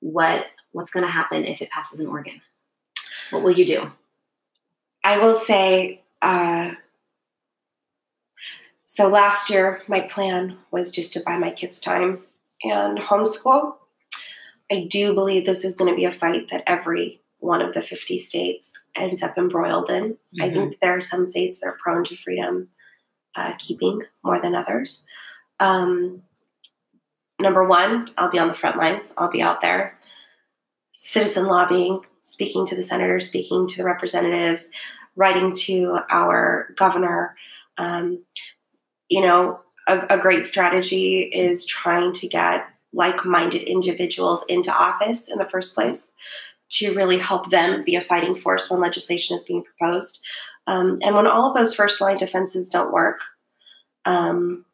What 0.00 0.46
what's 0.72 0.90
going 0.92 1.04
to 1.04 1.10
happen 1.10 1.44
if 1.44 1.60
it 1.62 1.70
passes 1.70 1.98
in 1.98 2.06
Oregon? 2.06 2.40
What 3.30 3.42
will 3.42 3.52
you 3.52 3.66
do? 3.66 3.90
I 5.02 5.18
will 5.18 5.34
say, 5.34 6.02
uh, 6.22 6.72
so 8.84 9.08
last 9.08 9.50
year 9.50 9.80
my 9.88 10.00
plan 10.00 10.58
was 10.70 10.90
just 10.90 11.12
to 11.14 11.20
buy 11.24 11.38
my 11.38 11.50
kids 11.50 11.80
time 11.80 12.22
and 12.62 12.98
homeschool. 12.98 13.76
I 14.70 14.86
do 14.90 15.14
believe 15.14 15.46
this 15.46 15.64
is 15.64 15.74
going 15.76 15.90
to 15.90 15.96
be 15.96 16.04
a 16.04 16.12
fight 16.12 16.50
that 16.50 16.64
every 16.66 17.20
one 17.40 17.62
of 17.62 17.74
the 17.74 17.82
50 17.82 18.18
states 18.18 18.78
ends 18.96 19.22
up 19.22 19.38
embroiled 19.38 19.90
in. 19.90 20.16
I 20.40 20.50
think 20.50 20.78
there 20.80 20.96
are 20.96 21.00
some 21.00 21.26
states 21.26 21.60
that 21.60 21.66
are 21.68 21.78
prone 21.80 22.04
to 22.04 22.16
freedom 22.16 22.68
uh, 23.36 23.54
keeping 23.58 24.02
more 24.24 24.40
than 24.40 24.54
others. 24.54 25.06
Um, 25.60 26.22
number 27.40 27.64
one, 27.64 28.10
I'll 28.16 28.30
be 28.30 28.38
on 28.38 28.48
the 28.48 28.54
front 28.54 28.76
lines. 28.76 29.12
I'll 29.16 29.30
be 29.30 29.42
out 29.42 29.60
there, 29.60 29.98
citizen 30.92 31.46
lobbying, 31.46 32.00
speaking 32.20 32.66
to 32.66 32.74
the 32.74 32.82
senators, 32.82 33.28
speaking 33.28 33.68
to 33.68 33.76
the 33.78 33.84
representatives, 33.84 34.70
writing 35.14 35.54
to 35.54 35.98
our 36.10 36.74
governor. 36.76 37.36
Um, 37.76 38.24
you 39.08 39.20
know, 39.20 39.60
a, 39.86 40.06
a 40.10 40.18
great 40.18 40.46
strategy 40.46 41.20
is 41.20 41.64
trying 41.64 42.12
to 42.14 42.28
get 42.28 42.68
like 42.92 43.24
minded 43.24 43.62
individuals 43.62 44.44
into 44.48 44.72
office 44.72 45.28
in 45.28 45.38
the 45.38 45.48
first 45.48 45.74
place 45.74 46.12
to 46.70 46.94
really 46.94 47.18
help 47.18 47.50
them 47.50 47.82
be 47.84 47.96
a 47.96 48.00
fighting 48.00 48.34
force 48.34 48.70
when 48.70 48.80
legislation 48.80 49.36
is 49.36 49.44
being 49.44 49.64
proposed. 49.64 50.24
Um, 50.66 50.96
and 51.02 51.14
when 51.14 51.26
all 51.26 51.48
of 51.48 51.54
those 51.54 51.74
first 51.74 52.00
line 52.00 52.18
defenses 52.18 52.68
don't 52.68 52.92
work, 52.92 53.20
um, 54.04 54.64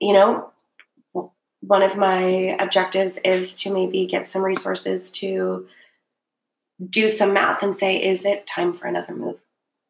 you 0.00 0.12
know, 0.12 0.50
one 1.60 1.82
of 1.82 1.96
my 1.96 2.56
objectives 2.58 3.18
is 3.24 3.60
to 3.62 3.72
maybe 3.72 4.06
get 4.06 4.26
some 4.26 4.42
resources 4.42 5.10
to 5.10 5.66
do 6.88 7.08
some 7.08 7.34
math 7.34 7.62
and 7.62 7.76
say, 7.76 8.02
is 8.02 8.24
it 8.24 8.46
time 8.46 8.72
for 8.72 8.86
another 8.86 9.14
move? 9.14 9.38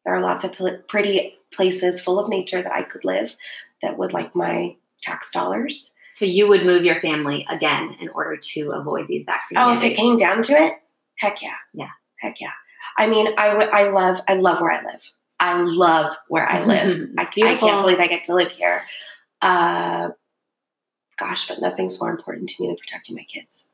There 0.03 0.13
are 0.13 0.21
lots 0.21 0.43
of 0.43 0.53
pretty 0.87 1.37
places 1.53 2.01
full 2.01 2.19
of 2.19 2.27
nature 2.27 2.61
that 2.61 2.73
I 2.73 2.83
could 2.83 3.05
live 3.05 3.35
that 3.81 3.97
would 3.97 4.13
like 4.13 4.35
my 4.35 4.75
tax 5.01 5.31
dollars. 5.31 5.93
So 6.11 6.25
you 6.25 6.47
would 6.49 6.65
move 6.65 6.83
your 6.83 6.99
family 6.99 7.45
again 7.49 7.95
in 7.99 8.09
order 8.09 8.37
to 8.37 8.71
avoid 8.71 9.07
these 9.07 9.25
vaccine. 9.25 9.57
Oh, 9.57 9.67
mandates. 9.67 9.85
if 9.85 9.91
it 9.91 10.01
came 10.01 10.17
down 10.17 10.43
to 10.43 10.53
it, 10.53 10.73
heck 11.17 11.41
yeah, 11.41 11.55
yeah, 11.73 11.89
heck 12.19 12.39
yeah. 12.41 12.51
I 12.97 13.07
mean, 13.07 13.33
I 13.37 13.55
would, 13.55 13.69
I 13.69 13.89
love, 13.89 14.19
I 14.27 14.35
love 14.35 14.61
where 14.61 14.71
I 14.71 14.83
live. 14.83 15.01
I 15.39 15.59
love 15.61 16.15
where 16.27 16.47
I 16.47 16.63
live. 16.65 17.09
I, 17.17 17.23
I, 17.23 17.55
can't 17.55 17.81
believe 17.81 17.99
I 17.99 18.07
get 18.07 18.25
to 18.25 18.35
live 18.35 18.51
here. 18.51 18.81
Uh, 19.41 20.09
gosh, 21.17 21.47
but 21.47 21.61
nothing's 21.61 21.99
more 21.99 22.11
important 22.11 22.49
to 22.49 22.61
me 22.61 22.67
than 22.67 22.77
protecting 22.77 23.15
my 23.15 23.23
kids. 23.23 23.65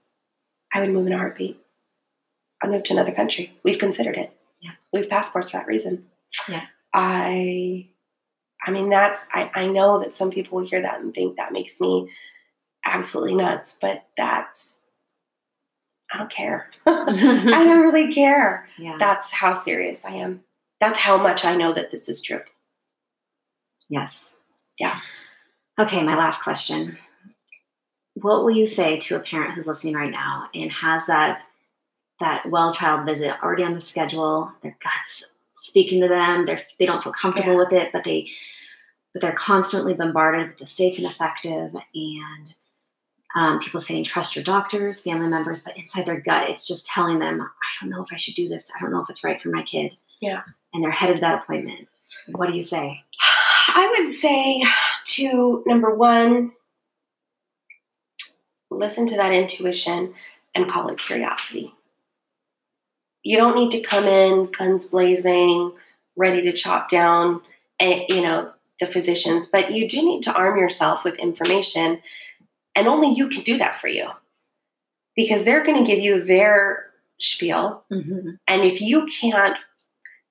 I 0.73 0.81
would 0.81 0.91
move 0.91 1.07
in 1.07 1.13
a 1.13 1.17
heartbeat. 1.17 1.59
I'd 2.61 2.69
move 2.69 2.83
to 2.83 2.93
another 2.93 3.11
country. 3.11 3.53
We've 3.63 3.79
considered 3.79 4.17
it. 4.17 4.31
Yeah. 4.61 4.71
We 4.91 4.99
have 4.99 5.09
passports 5.09 5.51
for 5.51 5.57
that 5.57 5.67
reason. 5.67 6.05
Yeah. 6.47 6.65
I 6.93 7.89
I 8.67 8.71
mean 8.71 8.89
that's 8.89 9.25
I, 9.33 9.49
I 9.55 9.67
know 9.67 9.99
that 9.99 10.13
some 10.13 10.29
people 10.29 10.57
will 10.57 10.67
hear 10.67 10.81
that 10.81 10.99
and 10.99 11.13
think 11.13 11.37
that 11.37 11.53
makes 11.53 11.79
me 11.79 12.11
absolutely 12.85 13.35
nuts, 13.35 13.77
but 13.81 14.05
that's 14.17 14.81
I 16.11 16.17
don't 16.17 16.31
care. 16.31 16.69
I 16.85 17.63
don't 17.65 17.81
really 17.81 18.13
care. 18.13 18.65
Yeah. 18.77 18.97
That's 18.99 19.31
how 19.31 19.55
serious 19.55 20.05
I 20.05 20.11
am. 20.11 20.41
That's 20.79 20.99
how 20.99 21.17
much 21.17 21.43
I 21.43 21.55
know 21.55 21.73
that 21.73 21.89
this 21.89 22.07
is 22.09 22.21
true. 22.21 22.41
Yes. 23.89 24.39
Yeah. 24.77 24.99
Okay, 25.79 26.03
my 26.03 26.15
last 26.15 26.43
question. 26.43 26.97
What 28.13 28.43
will 28.43 28.51
you 28.51 28.67
say 28.67 28.97
to 28.97 29.15
a 29.15 29.19
parent 29.19 29.55
who's 29.55 29.65
listening 29.65 29.95
right 29.95 30.11
now 30.11 30.49
and 30.53 30.71
has 30.71 31.05
that 31.07 31.41
that 32.19 32.45
well 32.49 32.73
child 32.73 33.05
visit 33.05 33.35
already 33.41 33.63
on 33.63 33.73
the 33.73 33.81
schedule? 33.81 34.51
Their 34.61 34.77
guts 34.83 35.36
speaking 35.57 36.01
to 36.01 36.07
them. 36.07 36.45
They're 36.45 36.61
they 36.79 36.85
don't 36.85 37.03
feel 37.03 37.13
comfortable 37.13 37.53
yeah. 37.53 37.57
with 37.57 37.73
it, 37.73 37.89
but 37.91 38.03
they 38.03 38.29
but 39.13 39.21
they're 39.21 39.33
constantly 39.33 39.93
bombarded 39.93 40.49
with 40.49 40.57
the 40.59 40.67
safe 40.67 40.97
and 40.97 41.07
effective 41.07 41.73
and 41.73 42.55
um, 43.35 43.59
people 43.59 43.79
saying 43.79 44.03
trust 44.03 44.35
your 44.35 44.43
doctors, 44.43 45.03
family 45.03 45.27
members, 45.27 45.63
but 45.63 45.77
inside 45.77 46.05
their 46.05 46.19
gut, 46.19 46.49
it's 46.49 46.67
just 46.67 46.87
telling 46.87 47.19
them, 47.19 47.41
I 47.41 47.47
don't 47.81 47.89
know 47.89 48.01
if 48.01 48.11
I 48.11 48.17
should 48.17 48.35
do 48.35 48.47
this. 48.47 48.71
I 48.75 48.81
don't 48.81 48.91
know 48.91 49.01
if 49.01 49.09
it's 49.09 49.23
right 49.23 49.41
for 49.41 49.49
my 49.49 49.63
kid. 49.63 49.99
Yeah. 50.21 50.41
And 50.73 50.83
they're 50.83 50.91
headed 50.91 51.17
to 51.17 51.21
that 51.21 51.43
appointment. 51.43 51.87
What 52.29 52.49
do 52.49 52.55
you 52.55 52.63
say? 52.63 53.03
I 53.67 53.95
would 53.97 54.09
say 54.09 54.63
to 55.05 55.63
number 55.67 55.93
one, 55.93 56.51
listen 58.71 59.07
to 59.07 59.17
that 59.17 59.33
intuition 59.33 60.13
and 60.55 60.69
call 60.69 60.89
it 60.89 60.97
curiosity. 60.97 61.73
You 63.27 63.35
don't 63.35 63.57
need 63.57 63.71
to 63.71 63.81
come 63.81 64.05
in 64.05 64.49
guns 64.57 64.85
blazing, 64.85 65.73
ready 66.15 66.41
to 66.43 66.53
chop 66.53 66.89
down, 66.89 67.41
you 67.77 68.21
know, 68.21 68.53
the 68.79 68.87
physicians, 68.87 69.47
but 69.47 69.73
you 69.73 69.85
do 69.85 70.01
need 70.01 70.23
to 70.23 70.33
arm 70.33 70.57
yourself 70.57 71.03
with 71.03 71.15
information, 71.15 72.01
and 72.73 72.87
only 72.87 73.13
you 73.13 73.27
can 73.27 73.43
do 73.43 73.57
that 73.57 73.81
for 73.81 73.89
you 73.89 74.11
because 75.13 75.43
they're 75.43 75.65
going 75.65 75.77
to 75.77 75.83
give 75.83 75.99
you 75.99 76.23
their 76.23 76.85
spiel, 77.19 77.83
mm-hmm. 77.91 78.35
and 78.47 78.61
if 78.63 78.79
you 78.79 79.09
can't, 79.19 79.57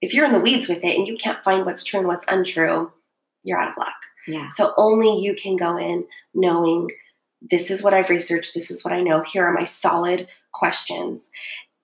if 0.01 0.15
you're 0.15 0.25
in 0.25 0.33
the 0.33 0.41
weeds 0.41 0.67
with 0.67 0.83
it 0.83 0.97
and 0.97 1.07
you 1.07 1.19
can't 1.19 1.45
find 1.45 1.67
what's 1.67 1.85
true 1.85 2.01
and 2.01 2.09
what's 2.09 2.25
untrue, 2.29 2.91
you're 3.43 3.59
out 3.59 3.73
of 3.73 3.77
luck. 3.77 4.01
Yeah. 4.27 4.49
So 4.49 4.73
only 4.79 5.21
you 5.21 5.35
can 5.35 5.57
go 5.57 5.77
in 5.77 6.07
knowing 6.33 6.89
this 7.43 7.71
is 7.71 7.83
what 7.83 7.93
I've 7.93 8.09
researched, 8.09 8.55
this 8.55 8.71
is 8.71 8.83
what 8.83 8.95
I 8.95 9.03
know. 9.03 9.23
Here 9.23 9.45
are 9.45 9.53
my 9.53 9.65
solid 9.65 10.29
questions. 10.53 11.31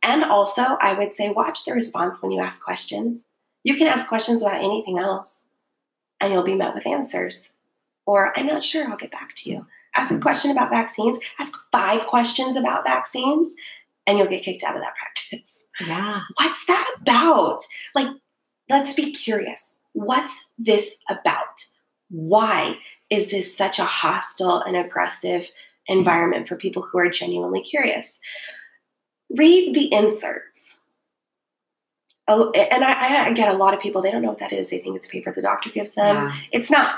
And 0.03 0.25
also, 0.25 0.63
I 0.63 0.95
would 0.95 1.15
say 1.15 1.31
watch 1.31 1.65
the 1.65 1.73
response 1.73 2.21
when 2.21 2.33
you 2.33 2.41
ask 2.41 2.63
questions. 2.65 3.25
You 3.65 3.77
can 3.77 3.87
ask 3.87 4.09
questions 4.09 4.43
about 4.43 4.63
anything 4.63 4.99
else 4.99 5.47
and 6.21 6.33
you'll 6.33 6.43
be 6.43 6.55
met 6.55 6.75
with 6.75 6.87
answers. 6.87 7.53
Or, 8.07 8.37
I'm 8.37 8.47
not 8.47 8.65
sure, 8.65 8.89
I'll 8.89 8.97
get 8.97 9.13
back 9.13 9.35
to 9.37 9.51
you. 9.51 9.67
Ask 9.95 10.11
a 10.11 10.19
question 10.19 10.51
about 10.51 10.71
vaccines, 10.71 11.19
ask 11.39 11.55
five 11.71 12.07
questions 12.07 12.57
about 12.57 12.87
vaccines, 12.87 13.55
and 14.07 14.19
you'll 14.19 14.29
get 14.29 14.43
kicked 14.43 14.65
out 14.65 14.77
of 14.77 14.83
that 14.83 14.95
practice. 15.01 15.65
Yeah. 15.81 16.21
What's 16.37 16.67
that 16.67 16.95
about? 17.01 17.61
Like, 17.95 18.09
let's 18.69 18.95
be 18.95 19.13
curious. 19.13 19.79
What's 19.93 20.45
this 20.59 20.97
about? 21.11 21.65
Why 22.09 22.77
is 23.11 23.31
this 23.31 23.55
such 23.55 23.79
a 23.79 23.85
hostile 23.85 24.61
and 24.61 24.77
aggressive 24.77 25.51
environment 25.87 26.49
for 26.49 26.57
people 26.57 26.83
who 26.83 26.99
are 26.99 27.11
genuinely 27.11 27.63
curious? 27.63 28.21
Read 29.37 29.75
the 29.75 29.93
inserts. 29.93 30.81
And 32.29 32.85
I, 32.85 33.27
I, 33.27 33.33
get 33.35 33.53
a 33.53 33.57
lot 33.57 33.75
of 33.75 33.81
people 33.81 34.01
they 34.01 34.11
don't 34.11 34.23
know 34.23 34.29
what 34.29 34.39
that 34.39 34.53
is. 34.53 34.71
They 34.71 34.79
think 34.79 34.97
it's 34.97 35.09
paper 35.09 35.33
the 35.33 35.43
doctor 35.43 35.71
gives 35.71 35.95
them. 35.95 36.17
Yeah. 36.17 36.37
it's 36.53 36.71
not. 36.71 36.95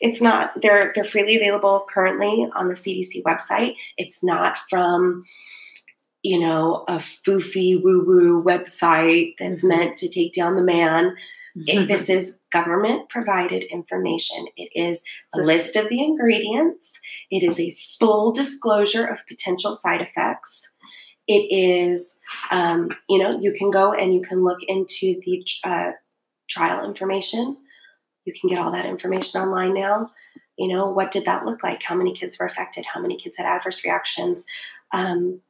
It's 0.00 0.20
not. 0.20 0.60
They're 0.60 0.92
they're 0.94 1.02
freely 1.02 1.36
available 1.36 1.86
currently 1.88 2.48
on 2.54 2.68
the 2.68 2.74
cdc 2.74 3.22
website. 3.22 3.74
It's 3.96 4.22
not 4.22 4.58
from 4.68 5.24
you 6.22 6.38
know 6.38 6.84
a 6.88 6.96
foofy 6.96 7.82
woo 7.82 8.04
woo 8.04 8.44
website 8.44 9.34
that's 9.38 9.60
mm-hmm. 9.60 9.68
meant 9.68 9.96
to 9.98 10.08
take 10.08 10.34
down 10.34 10.56
the 10.56 10.62
man. 10.62 11.16
Mm-hmm. 11.56 11.84
it, 11.84 11.88
this 11.88 12.10
is 12.10 12.36
government 12.52 13.08
provided 13.08 13.62
information. 13.64 14.46
It 14.56 14.70
is 14.74 15.02
a 15.34 15.38
list 15.38 15.74
of 15.74 15.88
the 15.88 16.02
ingredients. 16.02 17.00
It 17.30 17.42
is 17.42 17.58
a 17.58 17.74
full 17.98 18.32
disclosure 18.32 19.06
of 19.06 19.26
potential 19.26 19.72
side 19.72 20.02
effects 20.02 20.70
it 21.28 21.46
is, 21.50 22.16
um, 22.50 22.90
you 23.08 23.18
know, 23.18 23.38
you 23.40 23.52
can 23.52 23.70
go 23.70 23.92
and 23.92 24.14
you 24.14 24.22
can 24.22 24.44
look 24.44 24.62
into 24.62 25.20
the 25.24 25.44
uh, 25.64 25.92
trial 26.48 26.84
information. 26.84 27.56
You 28.24 28.32
can 28.40 28.48
get 28.48 28.58
all 28.58 28.72
that 28.72 28.86
information 28.86 29.40
online 29.40 29.74
now. 29.74 30.10
You 30.56 30.68
know, 30.68 30.90
what 30.90 31.10
did 31.10 31.24
that 31.26 31.44
look 31.44 31.62
like? 31.62 31.82
How 31.82 31.94
many 31.94 32.14
kids 32.14 32.38
were 32.38 32.46
affected? 32.46 32.84
How 32.84 33.00
many 33.00 33.16
kids 33.16 33.36
had 33.36 33.46
adverse 33.46 33.84
reactions? 33.84 34.46
Um, 34.92 35.40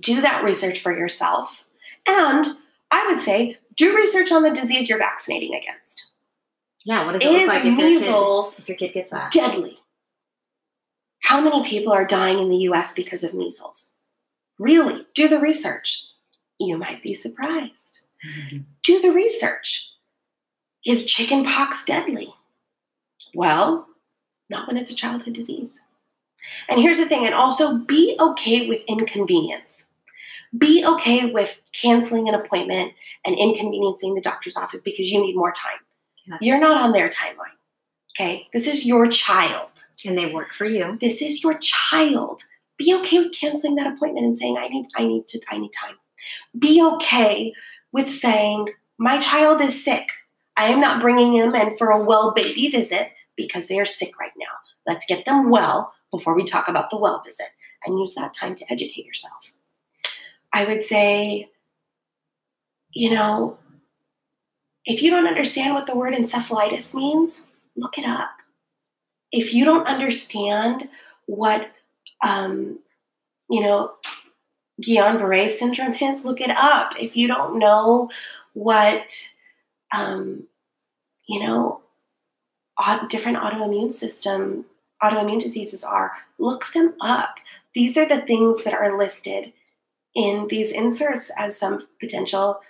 do 0.00 0.20
that 0.20 0.44
research 0.44 0.80
for 0.80 0.96
yourself. 0.96 1.66
And 2.08 2.46
I 2.90 3.06
would 3.08 3.20
say, 3.20 3.58
do 3.74 3.94
research 3.94 4.32
on 4.32 4.42
the 4.42 4.50
disease 4.50 4.88
you're 4.88 4.98
vaccinating 4.98 5.54
against. 5.54 6.12
Yeah, 6.84 7.04
what 7.04 7.20
does 7.20 7.28
it 7.28 7.42
is 7.42 7.48
like 7.48 7.64
if 7.64 7.76
measles 7.76 8.58
your, 8.60 8.66
kid, 8.66 8.72
if 8.74 8.80
your 8.80 8.88
kid 8.88 8.94
gets 8.94 9.10
that? 9.10 9.32
Deadly. 9.32 9.78
How 11.20 11.40
many 11.40 11.68
people 11.68 11.92
are 11.92 12.04
dying 12.04 12.38
in 12.38 12.48
the 12.48 12.58
US 12.58 12.94
because 12.94 13.24
of 13.24 13.34
measles? 13.34 13.95
Really, 14.58 15.06
do 15.14 15.28
the 15.28 15.40
research. 15.40 16.04
You 16.58 16.78
might 16.78 17.02
be 17.02 17.14
surprised. 17.14 18.06
Mm-hmm. 18.26 18.58
Do 18.82 19.00
the 19.00 19.12
research. 19.12 19.92
Is 20.86 21.04
chickenpox 21.04 21.84
deadly? 21.84 22.32
Well, 23.34 23.88
not 24.48 24.68
when 24.68 24.76
it's 24.76 24.90
a 24.90 24.96
childhood 24.96 25.34
disease. 25.34 25.80
And 26.68 26.80
here's 26.80 26.98
the 26.98 27.06
thing, 27.06 27.26
and 27.26 27.34
also 27.34 27.78
be 27.78 28.16
okay 28.20 28.68
with 28.68 28.84
inconvenience. 28.86 29.86
Be 30.56 30.84
okay 30.86 31.30
with 31.30 31.58
canceling 31.72 32.28
an 32.28 32.34
appointment 32.34 32.92
and 33.24 33.36
inconveniencing 33.36 34.14
the 34.14 34.20
doctor's 34.20 34.56
office 34.56 34.82
because 34.82 35.10
you 35.10 35.20
need 35.20 35.34
more 35.34 35.52
time. 35.52 35.78
Yes. 36.26 36.38
You're 36.40 36.60
not 36.60 36.80
on 36.80 36.92
their 36.92 37.08
timeline. 37.08 37.56
Okay? 38.14 38.48
This 38.52 38.66
is 38.66 38.86
your 38.86 39.08
child. 39.08 39.86
And 40.04 40.16
they 40.16 40.32
work 40.32 40.52
for 40.52 40.64
you. 40.64 40.96
This 41.00 41.20
is 41.20 41.42
your 41.42 41.58
child 41.58 42.44
be 42.78 42.94
okay 43.00 43.18
with 43.18 43.32
canceling 43.32 43.76
that 43.76 43.86
appointment 43.86 44.26
and 44.26 44.36
saying 44.36 44.56
i 44.58 44.68
need 44.68 44.86
i 44.96 45.04
need 45.04 45.26
to 45.28 45.40
i 45.50 45.58
need 45.58 45.72
time. 45.72 45.96
Be 46.58 46.82
okay 46.94 47.52
with 47.92 48.10
saying 48.12 48.68
my 48.98 49.18
child 49.18 49.60
is 49.60 49.84
sick. 49.84 50.08
I 50.56 50.66
am 50.66 50.80
not 50.80 51.02
bringing 51.02 51.34
him 51.34 51.54
in 51.54 51.76
for 51.76 51.90
a 51.90 52.02
well 52.02 52.32
baby 52.34 52.68
visit 52.68 53.12
because 53.36 53.68
they 53.68 53.78
are 53.78 53.84
sick 53.84 54.18
right 54.18 54.32
now. 54.38 54.52
Let's 54.86 55.06
get 55.06 55.24
them 55.24 55.50
well 55.50 55.92
before 56.10 56.34
we 56.34 56.44
talk 56.44 56.68
about 56.68 56.90
the 56.90 56.98
well 56.98 57.22
visit 57.24 57.48
and 57.84 57.98
use 57.98 58.14
that 58.14 58.34
time 58.34 58.54
to 58.54 58.64
educate 58.70 59.06
yourself. 59.06 59.52
I 60.52 60.64
would 60.64 60.84
say 60.84 61.50
you 62.92 63.14
know 63.14 63.58
if 64.84 65.02
you 65.02 65.10
don't 65.10 65.26
understand 65.26 65.74
what 65.74 65.86
the 65.86 65.96
word 65.96 66.14
encephalitis 66.14 66.94
means 66.94 67.46
look 67.76 67.98
it 67.98 68.06
up. 68.06 68.30
If 69.32 69.52
you 69.52 69.64
don't 69.64 69.86
understand 69.86 70.88
what, 71.26 71.70
um, 72.24 72.78
you 73.48 73.60
know, 73.60 73.92
Guillain 74.82 75.18
Barre 75.18 75.48
syndrome 75.48 75.94
is, 75.94 76.24
look 76.24 76.40
it 76.40 76.50
up. 76.50 76.94
If 77.00 77.16
you 77.16 77.28
don't 77.28 77.58
know 77.58 78.10
what, 78.52 79.12
um, 79.94 80.44
you 81.28 81.40
know, 81.40 81.80
different 83.08 83.38
autoimmune 83.38 83.92
system, 83.92 84.66
autoimmune 85.02 85.40
diseases 85.40 85.82
are, 85.84 86.12
look 86.38 86.72
them 86.72 86.94
up. 87.00 87.36
These 87.74 87.96
are 87.96 88.06
the 88.06 88.20
things 88.22 88.64
that 88.64 88.74
are 88.74 88.98
listed 88.98 89.52
in 90.14 90.46
these 90.48 90.72
inserts 90.72 91.30
as 91.38 91.58
some 91.58 91.86
potential 92.00 92.60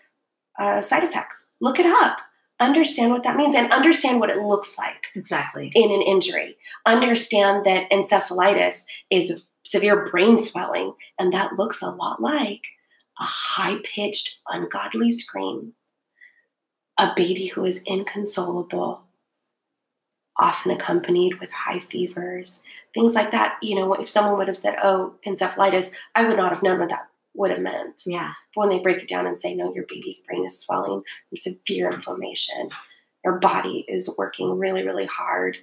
uh, 0.58 0.80
side 0.80 1.04
effects. 1.04 1.46
Look 1.60 1.78
it 1.78 1.86
up. 1.86 2.18
Understand 2.58 3.12
what 3.12 3.22
that 3.24 3.36
means 3.36 3.54
and 3.54 3.70
understand 3.72 4.18
what 4.18 4.30
it 4.30 4.38
looks 4.38 4.78
like. 4.78 5.08
Exactly. 5.14 5.70
In 5.74 5.90
an 5.90 6.00
injury. 6.00 6.56
Understand 6.86 7.66
that 7.66 7.90
encephalitis 7.90 8.84
is 9.10 9.42
severe 9.62 10.08
brain 10.10 10.38
swelling, 10.38 10.94
and 11.18 11.32
that 11.32 11.58
looks 11.58 11.82
a 11.82 11.90
lot 11.90 12.22
like 12.22 12.62
a 13.18 13.24
high 13.24 13.76
pitched, 13.84 14.38
ungodly 14.48 15.10
scream, 15.10 15.72
a 16.98 17.12
baby 17.16 17.46
who 17.46 17.64
is 17.64 17.82
inconsolable, 17.86 19.02
often 20.38 20.70
accompanied 20.70 21.40
with 21.40 21.50
high 21.50 21.80
fevers, 21.80 22.62
things 22.94 23.14
like 23.14 23.32
that. 23.32 23.58
You 23.60 23.74
know, 23.74 23.92
if 23.94 24.08
someone 24.08 24.38
would 24.38 24.48
have 24.48 24.56
said, 24.56 24.76
oh, 24.82 25.14
encephalitis, 25.26 25.92
I 26.14 26.26
would 26.26 26.36
not 26.36 26.52
have 26.52 26.62
known 26.62 26.78
what 26.78 26.90
that 26.90 27.08
would 27.36 27.50
have 27.50 27.60
meant. 27.60 28.02
Yeah. 28.06 28.32
But 28.54 28.60
when 28.62 28.68
they 28.70 28.82
break 28.82 29.02
it 29.02 29.08
down 29.08 29.26
and 29.26 29.38
say, 29.38 29.54
no, 29.54 29.72
your 29.74 29.84
baby's 29.88 30.20
brain 30.20 30.44
is 30.44 30.60
swelling 30.60 31.02
from 31.28 31.36
severe 31.36 31.90
inflammation, 31.90 32.70
your 33.24 33.38
body 33.38 33.84
is 33.88 34.14
working 34.16 34.58
really, 34.58 34.84
really 34.84 35.06
hard 35.06 35.58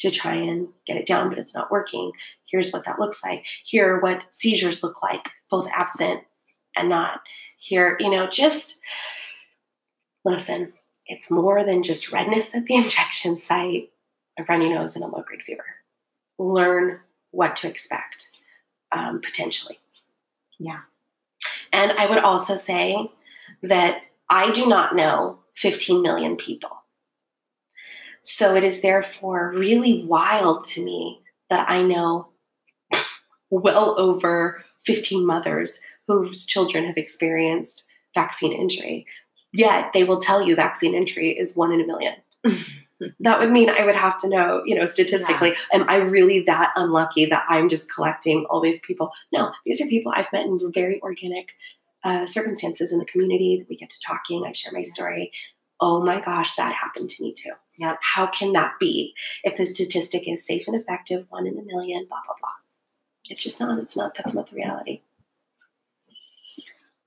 to 0.00 0.10
try 0.10 0.34
and 0.34 0.68
get 0.86 0.96
it 0.96 1.06
down, 1.06 1.28
but 1.28 1.38
it's 1.38 1.54
not 1.54 1.70
working. 1.70 2.12
Here's 2.44 2.70
what 2.70 2.84
that 2.84 3.00
looks 3.00 3.24
like. 3.24 3.44
Here 3.64 3.94
are 3.94 4.00
what 4.00 4.24
seizures 4.30 4.82
look 4.82 5.02
like, 5.02 5.30
both 5.50 5.68
absent 5.72 6.22
and 6.76 6.88
not. 6.88 7.20
Here, 7.58 7.96
you 8.00 8.10
know, 8.10 8.26
just 8.26 8.78
listen, 10.24 10.74
it's 11.06 11.30
more 11.30 11.64
than 11.64 11.82
just 11.82 12.12
redness 12.12 12.54
at 12.54 12.66
the 12.66 12.74
injection 12.76 13.36
site, 13.36 13.90
a 14.38 14.44
runny 14.44 14.68
nose, 14.68 14.96
and 14.96 15.04
a 15.04 15.08
low 15.08 15.22
grade 15.22 15.42
fever. 15.42 15.64
Learn 16.38 17.00
what 17.30 17.56
to 17.56 17.68
expect 17.68 18.30
um, 18.92 19.20
potentially. 19.22 19.78
Yeah. 20.58 20.80
And 21.72 21.92
I 21.92 22.06
would 22.06 22.18
also 22.18 22.56
say 22.56 23.10
that 23.62 24.02
I 24.28 24.50
do 24.52 24.66
not 24.66 24.96
know 24.96 25.40
15 25.56 26.02
million 26.02 26.36
people. 26.36 26.70
So 28.22 28.56
it 28.56 28.64
is 28.64 28.80
therefore 28.80 29.52
really 29.54 30.04
wild 30.04 30.64
to 30.68 30.84
me 30.84 31.20
that 31.48 31.70
I 31.70 31.82
know 31.82 32.28
well 33.50 33.94
over 33.98 34.64
15 34.84 35.24
mothers 35.24 35.80
whose 36.08 36.44
children 36.46 36.84
have 36.86 36.96
experienced 36.96 37.84
vaccine 38.14 38.52
injury. 38.52 39.06
Yet 39.52 39.92
they 39.94 40.04
will 40.04 40.20
tell 40.20 40.42
you 40.42 40.56
vaccine 40.56 40.94
injury 40.94 41.30
is 41.30 41.56
one 41.56 41.72
in 41.72 41.80
a 41.80 41.86
million. 41.86 42.14
that 43.20 43.40
would 43.40 43.50
mean 43.50 43.70
I 43.70 43.84
would 43.84 43.96
have 43.96 44.18
to 44.18 44.28
know, 44.28 44.62
you 44.64 44.74
know, 44.74 44.86
statistically, 44.86 45.50
yeah. 45.50 45.80
am 45.80 45.88
I 45.88 45.96
really 45.96 46.40
that 46.44 46.72
unlucky 46.76 47.26
that 47.26 47.44
I'm 47.48 47.68
just 47.68 47.92
collecting 47.92 48.46
all 48.48 48.60
these 48.60 48.80
people? 48.80 49.12
No, 49.32 49.52
these 49.64 49.80
are 49.80 49.86
people 49.86 50.12
I've 50.14 50.32
met 50.32 50.46
in 50.46 50.72
very 50.72 51.00
organic 51.02 51.52
uh, 52.04 52.26
circumstances 52.26 52.92
in 52.92 52.98
the 52.98 53.04
community. 53.04 53.58
that 53.58 53.68
We 53.68 53.76
get 53.76 53.90
to 53.90 54.00
talking, 54.06 54.44
I 54.46 54.52
share 54.52 54.72
my 54.72 54.82
story. 54.82 55.32
Oh 55.80 56.02
my 56.02 56.20
gosh, 56.20 56.54
that 56.54 56.72
happened 56.72 57.10
to 57.10 57.22
me 57.22 57.34
too. 57.34 57.52
Yep. 57.78 57.98
How 58.00 58.26
can 58.28 58.52
that 58.54 58.74
be? 58.80 59.12
If 59.44 59.58
the 59.58 59.66
statistic 59.66 60.26
is 60.26 60.46
safe 60.46 60.66
and 60.66 60.76
effective, 60.76 61.26
one 61.28 61.46
in 61.46 61.58
a 61.58 61.62
million, 61.62 62.06
blah, 62.08 62.20
blah, 62.24 62.34
blah. 62.40 62.50
It's 63.28 63.42
just 63.42 63.60
not. 63.60 63.78
It's 63.78 63.96
not. 63.96 64.14
That's 64.16 64.34
not 64.34 64.48
the 64.48 64.56
reality. 64.56 65.02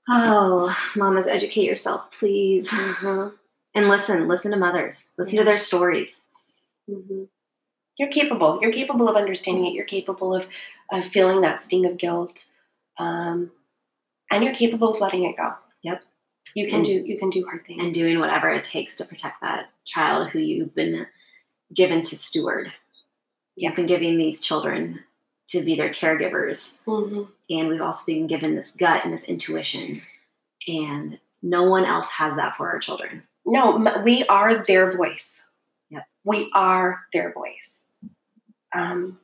Oh, 0.08 0.76
mamas, 0.96 1.26
educate 1.26 1.64
yourself, 1.64 2.10
please. 2.12 2.68
Mm-hmm. 2.68 3.36
And 3.74 3.88
listen, 3.88 4.26
listen 4.26 4.50
to 4.50 4.56
mothers, 4.56 5.12
listen 5.18 5.38
to 5.38 5.44
their 5.44 5.58
stories. 5.58 6.28
Mm-hmm. 6.88 7.24
You're 7.98 8.10
capable. 8.10 8.58
You're 8.60 8.72
capable 8.72 9.08
of 9.08 9.16
understanding 9.16 9.66
it. 9.66 9.74
You're 9.74 9.84
capable 9.84 10.34
of, 10.34 10.46
of 10.90 11.04
feeling 11.06 11.42
that 11.42 11.62
sting 11.62 11.86
of 11.86 11.98
guilt. 11.98 12.46
Um, 12.98 13.50
and 14.30 14.42
you're 14.42 14.54
capable 14.54 14.94
of 14.94 15.00
letting 15.00 15.24
it 15.24 15.36
go. 15.36 15.52
Yep. 15.82 16.02
You 16.54 16.66
can 16.66 16.76
and, 16.76 16.84
do 16.84 16.92
you 16.92 17.18
can 17.18 17.30
do 17.30 17.44
hard 17.44 17.64
things. 17.66 17.82
And 17.82 17.94
doing 17.94 18.18
whatever 18.18 18.48
it 18.50 18.64
takes 18.64 18.96
to 18.96 19.04
protect 19.04 19.40
that 19.42 19.70
child 19.84 20.30
who 20.30 20.38
you've 20.38 20.74
been 20.74 21.06
given 21.74 22.02
to 22.02 22.16
steward. 22.16 22.72
You've 23.56 23.76
been 23.76 23.86
giving 23.86 24.16
these 24.16 24.42
children 24.42 25.00
to 25.48 25.62
be 25.62 25.76
their 25.76 25.90
caregivers. 25.90 26.82
Mm-hmm. 26.84 27.22
And 27.50 27.68
we've 27.68 27.80
also 27.80 28.12
been 28.12 28.26
given 28.26 28.56
this 28.56 28.76
gut 28.76 29.04
and 29.04 29.12
this 29.12 29.28
intuition. 29.28 30.02
And 30.66 31.18
no 31.42 31.64
one 31.64 31.84
else 31.84 32.10
has 32.12 32.36
that 32.36 32.56
for 32.56 32.70
our 32.70 32.78
children. 32.78 33.22
No, 33.50 34.02
we 34.04 34.24
are 34.26 34.62
their 34.64 34.92
voice. 34.96 35.46
Yep. 35.90 36.04
We 36.24 36.50
are 36.54 37.00
their 37.12 37.32
voice. 37.32 37.84
Um, 38.74 39.18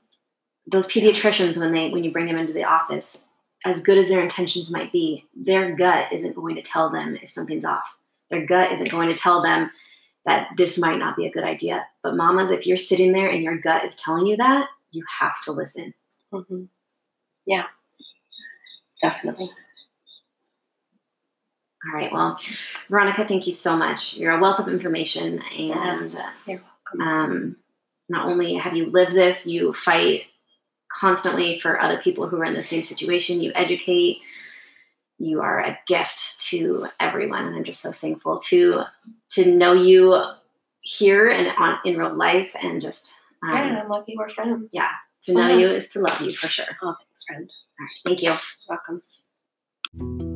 Those 0.66 0.86
pediatricians, 0.88 1.58
when 1.58 1.72
they 1.72 1.90
when 1.90 2.02
you 2.02 2.10
bring 2.10 2.26
them 2.26 2.38
into 2.38 2.52
the 2.52 2.64
office, 2.64 3.26
as 3.64 3.82
good 3.82 3.98
as 3.98 4.08
their 4.08 4.20
intentions 4.20 4.70
might 4.70 4.92
be, 4.92 5.24
their 5.34 5.74
gut 5.76 6.12
isn't 6.12 6.34
going 6.34 6.56
to 6.56 6.62
tell 6.62 6.90
them 6.90 7.16
if 7.22 7.30
something's 7.30 7.64
off. 7.64 7.86
Their 8.30 8.44
gut 8.46 8.72
isn't 8.72 8.90
going 8.90 9.08
to 9.08 9.20
tell 9.20 9.42
them 9.42 9.70
that 10.24 10.48
this 10.56 10.78
might 10.78 10.98
not 10.98 11.16
be 11.16 11.26
a 11.26 11.30
good 11.30 11.44
idea. 11.44 11.86
But 12.02 12.16
mamas, 12.16 12.50
if 12.50 12.66
you're 12.66 12.76
sitting 12.76 13.12
there 13.12 13.28
and 13.28 13.42
your 13.44 13.58
gut 13.58 13.84
is 13.84 13.96
telling 13.96 14.26
you 14.26 14.36
that, 14.38 14.68
you 14.90 15.04
have 15.20 15.40
to 15.44 15.52
listen. 15.52 15.94
Mm-hmm. 16.32 16.64
Yeah, 17.46 17.66
definitely. 19.00 19.50
All 21.86 21.92
right. 21.92 22.12
Well, 22.12 22.38
Veronica, 22.88 23.26
thank 23.26 23.46
you 23.46 23.52
so 23.52 23.76
much. 23.76 24.16
You're 24.16 24.32
a 24.32 24.40
wealth 24.40 24.58
of 24.58 24.68
information, 24.68 25.40
and 25.56 26.12
you're 26.46 26.60
welcome. 26.60 27.00
Um, 27.00 27.56
not 28.08 28.26
only 28.26 28.54
have 28.54 28.76
you 28.76 28.86
lived 28.86 29.14
this, 29.14 29.46
you 29.46 29.72
fight 29.72 30.24
constantly 30.92 31.60
for 31.60 31.80
other 31.80 32.00
people 32.00 32.28
who 32.28 32.38
are 32.38 32.44
in 32.44 32.54
the 32.54 32.62
same 32.62 32.84
situation. 32.84 33.40
You 33.40 33.52
educate. 33.54 34.18
You 35.18 35.40
are 35.40 35.60
a 35.60 35.78
gift 35.86 36.40
to 36.48 36.88
everyone, 37.00 37.46
and 37.46 37.56
I'm 37.56 37.64
just 37.64 37.80
so 37.80 37.92
thankful 37.92 38.38
to 38.48 38.82
to 39.30 39.50
know 39.50 39.72
you 39.72 40.20
here 40.80 41.28
and 41.28 41.48
on 41.58 41.78
in 41.84 41.96
real 41.96 42.14
life, 42.14 42.50
and 42.60 42.82
just 42.82 43.20
um, 43.42 43.54
yeah, 43.54 43.80
I'm 43.82 43.88
lucky 43.88 44.14
we're 44.16 44.28
friends. 44.28 44.68
Yeah, 44.72 44.90
to 45.24 45.32
know 45.32 45.56
you 45.56 45.68
is 45.68 45.90
to 45.90 46.00
love 46.00 46.20
you 46.20 46.34
for 46.34 46.48
sure. 46.48 46.66
Oh, 46.82 46.94
thanks, 46.98 47.24
friend. 47.24 47.54
All 47.80 47.86
right, 47.86 48.18
thank 48.18 48.22
you. 48.22 48.34
Welcome. 48.68 50.35